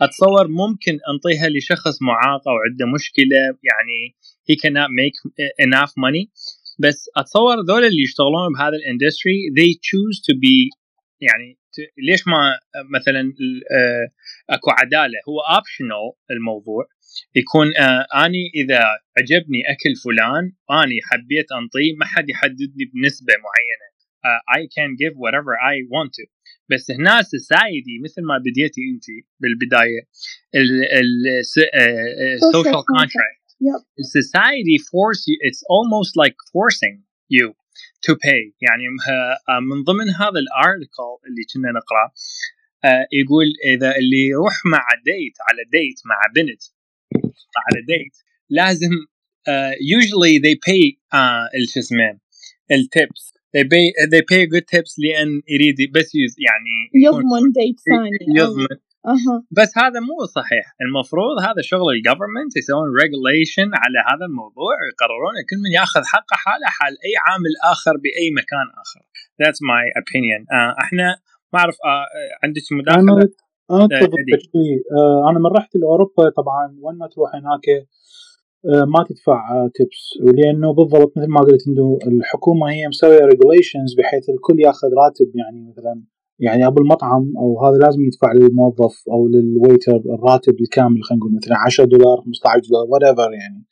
اتصور 0.00 0.48
ممكن 0.48 0.98
انطيها 1.12 1.48
لشخص 1.48 2.02
معاق 2.02 2.48
او 2.48 2.54
عنده 2.70 2.86
مشكله 2.86 3.36
يعني 3.68 4.16
he 4.50 4.54
cannot 4.62 4.90
make 5.00 5.16
enough 5.66 5.90
money 6.04 6.24
بس 6.79 7.09
أتصور 7.17 7.55
ذول 7.67 7.85
اللي 7.85 8.03
يشتغلون 8.03 8.53
بهذا 8.53 8.75
الاندستري 8.75 9.37
they 9.59 9.71
choose 9.89 10.17
to 10.27 10.33
be 10.35 10.83
يعني 11.21 11.57
ليش 11.97 12.27
ما 12.27 12.59
مثلا 12.95 13.21
آه، 13.71 14.07
أكو 14.49 14.71
عدالة؟ 14.71 15.19
هو 15.29 15.39
اوبشنال 15.39 16.11
الموضوع 16.31 16.87
يكون 17.35 17.67
آه 17.77 18.25
أني 18.25 18.51
إذا 18.55 18.81
عجبني 19.17 19.61
أكل 19.73 19.95
فلان 20.03 20.43
أني 20.83 20.97
حبيت 21.09 21.51
أنطيه 21.51 21.93
ما 21.99 22.05
حد 22.05 22.29
يحدد 22.29 22.71
لي 22.77 22.85
بنسبة 22.93 23.33
معينة. 23.45 23.87
آه 24.25 24.41
I 24.59 24.61
can 24.75 24.89
give 25.01 25.15
whatever 25.23 25.53
I 25.73 25.75
want 25.93 26.11
to. 26.19 26.25
بس 26.69 26.91
هنا 26.91 27.19
السوسايتي 27.19 27.99
مثل 28.03 28.21
ما 28.21 28.37
بديتي 28.37 28.81
انت 28.93 29.05
بالبداية 29.39 30.01
السوشيال 32.35 32.73
contract. 32.73 32.85
كونتراكت 32.85 33.42
Yep. 33.68 33.80
society 34.18 34.76
force 34.90 35.22
you 35.30 35.36
it's 35.48 35.62
almost 35.76 36.12
like 36.22 36.36
forcing 36.54 36.96
you 37.36 37.46
to 38.06 38.12
pay 38.26 38.42
يعني 38.66 38.84
آه، 39.48 39.60
من 39.60 39.84
ضمن 39.84 40.10
هذا 40.10 40.38
الارتكل 40.44 41.12
اللي 41.28 41.44
كنا 41.54 41.70
نقراه 41.78 42.12
آه، 42.84 43.06
يقول 43.12 43.46
اذا 43.64 43.96
اللي 43.96 44.26
يروح 44.26 44.54
مع 44.72 44.84
ديت 45.04 45.36
على 45.48 45.62
ديت 45.72 46.00
مع 46.06 46.16
بنت 46.36 46.62
على 47.66 47.82
ديت 47.86 48.16
لازم 48.50 48.90
uh, 49.48 49.74
usually 49.98 50.34
they 50.46 50.54
pay 50.70 50.84
uh, 51.14 51.72
شو 51.74 51.80
اسمه 51.80 52.18
التبس 52.72 53.32
they 53.56 53.64
pay 53.74 53.86
they 54.12 54.22
pay 54.32 54.42
good 54.54 54.66
tips 54.74 54.92
لان 54.98 55.42
يريد 55.48 55.92
بس 55.92 56.10
يز 56.14 56.36
يعني 56.38 56.76
يكون- 57.06 57.20
يضمن 57.20 57.52
ديت 57.52 57.76
ثاني 57.80 58.10
أو- 58.10 58.36
يضمن 58.42 58.66
بس 59.57 59.71
هذا 59.77 59.99
مو 60.07 60.25
صحيح. 60.37 60.65
المفروض 60.85 61.35
هذا 61.47 61.61
شغل 61.71 61.87
الجفرمنت 61.95 62.51
يسوون 62.57 62.87
ريجوليشن 63.01 63.69
على 63.81 63.99
هذا 64.09 64.25
الموضوع. 64.29 64.73
ويقررون 64.81 65.35
كل 65.49 65.57
من 65.63 65.71
ياخذ 65.79 66.03
حقه 66.13 66.35
حاله 66.43 66.67
حال 66.77 66.93
أي 67.05 67.13
عامل 67.25 67.53
آخر 67.73 67.93
بأي 68.03 68.27
مكان 68.39 68.67
آخر. 68.83 69.01
That's 69.41 69.59
my 69.71 69.83
opinion. 70.01 70.41
uh, 70.55 70.83
إحنا 70.83 71.07
ما 71.53 71.59
أعرف 71.59 71.75
uh, 71.75 72.43
عندك 72.43 72.61
مداخلة؟ 72.71 73.29
أنا 73.71 73.85
اتفق. 73.85 74.09
بشيء 74.33 74.77
آه، 74.97 75.29
أنا 75.29 75.39
من 75.39 75.45
رحت 75.45 75.75
لأوروبا 75.75 76.29
طبعا 76.29 76.77
وين 76.81 76.97
ما 76.97 77.07
تروح 77.07 77.35
هناك 77.35 77.65
آه، 78.65 78.85
ما 78.85 79.03
تدفع 79.09 79.51
آه، 79.51 79.71
تيبس 79.75 80.03
ولأنه 80.21 80.73
بالضبط 80.73 81.17
مثل 81.17 81.29
ما 81.29 81.41
قلت 81.41 81.67
إنه 81.67 81.97
الحكومة 82.07 82.71
هي 82.71 82.87
مسوية 82.87 83.19
ريجوليشنز 83.19 83.95
بحيث 83.97 84.29
الكل 84.29 84.59
ياخذ 84.59 84.87
راتب 84.87 85.31
يعني 85.35 85.69
مثلا 85.69 86.03
يعني 86.43 86.67
أبو 86.67 86.81
المطعم 86.81 87.33
أو 87.37 87.65
هذا 87.65 87.77
لازم 87.77 88.01
يدفع 88.05 88.33
للموظف 88.33 89.03
أو 89.11 89.27
للويتر 89.27 90.01
الراتب 90.15 90.55
الكامل 90.61 91.03
خلينا 91.03 91.19
نقول 91.19 91.35
مثلا 91.35 91.57
10 91.65 91.85
دولار 91.85 92.17
15 92.25 92.61
دولار 92.69 92.85
وات 92.89 93.17
يعني. 93.33 93.65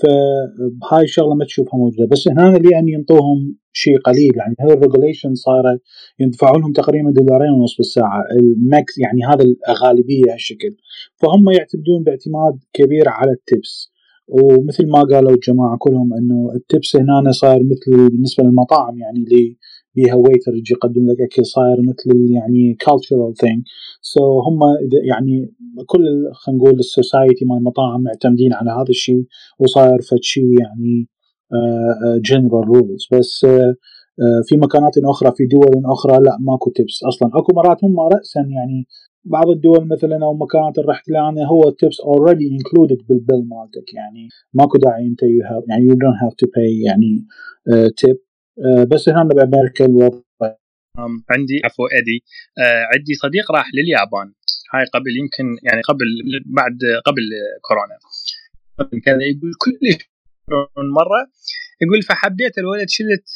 فهاي 0.00 1.04
الشغلة 1.04 1.34
ما 1.34 1.44
تشوفها 1.44 1.78
موجودة. 1.78 2.06
بس 2.10 2.28
هنا 2.28 2.56
لأن 2.58 2.88
ينطوهم 2.88 3.56
شيء 3.72 3.98
قليل. 3.98 4.32
يعني 4.36 4.54
هاي 4.60 4.72
الريجوليشن 4.72 5.34
صايرة 5.34 5.80
يدفعون 6.20 6.60
لهم 6.60 6.72
تقريبا 6.72 7.10
دولارين 7.10 7.52
ونص 7.52 7.76
بالساعة. 7.76 8.22
الماكس 8.40 8.98
يعني 8.98 9.20
هذا 9.24 9.44
الغالبية 9.68 10.32
هالشكل. 10.32 10.76
فهم 11.16 11.50
يعتمدون 11.50 12.02
باعتماد 12.02 12.58
كبير 12.72 13.08
على 13.08 13.30
التبس. 13.30 13.94
ومثل 14.28 14.86
ما 14.88 15.02
قالوا 15.02 15.30
الجماعة 15.30 15.76
كلهم 15.78 16.14
إنه 16.14 16.52
التبس 16.54 16.96
هنا 16.96 17.30
صاير 17.30 17.62
مثل 17.64 18.08
بالنسبة 18.08 18.44
للمطاعم 18.44 18.98
يعني 18.98 19.18
اللي 19.18 19.56
بيها 19.96 20.14
ويتر 20.14 20.54
يجي 20.54 20.74
يقدم 20.74 21.06
لك 21.06 21.20
أكل 21.20 21.46
صاير 21.46 21.76
مثل 21.80 22.32
يعني 22.32 22.76
cultural 22.84 23.32
thing. 23.42 23.62
سو 24.02 24.40
هم 24.40 24.60
يعني 25.08 25.52
كل 25.86 26.30
خلينا 26.32 26.62
نقول 26.62 26.78
السوسايتي 26.78 27.44
مال 27.44 27.56
المطاعم 27.56 28.02
معتمدين 28.02 28.52
على 28.52 28.70
هذا 28.70 28.90
الشيء 28.90 29.24
وصاير 29.58 30.00
فد 30.10 30.22
شيء 30.22 30.60
يعني 30.60 31.08
جنرال 32.20 32.68
رولز 32.68 33.08
بس 33.12 33.46
في 34.48 34.56
مكانات 34.56 34.98
أخرى 34.98 35.32
في 35.36 35.46
دول 35.46 35.82
أخرى 35.86 36.12
لا 36.12 36.36
ماكو 36.40 36.70
تبس 36.70 37.02
أصلا 37.08 37.30
أكو 37.34 37.52
مرات 37.56 37.84
هم 37.84 38.00
راسا 38.00 38.40
يعني 38.40 38.86
بعض 39.24 39.48
الدول 39.48 39.88
مثلا 39.88 40.24
أو 40.24 40.34
مكانات 40.34 40.78
اللي 40.78 40.90
رحت 40.90 41.08
لها 41.08 41.46
هو 41.46 41.68
التبس 41.68 42.00
اوريدي 42.00 42.48
انكلودد 42.50 42.98
بالبيل 43.08 43.48
مالتك. 43.48 43.94
يعني 43.94 44.28
ماكو 44.54 44.78
داعي 44.78 45.06
أنت 45.06 45.22
يو 45.22 45.44
هاف 45.44 45.64
يعني 45.68 45.82
يو 45.84 45.94
دونت 45.94 46.16
هاف 46.22 46.34
تو 46.34 46.46
باي 46.56 46.80
يعني 46.80 47.26
تيب 47.96 48.16
بس 48.90 49.08
هنا 49.08 49.24
بامريكا 49.24 49.84
الوضع. 49.86 50.20
عندي 51.30 51.60
عفوا 51.64 51.88
أدي. 51.98 52.24
uh, 52.60 52.96
عندي 52.96 53.14
صديق 53.14 53.52
راح 53.52 53.66
لليابان. 53.74 54.32
هاي 54.74 54.84
قبل 54.84 55.10
يمكن 55.20 55.56
يعني 55.62 55.80
قبل 55.82 56.06
بعد 56.46 56.78
قبل 57.06 57.22
كورونا. 57.62 57.98
كذا 59.04 59.22
يقول 59.22 59.52
كل 59.58 59.78
مرة 60.76 61.30
يقول 61.82 62.02
فحبيت 62.02 62.58
الولد 62.58 62.88
شلت 62.88 63.26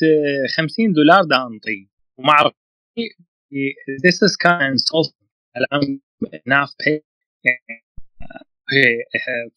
50 0.56 0.92
دولار 0.92 1.24
دا 1.24 1.36
انطيه 1.36 1.86
وما 2.18 2.30
أعرف 2.30 2.52
this 4.04 4.16
is 4.26 4.34
kind 4.46 4.80
of 4.98 5.12
الآن 5.56 6.00
ناف 6.46 6.68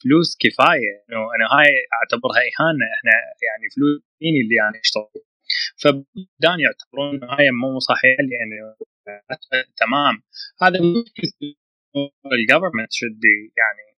فلوس 0.04 0.38
كفاية. 0.40 0.94
انه 1.10 1.20
أنا 1.36 1.46
هاي 1.56 1.72
أعتبرها 1.98 2.42
إهانة. 2.50 2.86
إحنا 2.96 3.12
يعني 3.48 3.66
فلوس 3.76 4.02
اللي 4.22 4.56
يعني 4.56 4.80
اشتغل 4.80 5.31
فبدان 5.83 6.61
يعتبرون 6.61 7.15
انه 7.15 7.27
هاي 7.33 7.51
مو 7.51 7.79
صحيح 7.79 8.17
يعني 8.21 8.77
تمام 9.77 10.23
هذا 10.63 10.79
الجفرمنت 12.33 12.93
should 12.93 13.17
be 13.27 13.53
يعني 13.61 13.97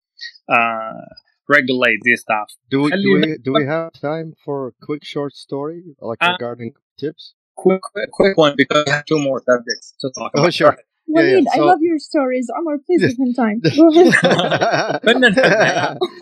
uh, 0.57 1.15
regulate 1.49 2.01
this 2.05 2.21
stuff. 2.21 2.49
Do 2.71 2.83
we, 2.83 2.91
do 2.91 3.11
we 3.15 3.39
do 3.47 3.53
we 3.53 3.65
have 3.67 3.93
time 3.93 4.35
for 4.45 4.69
a 4.69 4.73
quick 4.87 5.05
short 5.05 5.35
story 5.35 5.83
like 6.01 6.19
uh, 6.21 6.33
regarding 6.33 6.73
tips? 6.99 7.35
Quick, 7.55 7.83
quick, 7.83 8.11
quick 8.11 8.37
one 8.37 8.55
because 8.57 8.85
we 8.87 8.93
have 8.93 9.07
two 9.07 9.19
more 9.19 9.41
subjects 9.49 9.95
to 10.01 10.11
talk 10.19 10.33
oh, 10.35 10.43
about. 10.43 10.55
sure. 10.55 10.77
Walid, 11.14 11.30
yeah, 11.30 11.52
yeah. 11.56 11.62
I 11.62 11.66
love 11.66 11.80
your 11.82 12.00
stories. 12.00 12.50
Omar, 12.58 12.78
please 12.86 13.02
give 13.02 13.18
him 13.20 13.34
time. 13.34 13.62
Go 13.76 13.90
ahead. 13.90 14.14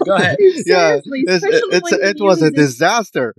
Go 0.05 0.15
ahead. 0.15 0.37
yeah, 0.65 0.99
it's, 1.03 1.43
it's 1.45 1.91
when 1.91 2.01
it 2.01 2.17
was 2.19 2.41
a 2.41 2.45
use 2.45 2.51
it- 2.53 2.55
disaster. 2.55 3.35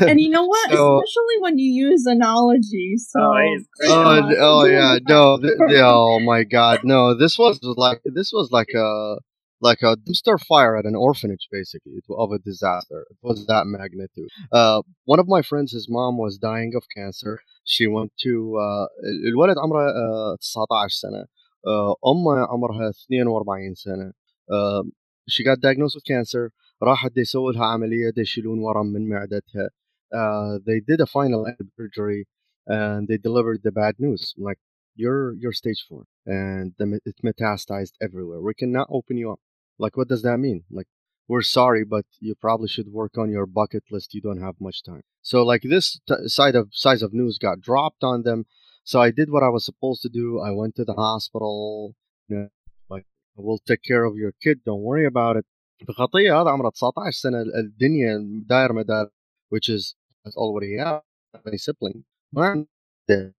And 0.00 0.20
you 0.20 0.30
know 0.30 0.44
what? 0.46 0.70
So- 0.70 0.98
Especially 0.98 1.36
when 1.40 1.58
you 1.58 1.70
use 1.90 2.06
analogies. 2.06 3.08
So, 3.10 3.20
Oh, 3.20 3.56
oh, 3.84 3.88
uh, 3.88 4.34
oh 4.38 4.64
yeah, 4.64 4.98
no, 5.08 5.38
th- 5.38 5.52
th- 5.68 5.80
oh 5.82 6.18
my 6.20 6.44
god, 6.44 6.80
no, 6.84 7.16
this 7.16 7.38
was 7.38 7.58
like 7.62 8.00
this 8.04 8.30
was 8.32 8.50
like 8.50 8.70
a 8.74 9.16
like 9.61 9.81
a 9.81 9.95
dumpster 9.95 10.37
fire 10.51 10.75
at 10.77 10.85
an 10.85 10.95
orphanage, 10.95 11.47
basically, 11.51 11.93
it- 11.99 12.05
of 12.23 12.31
a 12.31 12.39
disaster. 12.39 12.99
It 13.11 13.17
was 13.21 13.45
that 13.47 13.65
magnitude. 13.65 14.29
Uh, 14.51 14.81
one 15.05 15.19
of 15.19 15.27
my 15.35 15.41
friends, 15.41 15.71
his 15.71 15.87
mom 15.89 16.17
was 16.17 16.37
dying 16.37 16.73
of 16.75 16.83
cancer. 16.97 17.39
She 17.63 17.85
went 17.87 18.11
to 18.25 18.33
uh, 18.65 18.87
ال- 19.09 19.27
الولد 19.29 19.57
عمره 19.57 19.85
uh, 19.89 20.37
19 20.41 20.87
سنة. 20.89 21.25
Uh, 21.65 21.93
أمه 22.05 22.45
عمرها 22.47 22.91
42 22.91 23.75
سنة. 23.75 24.11
Uh, 24.51 24.83
she 25.29 25.43
got 25.45 25.59
diagnosed 25.61 25.95
with 25.95 26.03
cancer. 26.05 26.51
راحت 26.83 27.11
دي 27.11 27.21
يسووا 27.21 27.51
لها 27.51 27.65
عملية 27.65 28.09
دي 28.09 28.21
يشيلون 28.21 28.59
ورم 28.59 28.85
من 28.85 29.09
معدتها. 29.09 29.69
Uh, 30.13 30.59
they 30.67 30.79
did 30.81 30.99
a 31.01 31.05
final 31.05 31.45
surgery 31.77 32.25
and 32.67 33.07
they 33.07 33.17
delivered 33.17 33.61
the 33.63 33.71
bad 33.71 33.95
news. 33.99 34.33
Like 34.37 34.59
you're 34.95 35.33
you're 35.41 35.53
stage 35.53 35.81
four 35.89 36.03
and 36.25 36.73
the, 36.77 36.85
me- 36.85 36.99
it 37.05 37.15
metastasized 37.23 37.93
everywhere. 38.01 38.41
We 38.41 38.53
cannot 38.53 38.87
open 38.91 39.15
you 39.17 39.31
up. 39.31 39.39
Like 39.79 39.97
what 39.97 40.07
does 40.07 40.21
that 40.23 40.39
mean? 40.39 40.63
Like 40.71 40.87
we're 41.27 41.41
sorry, 41.41 41.83
but 41.83 42.05
you 42.19 42.35
probably 42.35 42.67
should 42.67 42.89
work 42.89 43.17
on 43.17 43.29
your 43.29 43.45
bucket 43.45 43.83
list. 43.91 44.13
You 44.13 44.21
don't 44.21 44.41
have 44.41 44.55
much 44.59 44.83
time. 44.83 45.03
So 45.21 45.43
like 45.43 45.63
this 45.63 45.99
t- 46.07 46.27
side 46.27 46.55
of 46.55 46.69
size 46.71 47.01
of 47.01 47.13
news 47.13 47.37
got 47.37 47.61
dropped 47.61 48.03
on 48.03 48.23
them. 48.23 48.45
So 48.83 48.99
I 49.01 49.11
did 49.11 49.29
what 49.31 49.43
I 49.43 49.49
was 49.49 49.63
supposed 49.65 50.01
to 50.01 50.09
do. 50.09 50.39
I 50.39 50.51
went 50.51 50.75
to 50.75 50.85
the 50.85 50.93
hospital. 50.93 51.95
You 52.27 52.35
know, 52.37 52.47
like 52.89 53.05
we'll 53.35 53.59
take 53.59 53.83
care 53.83 54.03
of 54.03 54.15
your 54.17 54.33
kid. 54.43 54.63
Don't 54.65 54.81
worry 54.81 55.05
about 55.05 55.37
it. 55.37 55.45
بخطية 55.87 56.41
هذا 56.41 56.49
عمره 56.49 56.69
19 56.69 57.11
سنة 57.11 57.41
الدنيا 57.41 58.43
داير 58.49 58.73
مدار 58.73 59.09
which 59.49 59.69
is 59.69 59.95
that's 60.23 60.37
already 60.37 60.77
have 60.77 61.01
a 61.45 61.57
sibling 61.57 62.03
ما 62.33 62.45
عنده 62.45 63.33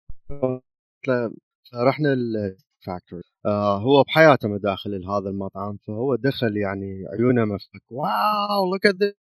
فرحنا 1.72 2.14
الفاكتوري 2.79 3.23
آه 3.45 3.77
هو 3.77 4.03
بحياته 4.03 4.47
ما 4.47 4.57
داخل 4.57 5.05
هذا 5.05 5.29
المطعم 5.29 5.77
فهو 5.77 6.15
دخل 6.15 6.57
يعني 6.57 7.05
عيونه 7.07 7.45
مفتك 7.45 7.83
واو 7.91 8.77
at 8.77 8.91
this 8.91 9.13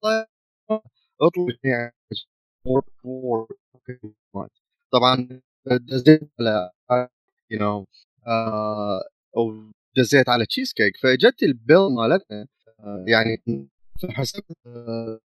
اطلع 1.21 1.47
يعني 1.65 1.95
طبعا 4.93 5.41
دزيت 5.67 6.31
على 6.41 7.09
you 7.55 7.59
know 7.59 7.85
آه 8.27 9.03
أو 9.37 9.73
دزيت 9.97 10.29
على 10.29 10.47
تشيز 10.47 10.73
كيك 10.73 10.97
فإجت 10.97 11.43
البيل 11.43 11.89
مالتنا 11.97 12.47
آه 12.81 13.05
يعني 13.09 13.69
فحسبت 14.03 14.57
آه 14.67 15.21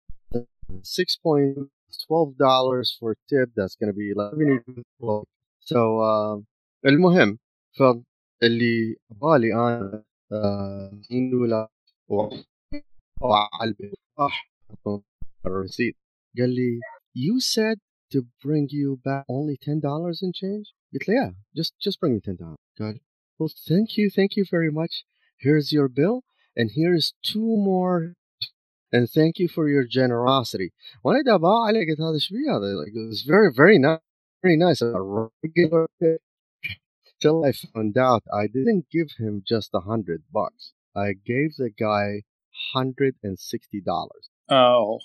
6.12 0.84 2.34
dollars 2.38 2.90
for 3.00 3.16
tip. 3.30 3.50
That's 3.56 3.76
gonna 3.76 3.94
be 3.94 4.14
like 4.16 4.34
so 5.60 5.74
المهم 6.86 7.38
فاللي 8.41 8.97
بالي 9.11 9.55
انا 9.55 10.05
آه 10.33 11.01
2 11.05 11.31
دولار 11.31 11.69
وعلى 13.21 13.49
البيت 13.63 13.95
راح 14.19 14.51
الرصيد 15.47 15.95
قال 16.39 16.51
لي 16.55 16.81
you 17.15 17.41
said 17.41 17.79
to 18.15 18.21
bring 18.45 18.69
you 18.71 18.97
back 19.05 19.25
only 19.29 19.57
10 19.57 19.81
dollars 19.81 20.23
and 20.23 20.35
change 20.35 20.75
قلت 20.93 21.09
له 21.09 21.15
yeah 21.15 21.33
just 21.59 21.73
just 21.89 22.01
bring 22.01 22.15
me 22.15 22.21
10 22.21 22.37
dollars 22.37 22.59
قال 22.79 23.01
well 23.39 23.49
thank 23.49 23.97
you 23.99 24.11
thank 24.11 24.37
you 24.37 24.45
very 24.45 24.71
much 24.71 25.05
here's 25.39 25.73
your 25.73 25.89
bill 25.89 26.23
and 26.59 26.71
here's 26.71 27.15
two 27.23 27.57
more 27.71 28.15
and 28.93 29.11
thank 29.11 29.39
you 29.39 29.49
for 29.49 29.69
your 29.69 29.85
generosity 29.85 30.73
وانا 31.05 31.21
اذا 31.21 31.37
باع 31.37 31.67
عليه 31.67 31.87
قلت 31.91 32.01
هذا 32.01 32.15
ايش 32.15 32.33
بيه 32.33 32.57
هذا 32.57 32.85
like, 32.85 32.93
it 32.93 33.09
was 33.13 33.23
very 33.23 33.51
very 33.63 33.79
nice 33.79 34.03
very 34.45 34.57
nice 34.57 34.81
a 34.83 35.01
regular 35.45 35.87
tip 36.01 36.21
till 37.21 37.45
I 37.45 37.53
found 37.53 37.97
out 37.97 38.23
I 38.33 38.47
didn't 38.47 38.87
give 38.91 39.09
him 39.19 39.43
just 39.47 39.71
a 39.75 39.81
hundred 39.81 40.21
bucks 40.33 40.73
I 40.95 41.13
gave 41.13 41.51
the 41.57 41.71
guy 41.71 42.23
hundred 42.75 43.15
and 43.23 43.39
sixty 43.39 43.81
dollars 43.81 44.29
Oh, 44.49 45.01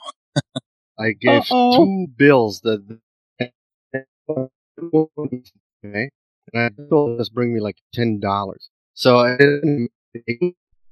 I 0.99 1.11
gave 1.13 1.41
Uh-oh. 1.51 1.75
two 1.77 2.07
bills 2.15 2.61
that 2.61 2.79
okay 4.29 6.09
and 6.53 6.61
I 6.65 6.69
told 6.89 7.11
him 7.11 7.17
just 7.17 7.33
bring 7.33 7.53
me 7.53 7.59
like 7.59 7.77
ten 7.93 8.19
dollars 8.19 8.69
so 8.93 9.19
I 9.19 9.37
didn't 9.37 9.89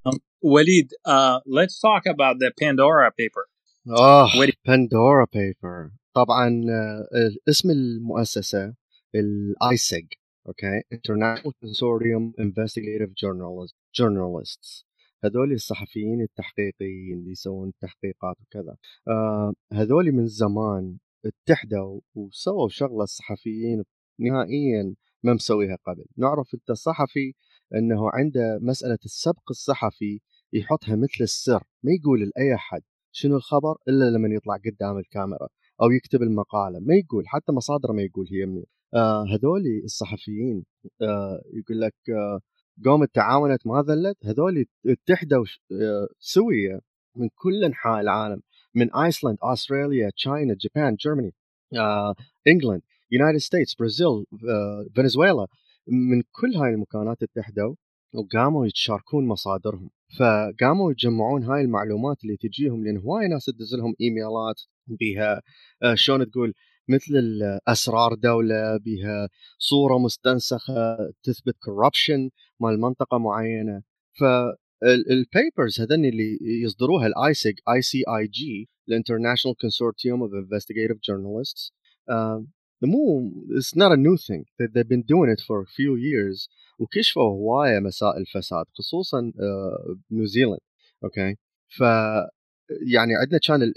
um, 0.05 0.17
Walid, 0.41 0.93
uh, 1.05 1.41
let's 1.45 1.77
talk 1.79 2.05
about 2.05 2.39
the 2.39 2.51
Pandora 2.57 3.11
paper. 3.11 3.45
اه 3.89 4.27
Wait. 4.39 4.55
بندورا 4.67 5.25
بيبر 5.33 5.89
طبعا 6.15 6.61
آه، 6.69 7.29
اسم 7.49 7.69
المؤسسه 7.69 8.73
الايسج 9.15 10.05
أوكي 10.46 10.82
Consortium 11.62 12.32
Investigative 12.40 13.12
Journalist 13.22 13.74
Journalists. 13.98 14.84
هذول 15.24 15.52
الصحفيين 15.52 16.20
التحقيقيين 16.20 17.18
اللي 17.18 17.30
يسوون 17.30 17.72
تحقيقات 17.80 18.36
وكذا. 18.40 18.76
آه 19.08 19.52
هذول 19.72 20.12
من 20.12 20.26
زمان 20.26 20.98
اتحدوا 21.26 22.00
وسووا 22.14 22.68
شغلة 22.68 23.02
الصحفيين 23.02 23.84
نهائيا 24.20 24.94
ما 25.22 25.34
مسويها 25.34 25.78
قبل. 25.86 26.04
نعرف 26.16 26.54
إنت 26.54 26.70
الصحفي 26.70 27.34
إنه 27.74 28.10
عنده 28.10 28.58
مسألة 28.62 28.98
السبق 29.04 29.50
الصحفي 29.50 30.20
يحطها 30.52 30.96
مثل 30.96 31.20
السر 31.20 31.64
ما 31.82 31.92
يقول 31.92 32.20
لأي 32.20 32.54
أحد 32.54 32.82
شنو 33.12 33.36
الخبر 33.36 33.76
إلا 33.88 34.10
لما 34.10 34.34
يطلع 34.34 34.56
قدام 34.56 34.98
الكاميرا 34.98 35.48
أو 35.82 35.90
يكتب 35.90 36.22
المقالة 36.22 36.78
ما 36.80 36.94
يقول 36.94 37.28
حتى 37.28 37.52
مصادره 37.52 37.92
ما 37.92 38.02
يقول 38.02 38.26
هي 38.32 38.46
منين. 38.46 38.66
هذول 39.32 39.62
الصحفيين 39.84 40.64
آه 41.02 41.42
يقول 41.52 41.80
لك 41.80 41.94
آه 42.08 42.40
قامت 42.84 43.14
تعاونت 43.14 43.66
ما 43.66 43.82
ذلت 43.88 44.26
هذول 44.26 44.66
اتحدوا 44.86 45.44
آه 45.72 46.08
سويه 46.18 46.80
من 47.16 47.28
كل 47.34 47.64
أنحاء 47.64 48.00
العالم 48.00 48.40
من 48.74 48.94
ايسلند 48.94 49.38
استراليا 49.42 50.10
تشاينا 50.10 50.56
جابان 50.60 50.94
جيرماني 50.94 51.34
آه 51.76 52.14
انجلند 52.48 52.82
يونايتد 53.10 53.38
ستيتس 53.38 53.74
برازيل 53.74 54.24
آه 54.48 54.86
فنزويلا 54.96 55.46
من 55.86 56.22
كل 56.32 56.54
هاي 56.56 56.70
المكانات 56.74 57.22
اتحدوا 57.22 57.74
وقاموا 58.14 58.66
يتشاركون 58.66 59.26
مصادرهم. 59.26 59.90
فقاموا 60.18 60.92
يجمعون 60.92 61.44
هاي 61.44 61.60
المعلومات 61.60 62.24
اللي 62.24 62.36
تجيهم 62.36 62.84
لأن 62.84 62.98
هواي 62.98 63.28
ناس 63.28 63.44
تدز 63.44 63.74
لهم 63.74 63.94
إيميلات 64.00 64.62
بها 64.86 65.42
آه 65.82 65.94
شلون 65.94 66.30
تقول 66.30 66.54
مثل 66.88 67.40
اسرار 67.68 68.14
دولة 68.14 68.76
بها 68.76 69.28
صورة 69.58 69.98
مستنسخة 69.98 70.96
تثبت 71.22 71.56
كوربشن 71.64 72.30
مال 72.60 72.80
منطقة 72.80 73.18
معينة. 73.18 73.82
فالبيبرز 74.20 75.80
هذني 75.80 76.08
اللي 76.08 76.38
يصدروها 76.62 77.06
الايسيج 77.06 77.54
اي 77.74 77.82
سي 77.82 78.02
اي 78.18 78.26
جي 78.26 78.68
الانترناشونال 78.88 79.56
كونسورتيوم 79.56 80.22
اوف 80.22 80.32
انفستيجيتيف 80.34 80.96
جورناليستس 81.08 81.72
مو 82.82 83.30
not 83.78 83.92
a 83.92 83.96
new 83.96 84.16
thing. 84.26 84.42
They- 84.58 84.68
they've 84.74 84.88
been 84.94 85.02
doing 85.14 85.28
it 85.34 85.40
for 85.46 85.58
a 85.62 85.66
few 85.76 85.92
years 85.96 86.48
وكشفوا 86.78 87.22
هواية 87.22 87.78
مسائل 87.80 88.26
فساد 88.26 88.64
خصوصا 88.78 89.32
آه، 89.40 89.96
بنيوزيلند 90.10 90.58
أوكي 91.04 91.36
ف 91.68 91.82
يعني 92.70 93.14
عندنا 93.14 93.40
كان 93.48 93.72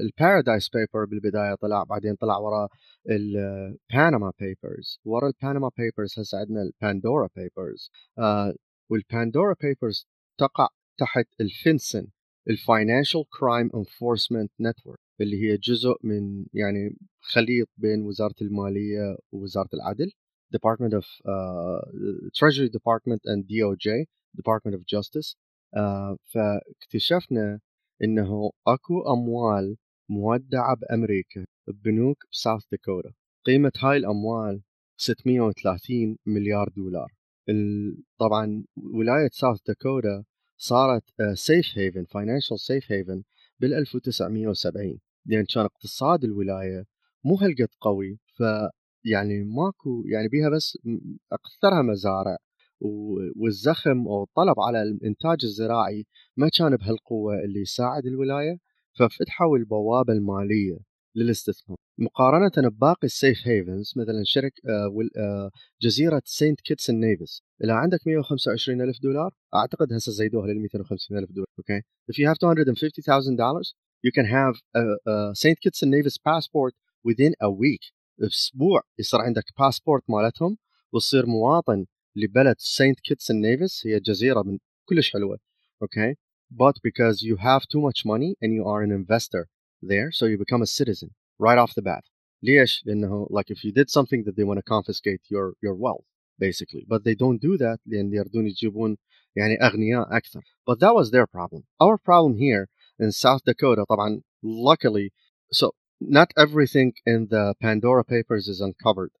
البارادايس 0.00 0.68
بيبر 0.68 1.04
بالبداية 1.04 1.54
طلع 1.54 1.84
بعدين 1.84 2.14
طلع 2.14 2.38
ورا 2.38 2.68
الباناما 3.10 4.32
بيبرز 4.40 5.00
ورا 5.04 5.28
الباناما 5.28 5.70
بيبرز 5.78 6.18
هسه 6.18 6.38
عندنا 6.38 6.62
الباندورا 6.62 7.28
بيبرز 7.36 7.90
والباندورا 8.90 9.54
بيبرز 9.62 10.06
تقع 10.38 10.68
تحت 10.98 11.26
الفنسن 11.40 12.06
الفاينانشال 12.50 13.24
كرايم 13.40 13.70
انفورسمنت 13.74 14.52
نتورك 14.60 14.98
اللي 15.20 15.42
هي 15.42 15.56
جزء 15.56 15.96
من 16.02 16.46
يعني 16.52 16.96
خليط 17.20 17.68
بين 17.76 18.02
وزارة 18.02 18.34
المالية 18.42 19.16
ووزارة 19.32 19.68
العدل 19.74 20.12
Department 20.58 20.94
of 21.00 21.06
uh, 21.34 21.80
Treasury 22.38 22.68
Department 22.68 23.22
and 23.24 23.44
DOJ 23.52 23.86
Department 24.36 24.74
of 24.78 24.82
Justice. 24.86 25.36
uh, 25.76 26.16
فاكتشفنا 26.24 27.60
إنه 28.02 28.50
أكو 28.66 29.12
أموال 29.12 29.76
مودعة 30.08 30.76
بأمريكا 30.76 31.44
ببنوك 31.68 32.16
بساوث 32.32 32.62
داكوتا 32.72 33.12
قيمة 33.46 33.72
هاي 33.78 33.96
الأموال 33.96 34.62
630 34.96 36.16
مليار 36.26 36.68
دولار. 36.76 37.12
طبعا 38.18 38.64
ولاية 38.76 39.28
ساوث 39.32 39.58
داكوتا 39.66 40.24
صارت 40.56 41.02
سيف 41.34 41.66
هيفن 41.78 42.04
فاينانشال 42.04 42.60
سيف 42.60 42.92
هيفن 42.92 43.22
بال 43.60 43.74
1970 43.74 45.00
لأن 45.26 45.44
كان 45.54 45.64
اقتصاد 45.64 46.24
الولاية 46.24 46.84
مو 47.24 47.34
هالقد 47.34 47.68
قوي 47.80 48.18
ف 48.38 48.42
يعني 49.04 49.44
ماكو 49.44 50.02
يعني 50.06 50.28
بيها 50.28 50.50
بس 50.50 50.78
أكثرها 51.32 51.82
مزارع. 51.82 52.36
والزخم 53.36 54.08
أو 54.08 54.22
الطلب 54.22 54.60
على 54.60 54.82
الإنتاج 54.82 55.38
الزراعي 55.44 56.06
ما 56.36 56.48
كان 56.58 56.76
بهالقوة 56.76 57.34
اللي 57.44 57.60
يساعد 57.60 58.06
الولاية 58.06 58.58
ففتحوا 58.98 59.56
البوابة 59.58 60.12
المالية 60.12 60.78
للاستثمار. 61.16 61.78
مقارنة 61.98 62.68
بباقي 62.68 63.04
السيف 63.04 63.38
هيفنز 63.44 63.92
مثلا 63.96 64.22
شرك 64.24 64.52
آه، 64.68 65.08
آه، 65.18 65.50
جزيرة 65.82 66.22
سينت 66.24 66.60
كيتس 66.60 66.90
نيفز 66.90 67.42
اذا 67.64 67.72
عندك 67.72 68.06
125 68.06 68.80
ألف 68.80 69.02
دولار 69.02 69.30
أعتقد 69.54 69.92
هسه 69.92 70.12
زيدوها 70.12 70.46
لل 70.46 70.60
250 70.60 71.18
ألف 71.18 71.30
دولار 71.30 71.46
أوكي؟ 71.58 71.80
If 72.12 72.14
you 72.14 72.28
have 72.28 72.38
250,000 72.42 73.36
dollars 73.36 73.74
you 74.06 74.12
can 74.12 74.26
have 74.26 74.54
a, 74.76 74.82
a 75.12 75.34
Saint 75.34 75.58
Kitts 75.60 75.82
and 75.82 75.90
Nevis 75.90 76.18
passport 76.18 76.74
within 77.04 77.32
a 77.40 77.50
week. 77.50 77.92
أسبوع 78.22 78.82
يصير 78.98 79.20
عندك 79.20 79.44
باسبورت 79.58 80.02
مالتهم 80.08 80.56
وتصير 80.92 81.26
مواطن 81.26 81.86
لبلد 82.15 82.55
سينت 82.59 82.99
كيتس 82.99 83.31
نيفس 83.31 83.87
هي 83.87 83.99
جزيره 83.99 84.41
من 84.43 84.59
كلش 84.89 85.13
حلوه 85.13 85.39
اوكي 85.81 86.15
but 86.51 86.75
because 86.83 87.21
you 87.21 87.35
have 87.37 87.63
too 87.73 87.81
much 87.81 88.05
money 88.05 88.35
and 88.41 88.53
you 88.53 88.65
are 88.65 88.81
an 88.81 88.91
investor 88.91 89.47
there 89.81 90.11
so 90.11 90.25
you 90.25 90.37
become 90.37 90.61
a 90.61 90.73
citizen 90.79 91.09
right 91.39 91.57
off 91.57 91.75
the 91.75 91.81
bat 91.81 92.03
ليش 92.43 92.83
لانه 92.85 93.27
like 93.31 93.49
if 93.49 93.63
you 93.63 93.71
did 93.71 93.89
something 93.89 94.23
that 94.23 94.35
they 94.35 94.43
want 94.43 94.57
to 94.57 94.63
confiscate 94.75 95.21
your 95.29 95.53
your 95.61 95.75
wealth 95.75 96.05
basically 96.39 96.85
but 96.87 97.03
they 97.03 97.15
don't 97.15 97.41
do 97.41 97.57
that 97.57 97.79
لان 97.85 98.13
يردون 98.13 98.47
يجيبون 98.47 98.97
يعني 99.35 99.61
اغنياء 99.61 100.17
اكثر 100.17 100.41
but 100.69 100.79
that 100.79 100.93
was 100.95 101.11
their 101.11 101.27
problem 101.27 101.63
our 101.83 101.97
problem 101.97 102.37
here 102.37 102.67
in 102.99 103.11
South 103.11 103.43
Dakota 103.45 103.83
طبعا 103.89 104.21
luckily 104.43 105.11
so 105.53 105.71
not 106.01 106.29
everything 106.37 106.93
in 107.05 107.27
the 107.27 107.53
Pandora 107.61 108.03
papers 108.03 108.47
is 108.47 108.61
uncovered 108.61 109.11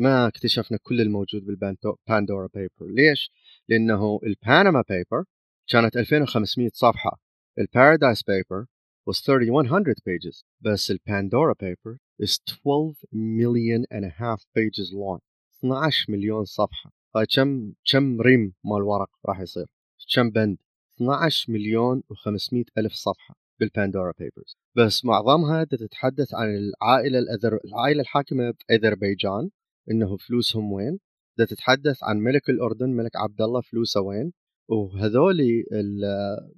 ما 0.00 0.26
اكتشفنا 0.26 0.78
كل 0.82 1.00
الموجود 1.00 1.44
بالباندورا 1.46 2.48
بيبر 2.54 2.92
ليش؟ 2.92 3.30
لأنه 3.68 4.20
الباناما 4.22 4.84
بيبر 4.88 5.24
كانت 5.68 5.96
2500 5.96 6.70
صفحة. 6.74 7.20
البارادايس 7.58 8.22
بيبر 8.22 8.66
was 9.10 9.22
3100 9.24 9.94
pages. 9.94 10.44
بس 10.60 10.90
الباندورا 10.90 11.54
بيبر 11.60 11.96
is 12.22 12.38
12 12.48 12.94
million 13.12 13.84
and 13.92 14.04
a 14.04 14.10
half 14.10 14.40
pages 14.56 14.92
long. 14.92 15.20
12 15.58 16.12
مليون 16.12 16.44
صفحة. 16.44 16.92
هاي 17.16 17.26
كم 17.26 17.72
كم 17.92 18.20
ريم 18.20 18.54
مال 18.64 18.82
ورق 18.82 19.10
راح 19.26 19.40
يصير؟ 19.40 19.66
كم 20.14 20.30
بند؟ 20.30 20.58
12 20.96 21.52
مليون 21.52 22.02
و500 22.12 22.64
ألف 22.78 22.92
صفحة 22.92 23.34
بالباندورا 23.60 24.12
بيبرز 24.18 24.56
بس 24.76 25.04
معظمها 25.04 25.64
تتحدث 25.64 26.34
عن 26.34 26.56
العائلة 26.56 27.18
الأذر... 27.18 27.58
العائلة 27.64 28.00
الحاكمة 28.00 28.54
بأذربيجان. 28.68 29.50
إنه 29.90 30.16
فلوسهم 30.16 30.72
وين. 30.72 30.98
ده 31.38 31.44
تتحدث 31.44 32.04
عن 32.04 32.16
ملك 32.18 32.50
الأردن 32.50 32.88
ملك 32.90 33.16
عبد 33.16 33.40
الله 33.42 33.60
فلوسه 33.60 34.00
وين. 34.00 34.32
وهذولي 34.68 35.64
ال- 35.72 36.04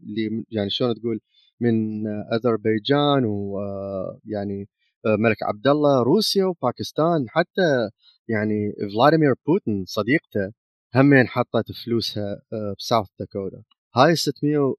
اللي 0.02 0.44
يعني 0.50 0.70
شلون 0.70 0.94
تقول 0.94 1.20
من 1.60 2.06
أذربيجان 2.06 3.24
ويعني 3.24 4.68
ملك 5.06 5.42
عبد 5.42 5.66
الله 5.68 6.02
روسيا 6.02 6.44
وباكستان. 6.44 7.26
حتى 7.28 7.90
يعني 8.28 8.72
فلاديمير 8.96 9.34
بوتين 9.46 9.84
صديقته 9.86 10.52
همين 10.94 11.26
حطت 11.28 11.72
فلوسها 11.84 12.42
آه، 12.52 12.74
بساوث 12.78 13.06
داكوتا 13.18 13.62
هاي 13.96 14.16
600 14.16 14.74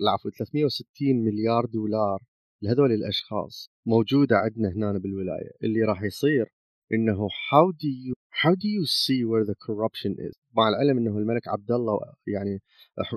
العفو 0.00 0.30
360 0.30 1.24
مليار 1.24 1.66
دولار 1.66 2.22
لهذول 2.62 2.92
الأشخاص 2.92 3.70
موجودة 3.86 4.36
عندنا 4.36 4.68
هنا 4.68 4.98
بالولاية. 4.98 5.50
اللي 5.62 5.82
راح 5.82 6.02
يصير 6.02 6.52
إنه 6.94 7.28
how 7.28 7.70
do 7.70 7.88
you 7.88 8.14
how 8.42 8.54
do 8.54 8.68
you 8.68 8.86
see 8.86 9.24
where 9.24 9.44
the 9.44 9.54
corruption 9.54 10.12
is? 10.18 10.34
مع 10.56 10.68
العلم 10.68 10.98
إنه 10.98 11.18
الملك 11.18 11.48
عبد 11.48 11.70
الله 11.70 11.98
يعني 12.26 12.62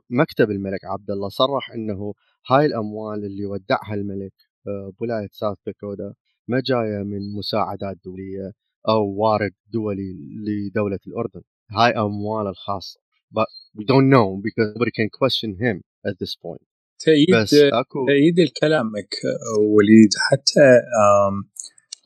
مكتب 0.09 0.51
الملك 0.51 0.85
عبد 0.85 1.11
الله 1.11 1.29
صرح 1.29 1.71
إنه 1.71 2.13
هاي 2.49 2.65
الأموال 2.65 3.25
اللي 3.25 3.45
ودعها 3.45 3.93
الملك 3.93 4.33
آه، 4.67 4.93
بولايه 4.99 5.29
ساوث 5.31 5.57
داكوتا 5.65 6.13
ما 6.47 6.61
جاية 6.65 7.03
من 7.03 7.33
مساعدات 7.37 7.97
دولية 8.05 8.51
أو 8.89 9.03
وارد 9.07 9.53
دولي 9.73 10.13
لدولة 10.45 10.99
الأردن. 11.07 11.41
هاي 11.71 11.91
أموال 11.91 12.47
الخاصة. 12.47 12.99
But 13.31 13.47
we 13.77 13.83
don't 13.85 14.09
know 14.09 14.27
because 14.47 14.67
nobody 14.75 14.91
can 14.99 15.09
question 15.09 15.51
him 15.63 15.81
at 16.05 16.15
this 16.19 16.35
point. 16.35 16.65
تأييد 16.99 17.27
بس 17.35 17.53
أكو 17.53 18.05
تأييد 18.07 18.49
كلامك 18.61 19.15
آه، 19.25 19.59
وليد 19.59 20.09
حتى 20.17 20.67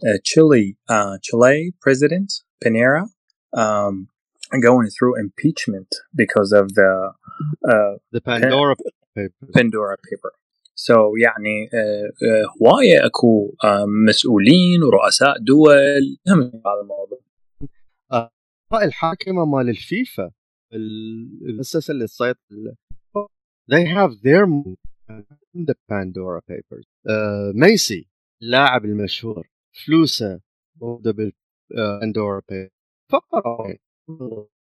آم، 0.06 0.08
آه، 0.10 0.16
تشيلي 0.24 0.76
آه، 0.90 1.16
تشيلي 1.22 1.72
president 1.88 2.30
Pinera 2.64 3.02
um, 3.56 3.94
going 4.68 4.88
through 4.96 5.14
impeachment 5.24 5.90
because 6.22 6.50
of 6.60 6.66
the 6.78 6.90
uh, 7.72 7.94
the 8.14 8.20
Pandora 8.20 8.74
papers 9.16 9.50
Pandora 9.56 9.96
paper. 10.08 10.32
So 10.86 10.94
يعني 11.22 11.68
آه، 11.74 12.04
آه، 12.26 12.44
هواية 12.62 13.06
اكو 13.06 13.54
آه، 13.64 13.84
مسؤولين 14.08 14.82
ورؤساء 14.82 15.38
دول 15.38 16.18
هم 16.28 16.40
هذا 16.40 16.80
الموضوع 16.82 17.18
الأعضاء 18.12 18.84
الحاكمة 18.88 19.44
مال 19.44 19.68
الفيفا 19.68 20.30
ال- 20.72 21.40
المؤسسة 21.48 21.92
اللي 21.92 22.06
تسيطر 22.06 22.38
they 23.72 23.84
have 23.86 24.10
their 24.22 24.46
money 24.46 24.76
in 25.56 25.64
the 25.70 25.74
Pandora 25.90 26.40
papers 26.52 26.84
uh, 27.08 27.54
ميسي 27.54 28.08
اللاعب 28.42 28.84
المشهور 28.84 29.48
فلوسه 29.84 30.40
موجودة 30.80 31.10
بال 31.10 31.32
uh, 31.72 32.00
Pandora 32.00 32.42
papers 32.42 32.70
فقرة 33.08 33.78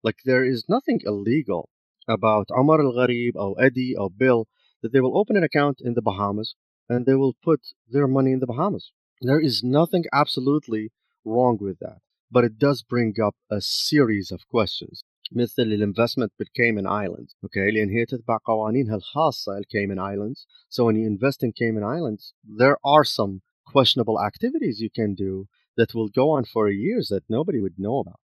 like 0.07 0.19
there 0.25 0.45
is 0.45 0.65
nothing 0.69 1.01
illegal 1.05 1.69
about 2.09 2.47
عمر 2.51 2.81
الغريب 2.81 3.37
أو 3.37 3.55
Eddie 3.55 3.99
أو 3.99 4.09
Bill 4.09 4.47
that 4.83 4.93
they 4.93 5.01
will 5.01 5.17
open 5.19 5.37
an 5.37 5.45
account 5.45 5.81
in 5.81 5.95
the 5.95 6.03
Bahamas 6.03 6.55
and 6.89 7.05
they 7.05 7.15
will 7.15 7.35
put 7.45 7.61
their 7.89 8.07
money 8.07 8.33
in 8.33 8.41
the 8.41 8.47
Bahamas 8.47 8.93
there 9.21 9.41
is 9.41 9.63
nothing 9.63 10.05
absolutely 10.13 10.93
wrong 11.25 11.59
with 11.61 11.79
that 11.81 12.01
but 12.31 12.45
it 12.45 12.59
does 12.59 12.83
bring 12.83 13.15
up 13.27 13.37
a 13.51 13.61
series 13.61 14.31
of 14.31 14.49
questions 14.49 15.05
مثل 15.33 15.63
الانفستمنت 15.63 16.33
بالكيمن 16.39 16.87
ايلاندز 16.87 17.37
اوكي 17.45 17.71
لان 17.71 17.91
هي 17.91 18.05
تتبع 18.05 18.39
قوانينها 18.45 18.97
الخاصه 18.97 19.59
الكيمن 19.59 19.99
ايلاندز 19.99 20.47
so 20.71 20.85
when 20.85 20.97
you 20.97 21.07
invest 21.07 21.43
in 21.43 21.53
Cayman 21.53 21.85
Islands 21.99 22.35
there 22.59 22.77
are 22.85 23.05
some 23.05 23.41
questionable 23.74 24.22
activities 24.22 24.80
you 24.82 24.90
can 24.90 25.16
do 25.16 25.48
that 25.78 25.94
will 25.96 26.10
go 26.10 26.32
on 26.32 26.46
for 26.46 26.70
years 26.70 27.08
that 27.10 27.30
nobody 27.30 27.60
would 27.62 27.80
know 27.80 28.00
about 28.00 28.22